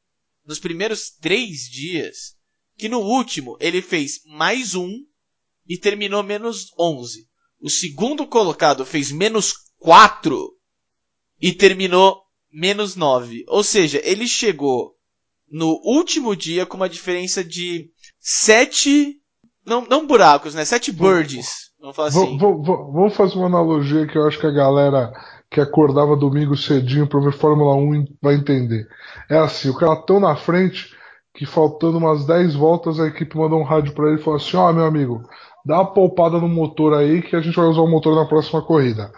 nos 0.45 0.59
primeiros 0.59 1.11
três 1.11 1.70
dias 1.70 2.36
que 2.76 2.88
no 2.88 2.99
último 2.99 3.57
ele 3.61 3.80
fez 3.80 4.20
mais 4.24 4.74
um 4.74 4.91
e 5.68 5.78
terminou 5.78 6.24
menos 6.24 6.72
11. 6.76 7.30
O 7.61 7.69
segundo 7.69 8.27
colocado 8.27 8.85
fez 8.87 9.13
menos 9.13 9.55
4 9.79 10.51
e 11.41 11.53
terminou 11.53 12.23
menos 12.53 12.97
9. 12.97 13.45
Ou 13.49 13.63
seja, 13.63 14.01
ele 14.05 14.27
chegou 14.27 14.95
no 15.51 15.81
último 15.85 16.37
dia 16.37 16.65
com 16.65 16.77
uma 16.77 16.89
diferença 16.89 17.43
de 17.43 17.91
sete. 18.19 19.17
Não, 19.67 19.87
não 19.87 20.07
buracos, 20.07 20.55
né? 20.55 20.65
Sete 20.65 20.93
birds. 20.93 21.71
Vamos 21.81 21.97
falar 21.97 22.09
assim. 22.09 22.39
Vamos 22.39 23.17
fazer 23.17 23.37
uma 23.37 23.47
analogia 23.47 24.07
que 24.07 24.17
eu 24.17 24.27
acho 24.27 24.39
que 24.39 24.47
a 24.47 24.53
galera 24.53 25.13
que 25.51 25.61
acordava 25.61 26.17
domingo 26.17 26.57
cedinho 26.57 27.09
para 27.09 27.21
ver 27.21 27.33
Fórmula 27.33 27.75
1 27.75 28.07
vai 28.23 28.37
entender. 28.37 28.87
É 29.29 29.37
assim, 29.37 29.69
o 29.69 29.77
cara 29.77 29.97
tão 29.97 30.21
na 30.21 30.37
frente 30.37 30.95
que 31.35 31.45
faltando 31.45 31.99
umas 31.99 32.25
10 32.25 32.55
voltas 32.55 33.01
a 33.01 33.07
equipe 33.07 33.37
mandou 33.37 33.59
um 33.59 33.65
rádio 33.65 33.93
para 33.95 34.09
ele 34.09 34.21
e 34.21 34.23
falou 34.23 34.37
assim: 34.37 34.57
"Ó, 34.57 34.69
oh, 34.69 34.73
meu 34.73 34.85
amigo, 34.85 35.23
dá 35.65 35.77
uma 35.77 35.93
poupada 35.93 36.39
no 36.39 36.49
motor 36.49 36.95
aí 36.95 37.23
que 37.23 37.37
a 37.37 37.41
gente 37.41 37.57
vai 37.57 37.67
usar 37.67 37.81
o 37.81 37.91
motor 37.91 38.15
na 38.15 38.27
próxima 38.27 38.63
corrida". 38.63 39.11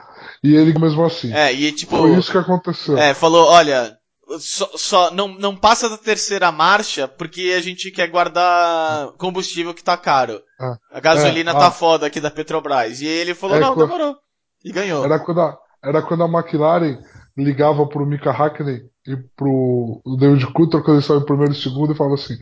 E 0.43 0.55
ele 0.55 0.77
mesmo 0.79 1.05
assim. 1.05 1.33
É, 1.33 1.53
e 1.53 1.71
tipo, 1.73 1.97
foi 1.97 2.15
isso 2.15 2.33
que 2.33 2.39
aconteceu. 2.39 2.99
É, 2.99 3.15
falou: 3.15 3.47
"Olha, 3.47 3.97
só, 4.39 4.71
só, 4.75 5.11
não, 5.11 5.29
não 5.29 5.57
passa 5.57 5.89
da 5.89 5.99
terceira 5.99 6.51
marcha 6.53 7.07
porque 7.07 7.55
a 7.57 7.61
gente 7.61 7.91
quer 7.91 8.09
guardar 8.09 9.13
combustível 9.13 9.75
que 9.75 9.85
tá 9.85 9.97
caro. 9.97 10.41
Ah, 10.61 10.79
a 10.93 11.01
gasolina 11.01 11.51
é, 11.51 11.55
tá 11.55 11.67
ah, 11.69 11.71
foda 11.71 12.07
aqui 12.07 12.21
da 12.21 12.31
Petrobras. 12.31 13.01
E 13.01 13.07
ele 13.07 13.35
falou, 13.35 13.57
é, 13.57 13.61
não, 13.61 13.75
quando, 13.75 13.87
demorou. 13.87 14.17
E 14.65 14.73
ganhou. 14.73 15.05
Era 15.05 15.19
quando, 15.19 15.41
a, 15.41 15.59
era 15.85 16.03
quando 16.03 16.25
a 16.25 16.29
McLaren 16.29 16.99
ligava 17.37 17.87
pro 17.87 18.07
Mika 18.07 18.31
Hackney 18.31 18.83
e 19.07 19.17
pro 19.37 20.01
David 20.19 20.47
Coulter 20.53 20.81
quando 20.81 20.97
eles 20.97 21.05
estavam 21.05 21.23
em 21.23 21.27
primeiro 21.27 21.53
e 21.53 21.57
segundo 21.57 21.93
e 21.93 21.97
falava 21.97 22.15
assim, 22.15 22.37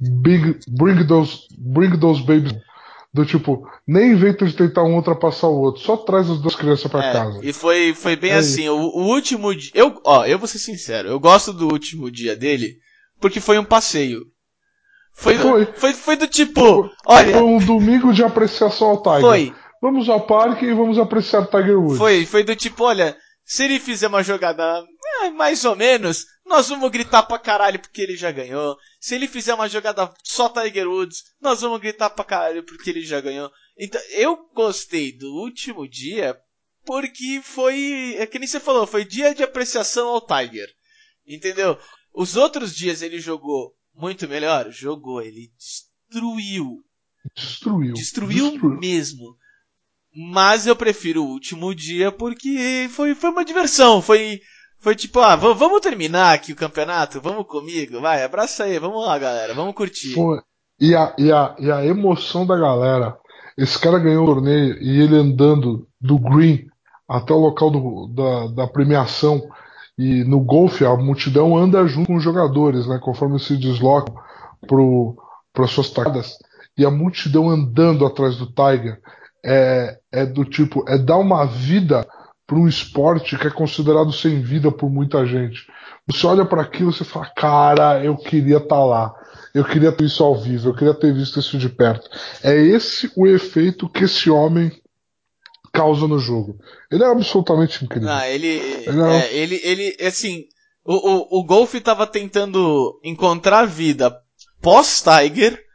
Big, 0.00 0.58
bring 0.68 1.06
those, 1.06 1.46
bring 1.58 1.98
those 1.98 2.22
babies 2.22 2.54
do 3.16 3.24
tipo, 3.24 3.66
nem 3.88 4.12
inventa 4.12 4.44
de 4.44 4.52
tentar 4.52 4.84
um 4.84 4.94
ultrapassar 4.94 5.48
o 5.48 5.58
outro, 5.58 5.80
só 5.80 5.96
traz 5.96 6.28
as 6.28 6.38
duas 6.38 6.54
crianças 6.54 6.90
para 6.90 7.02
é, 7.02 7.12
casa. 7.14 7.40
E 7.42 7.50
foi, 7.50 7.94
foi 7.94 8.14
bem 8.14 8.30
é 8.30 8.34
assim, 8.34 8.68
o, 8.68 8.76
o, 8.76 9.06
último 9.06 9.54
dia. 9.54 9.70
Eu, 9.74 9.98
ó, 10.04 10.26
eu 10.26 10.38
vou 10.38 10.46
ser 10.46 10.58
sincero, 10.58 11.08
eu 11.08 11.18
gosto 11.18 11.50
do 11.50 11.66
último 11.66 12.10
dia 12.10 12.36
dele, 12.36 12.76
porque 13.18 13.40
foi 13.40 13.58
um 13.58 13.64
passeio. 13.64 14.20
Foi, 15.14 15.38
foi, 15.38 15.64
foi, 15.64 15.92
foi 15.94 16.16
do 16.16 16.28
tipo, 16.28 16.60
foi, 16.60 16.90
olha. 17.06 17.32
Foi 17.32 17.42
um 17.42 17.58
domingo 17.58 18.12
de 18.12 18.22
apreciação 18.22 18.88
ao 18.88 19.02
Tiger. 19.02 19.20
Foi. 19.22 19.54
Vamos 19.80 20.10
ao 20.10 20.20
parque 20.26 20.66
e 20.66 20.74
vamos 20.74 20.98
apreciar 20.98 21.46
Tiger 21.46 21.78
Woods. 21.78 21.96
Foi, 21.96 22.26
foi 22.26 22.44
do 22.44 22.54
tipo, 22.54 22.84
olha, 22.84 23.16
se 23.42 23.64
ele 23.64 23.80
fizer 23.80 24.08
uma 24.08 24.22
jogada 24.22 24.84
é, 25.22 25.30
mais 25.30 25.64
ou 25.64 25.74
menos, 25.74 26.26
nós 26.46 26.68
vamos 26.68 26.90
gritar 26.90 27.24
pra 27.24 27.38
caralho 27.38 27.78
porque 27.80 28.00
ele 28.00 28.16
já 28.16 28.30
ganhou. 28.30 28.78
Se 29.00 29.14
ele 29.14 29.26
fizer 29.26 29.52
uma 29.52 29.68
jogada 29.68 30.12
só 30.22 30.48
Tiger 30.48 30.88
Woods, 30.88 31.24
nós 31.40 31.60
vamos 31.60 31.80
gritar 31.80 32.08
pra 32.10 32.24
caralho 32.24 32.62
porque 32.64 32.88
ele 32.88 33.02
já 33.02 33.20
ganhou. 33.20 33.50
Então, 33.76 34.00
eu 34.10 34.48
gostei 34.54 35.12
do 35.12 35.30
último 35.34 35.88
dia 35.88 36.38
porque 36.84 37.40
foi, 37.42 38.14
é 38.16 38.26
que 38.26 38.38
nem 38.38 38.46
você 38.46 38.60
falou, 38.60 38.86
foi 38.86 39.04
dia 39.04 39.34
de 39.34 39.42
apreciação 39.42 40.08
ao 40.08 40.24
Tiger. 40.24 40.68
Entendeu? 41.26 41.76
Os 42.14 42.36
outros 42.36 42.74
dias 42.74 43.02
ele 43.02 43.18
jogou 43.18 43.74
muito 43.92 44.28
melhor? 44.28 44.70
Jogou, 44.70 45.20
ele 45.20 45.50
destruiu. 45.58 46.84
Destruiu. 47.34 47.92
Destruiu, 47.92 48.50
destruiu. 48.52 48.78
mesmo. 48.78 49.36
Mas 50.14 50.66
eu 50.66 50.76
prefiro 50.76 51.24
o 51.24 51.28
último 51.28 51.74
dia 51.74 52.12
porque 52.12 52.88
foi, 52.92 53.14
foi 53.16 53.30
uma 53.30 53.44
diversão. 53.44 54.00
Foi, 54.00 54.40
foi 54.86 54.94
tipo, 54.94 55.18
ah, 55.18 55.34
vamos 55.34 55.80
terminar 55.80 56.32
aqui 56.32 56.52
o 56.52 56.56
campeonato? 56.56 57.20
Vamos 57.20 57.44
comigo? 57.48 58.00
Vai, 58.00 58.22
abraça 58.22 58.62
aí, 58.62 58.78
vamos 58.78 59.04
lá, 59.04 59.18
galera, 59.18 59.52
vamos 59.52 59.74
curtir. 59.74 60.14
Foi. 60.14 60.38
E 60.78 60.94
a, 60.94 61.12
e, 61.18 61.32
a, 61.32 61.56
e 61.58 61.72
a 61.72 61.84
emoção 61.84 62.46
da 62.46 62.56
galera. 62.56 63.18
Esse 63.58 63.76
cara 63.80 63.98
ganhou 63.98 64.22
o 64.22 64.34
torneio 64.34 64.80
e 64.80 65.00
ele 65.00 65.16
andando 65.16 65.88
do 66.00 66.16
green 66.20 66.68
até 67.08 67.34
o 67.34 67.38
local 67.38 67.68
do, 67.68 68.06
da, 68.14 68.46
da 68.46 68.66
premiação. 68.68 69.42
E 69.98 70.22
no 70.22 70.38
golfe 70.38 70.84
a 70.84 70.94
multidão 70.94 71.56
anda 71.56 71.84
junto 71.88 72.06
com 72.06 72.14
os 72.14 72.22
jogadores, 72.22 72.86
né? 72.86 73.00
Conforme 73.02 73.40
se 73.40 73.56
deslocam 73.56 74.14
para 75.52 75.66
suas 75.66 75.90
tacadas. 75.90 76.38
E 76.78 76.86
a 76.86 76.92
multidão 76.92 77.50
andando 77.50 78.06
atrás 78.06 78.36
do 78.36 78.46
Tiger 78.46 79.00
é, 79.44 79.98
é 80.12 80.24
do 80.24 80.44
tipo, 80.44 80.84
é 80.88 80.96
dar 80.96 81.16
uma 81.16 81.44
vida 81.44 82.06
para 82.46 82.58
um 82.58 82.68
esporte 82.68 83.36
que 83.36 83.46
é 83.46 83.50
considerado 83.50 84.12
sem 84.12 84.40
vida 84.40 84.70
por 84.70 84.88
muita 84.88 85.26
gente. 85.26 85.66
Você 86.06 86.26
olha 86.26 86.44
para 86.44 86.62
aquilo 86.62 86.90
e 86.90 87.04
fala, 87.04 87.26
cara, 87.36 88.04
eu 88.04 88.16
queria 88.16 88.58
estar 88.58 88.68
tá 88.68 88.84
lá. 88.84 89.14
Eu 89.52 89.64
queria 89.64 89.90
ter 89.90 90.04
isso 90.04 90.22
ao 90.22 90.38
vivo, 90.38 90.68
eu 90.68 90.74
queria 90.74 90.94
ter 90.94 91.12
visto 91.12 91.40
isso 91.40 91.58
de 91.58 91.68
perto. 91.68 92.08
É 92.42 92.54
esse 92.54 93.10
o 93.16 93.26
efeito 93.26 93.88
que 93.88 94.04
esse 94.04 94.30
homem 94.30 94.70
causa 95.72 96.06
no 96.06 96.18
jogo. 96.18 96.58
Ele 96.90 97.02
é 97.02 97.06
absolutamente 97.06 97.84
incrível. 97.84 98.08
Ah, 98.08 98.28
ele, 98.28 98.46
ele, 98.46 99.02
é... 99.02 99.18
É, 99.18 99.34
ele, 99.34 99.60
ele, 99.64 99.96
assim, 100.06 100.44
o, 100.84 100.94
o, 100.94 101.40
o 101.40 101.44
Golf 101.44 101.74
estava 101.74 102.06
tentando 102.06 103.00
encontrar 103.02 103.66
vida 103.66 104.16
pós-Tiger 104.62 105.66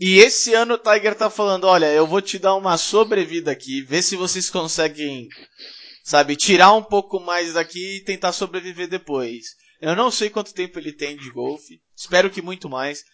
e 0.00 0.18
esse 0.18 0.54
ano 0.54 0.74
o 0.74 0.78
Tiger 0.78 1.14
tá 1.14 1.28
falando, 1.28 1.64
olha, 1.64 1.92
eu 1.92 2.06
vou 2.06 2.22
te 2.22 2.38
dar 2.38 2.54
uma 2.54 2.78
sobrevida 2.78 3.50
aqui, 3.50 3.82
ver 3.82 4.00
se 4.00 4.16
vocês 4.16 4.48
conseguem, 4.48 5.28
sabe, 6.10 6.34
tirar 6.34 6.72
um 6.72 6.82
pouco 6.82 7.20
mais 7.20 7.52
daqui 7.54 7.98
e 7.98 8.04
tentar 8.04 8.32
sobreviver 8.32 8.88
depois. 8.88 9.54
Eu 9.80 9.94
não 9.94 10.10
sei 10.10 10.28
quanto 10.28 10.52
tempo 10.52 10.76
ele 10.76 10.92
tem 10.92 11.16
de 11.16 11.30
golfe, 11.30 11.80
espero 11.96 12.28
que 12.28 12.42
muito 12.42 12.68
mais, 12.68 13.04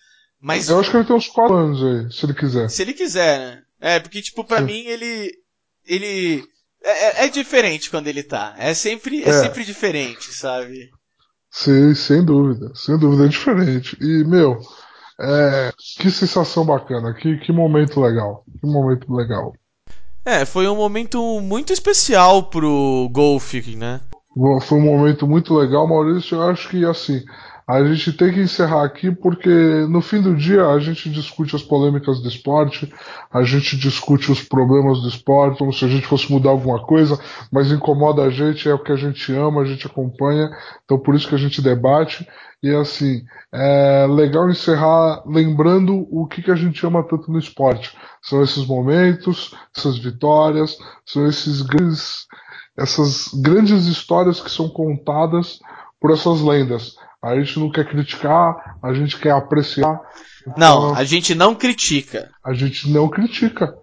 mas... 0.40 0.70
Eu 0.70 0.80
acho 0.80 0.90
que 0.90 0.96
ele 0.96 1.04
tem 1.04 1.14
uns 1.14 1.28
4 1.28 1.54
anos 1.54 1.82
aí, 1.82 2.10
se 2.10 2.24
ele 2.24 2.32
quiser. 2.32 2.70
Se 2.70 2.82
ele 2.82 2.94
quiser, 2.94 3.38
né? 3.38 3.62
É, 3.78 4.00
porque, 4.00 4.22
tipo, 4.22 4.42
pra 4.42 4.58
Sim. 4.58 4.64
mim, 4.64 4.86
ele... 4.86 5.30
Ele... 5.84 6.42
É, 6.82 7.24
é, 7.24 7.26
é, 7.26 7.28
diferente 7.28 7.90
quando 7.90 8.06
ele 8.06 8.22
tá. 8.22 8.54
É 8.56 8.72
sempre, 8.72 9.22
é. 9.22 9.28
é 9.28 9.32
sempre 9.32 9.62
diferente, 9.62 10.32
sabe? 10.32 10.90
Sim, 11.50 11.94
sem 11.94 12.24
dúvida. 12.24 12.72
Sem 12.74 12.98
dúvida 12.98 13.26
é 13.26 13.28
diferente. 13.28 13.96
E, 14.00 14.24
meu... 14.24 14.58
É, 15.18 15.72
que 15.98 16.10
sensação 16.10 16.64
bacana, 16.64 17.14
que, 17.14 17.38
que 17.38 17.52
momento 17.52 18.00
legal. 18.00 18.44
Que 18.60 18.66
momento 18.66 19.12
legal. 19.14 19.52
É, 20.26 20.44
foi 20.44 20.66
um 20.66 20.74
momento 20.74 21.40
muito 21.40 21.72
especial 21.72 22.42
pro 22.42 23.08
golfe, 23.12 23.76
né? 23.76 24.00
Foi 24.62 24.76
um 24.76 24.82
momento 24.82 25.24
muito 25.24 25.54
legal, 25.54 25.86
Maurício. 25.86 26.34
Eu 26.34 26.42
acho 26.50 26.68
que 26.68 26.84
assim, 26.84 27.22
a 27.68 27.84
gente 27.84 28.12
tem 28.12 28.32
que 28.32 28.40
encerrar 28.40 28.84
aqui 28.84 29.10
porque 29.10 29.50
no 29.88 30.00
fim 30.00 30.22
do 30.22 30.36
dia 30.36 30.66
a 30.66 30.78
gente 30.78 31.10
discute 31.10 31.56
as 31.56 31.62
polêmicas 31.62 32.20
do 32.20 32.28
esporte, 32.28 32.92
a 33.32 33.42
gente 33.42 33.76
discute 33.76 34.30
os 34.30 34.40
problemas 34.40 35.02
do 35.02 35.08
esporte, 35.08 35.58
como 35.58 35.72
se 35.72 35.84
a 35.84 35.88
gente 35.88 36.06
fosse 36.06 36.30
mudar 36.30 36.50
alguma 36.50 36.80
coisa, 36.86 37.18
mas 37.50 37.72
incomoda 37.72 38.22
a 38.22 38.30
gente, 38.30 38.68
é 38.68 38.74
o 38.74 38.78
que 38.82 38.92
a 38.92 38.96
gente 38.96 39.32
ama, 39.32 39.62
a 39.62 39.64
gente 39.64 39.84
acompanha, 39.84 40.48
então 40.84 40.96
por 40.96 41.16
isso 41.16 41.28
que 41.28 41.34
a 41.34 41.38
gente 41.38 41.60
debate. 41.60 42.26
E 42.62 42.74
assim, 42.74 43.22
é 43.52 44.06
legal 44.08 44.48
encerrar 44.48 45.22
lembrando 45.26 46.06
o 46.10 46.26
que, 46.26 46.42
que 46.42 46.50
a 46.50 46.56
gente 46.56 46.86
ama 46.86 47.02
tanto 47.02 47.30
no 47.30 47.38
esporte. 47.38 47.96
São 48.22 48.42
esses 48.42 48.64
momentos, 48.64 49.54
essas 49.76 49.98
vitórias, 49.98 50.78
são 51.04 51.26
esses 51.26 51.62
grandes, 51.62 52.26
essas 52.78 53.28
grandes 53.34 53.86
histórias 53.86 54.40
que 54.40 54.50
são 54.50 54.68
contadas 54.68 55.58
por 56.00 56.12
essas 56.12 56.40
lendas. 56.40 56.96
A 57.22 57.34
gente 57.38 57.58
não 57.58 57.70
quer 57.70 57.88
criticar, 57.88 58.78
a 58.82 58.92
gente 58.92 59.18
quer 59.18 59.32
apreciar. 59.32 60.00
Não, 60.56 60.94
a 60.94 61.04
gente 61.04 61.34
não 61.34 61.54
critica. 61.54 62.30
A 62.44 62.52
gente 62.52 62.90
não 62.90 63.08
critica. 63.08 63.74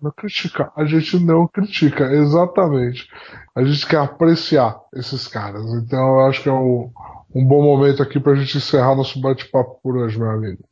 Não 0.00 0.12
critica. 0.12 0.72
A 0.76 0.84
gente 0.84 1.18
não 1.18 1.46
critica, 1.48 2.04
exatamente. 2.12 3.06
A 3.54 3.64
gente 3.64 3.86
quer 3.86 3.98
apreciar 3.98 4.76
esses 4.94 5.26
caras. 5.26 5.64
Então 5.74 6.20
eu 6.20 6.26
acho 6.26 6.42
que 6.42 6.48
é 6.48 6.52
um, 6.52 6.90
um 7.34 7.44
bom 7.44 7.62
momento 7.62 8.02
aqui 8.02 8.20
pra 8.20 8.36
gente 8.36 8.56
encerrar 8.56 8.94
nosso 8.94 9.20
bate-papo 9.20 9.80
por 9.82 9.96
hoje, 9.96 10.18
meu 10.18 10.30
amigo. 10.30 10.64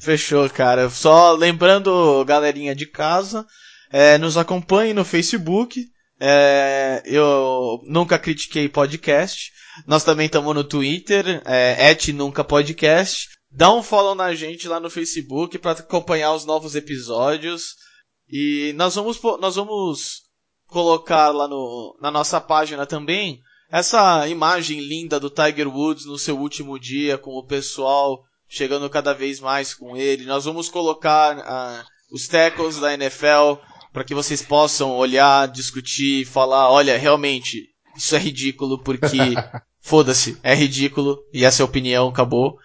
Fechou, 0.00 0.48
cara. 0.48 0.88
Só 0.88 1.32
lembrando, 1.32 2.24
galerinha 2.24 2.74
de 2.74 2.86
casa, 2.86 3.44
é, 3.90 4.16
nos 4.18 4.36
acompanhe 4.36 4.94
no 4.94 5.04
Facebook. 5.04 5.84
É, 6.18 7.02
eu 7.04 7.80
nunca 7.84 8.18
critiquei 8.18 8.68
podcast. 8.68 9.52
Nós 9.86 10.04
também 10.04 10.26
estamos 10.26 10.54
no 10.54 10.64
Twitter, 10.64 11.42
é. 11.44 11.94
Dá 13.50 13.72
um 13.72 13.82
follow 13.82 14.14
na 14.14 14.34
gente 14.34 14.68
lá 14.68 14.80
no 14.80 14.90
Facebook 14.90 15.58
para 15.58 15.72
acompanhar 15.72 16.32
os 16.32 16.44
novos 16.44 16.74
episódios. 16.74 17.74
E 18.28 18.72
nós 18.76 18.94
vamos, 18.94 19.20
nós 19.40 19.56
vamos 19.56 20.22
colocar 20.66 21.28
lá 21.30 21.46
no, 21.46 21.96
na 22.00 22.10
nossa 22.10 22.40
página 22.40 22.86
também 22.86 23.40
essa 23.70 24.26
imagem 24.28 24.80
linda 24.80 25.18
do 25.18 25.30
Tiger 25.30 25.68
Woods 25.68 26.06
no 26.06 26.18
seu 26.18 26.38
último 26.38 26.78
dia, 26.78 27.18
com 27.18 27.32
o 27.32 27.46
pessoal 27.46 28.22
chegando 28.48 28.88
cada 28.88 29.12
vez 29.12 29.40
mais 29.40 29.74
com 29.74 29.96
ele. 29.96 30.24
Nós 30.24 30.44
vamos 30.44 30.68
colocar 30.68 31.36
uh, 31.36 31.84
os 32.12 32.28
tackles 32.28 32.78
da 32.78 32.94
NFL 32.94 33.60
para 33.96 34.04
que 34.04 34.14
vocês 34.14 34.42
possam 34.42 34.90
olhar, 34.90 35.48
discutir, 35.48 36.26
falar, 36.26 36.70
olha, 36.70 36.98
realmente, 36.98 37.70
isso 37.96 38.14
é 38.14 38.18
ridículo 38.18 38.82
porque 38.82 39.16
foda-se, 39.80 40.38
é 40.42 40.54
ridículo 40.54 41.16
e 41.32 41.46
essa 41.46 41.62
é 41.62 41.64
a 41.64 41.66
opinião, 41.66 42.08
acabou. 42.08 42.58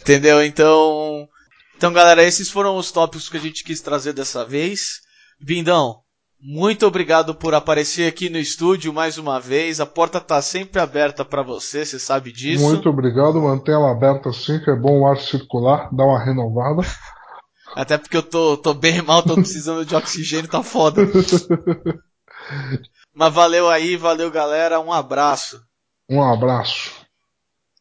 Entendeu? 0.00 0.44
Então, 0.44 1.28
então 1.76 1.92
galera, 1.92 2.24
esses 2.24 2.50
foram 2.50 2.76
os 2.76 2.90
tópicos 2.90 3.28
que 3.28 3.36
a 3.36 3.40
gente 3.40 3.62
quis 3.62 3.80
trazer 3.80 4.12
dessa 4.12 4.44
vez. 4.44 5.02
Bindão, 5.40 6.00
Muito 6.40 6.84
obrigado 6.84 7.32
por 7.32 7.54
aparecer 7.54 8.08
aqui 8.08 8.28
no 8.28 8.36
estúdio 8.36 8.92
mais 8.92 9.18
uma 9.18 9.38
vez. 9.38 9.78
A 9.78 9.86
porta 9.86 10.20
tá 10.20 10.42
sempre 10.42 10.80
aberta 10.80 11.24
para 11.24 11.44
você, 11.44 11.86
você 11.86 12.00
sabe 12.00 12.32
disso. 12.32 12.64
Muito 12.64 12.88
obrigado, 12.88 13.40
mantenha 13.40 13.76
ela 13.76 13.92
aberta 13.92 14.30
assim, 14.30 14.58
que 14.58 14.68
é 14.68 14.74
bom 14.74 15.02
o 15.02 15.06
ar 15.06 15.16
circular, 15.18 15.88
dá 15.92 16.04
uma 16.04 16.24
renovada. 16.24 16.82
Até 17.76 17.98
porque 17.98 18.16
eu 18.16 18.22
tô, 18.22 18.56
tô 18.56 18.72
bem 18.72 19.02
mal, 19.02 19.22
tô 19.22 19.34
precisando 19.34 19.84
de 19.84 19.94
oxigênio, 19.94 20.50
tá 20.50 20.62
foda. 20.62 21.02
Mas 23.14 23.34
valeu 23.34 23.68
aí, 23.68 23.98
valeu 23.98 24.30
galera, 24.30 24.80
um 24.80 24.90
abraço. 24.90 25.62
Um 26.08 26.22
abraço. 26.22 26.95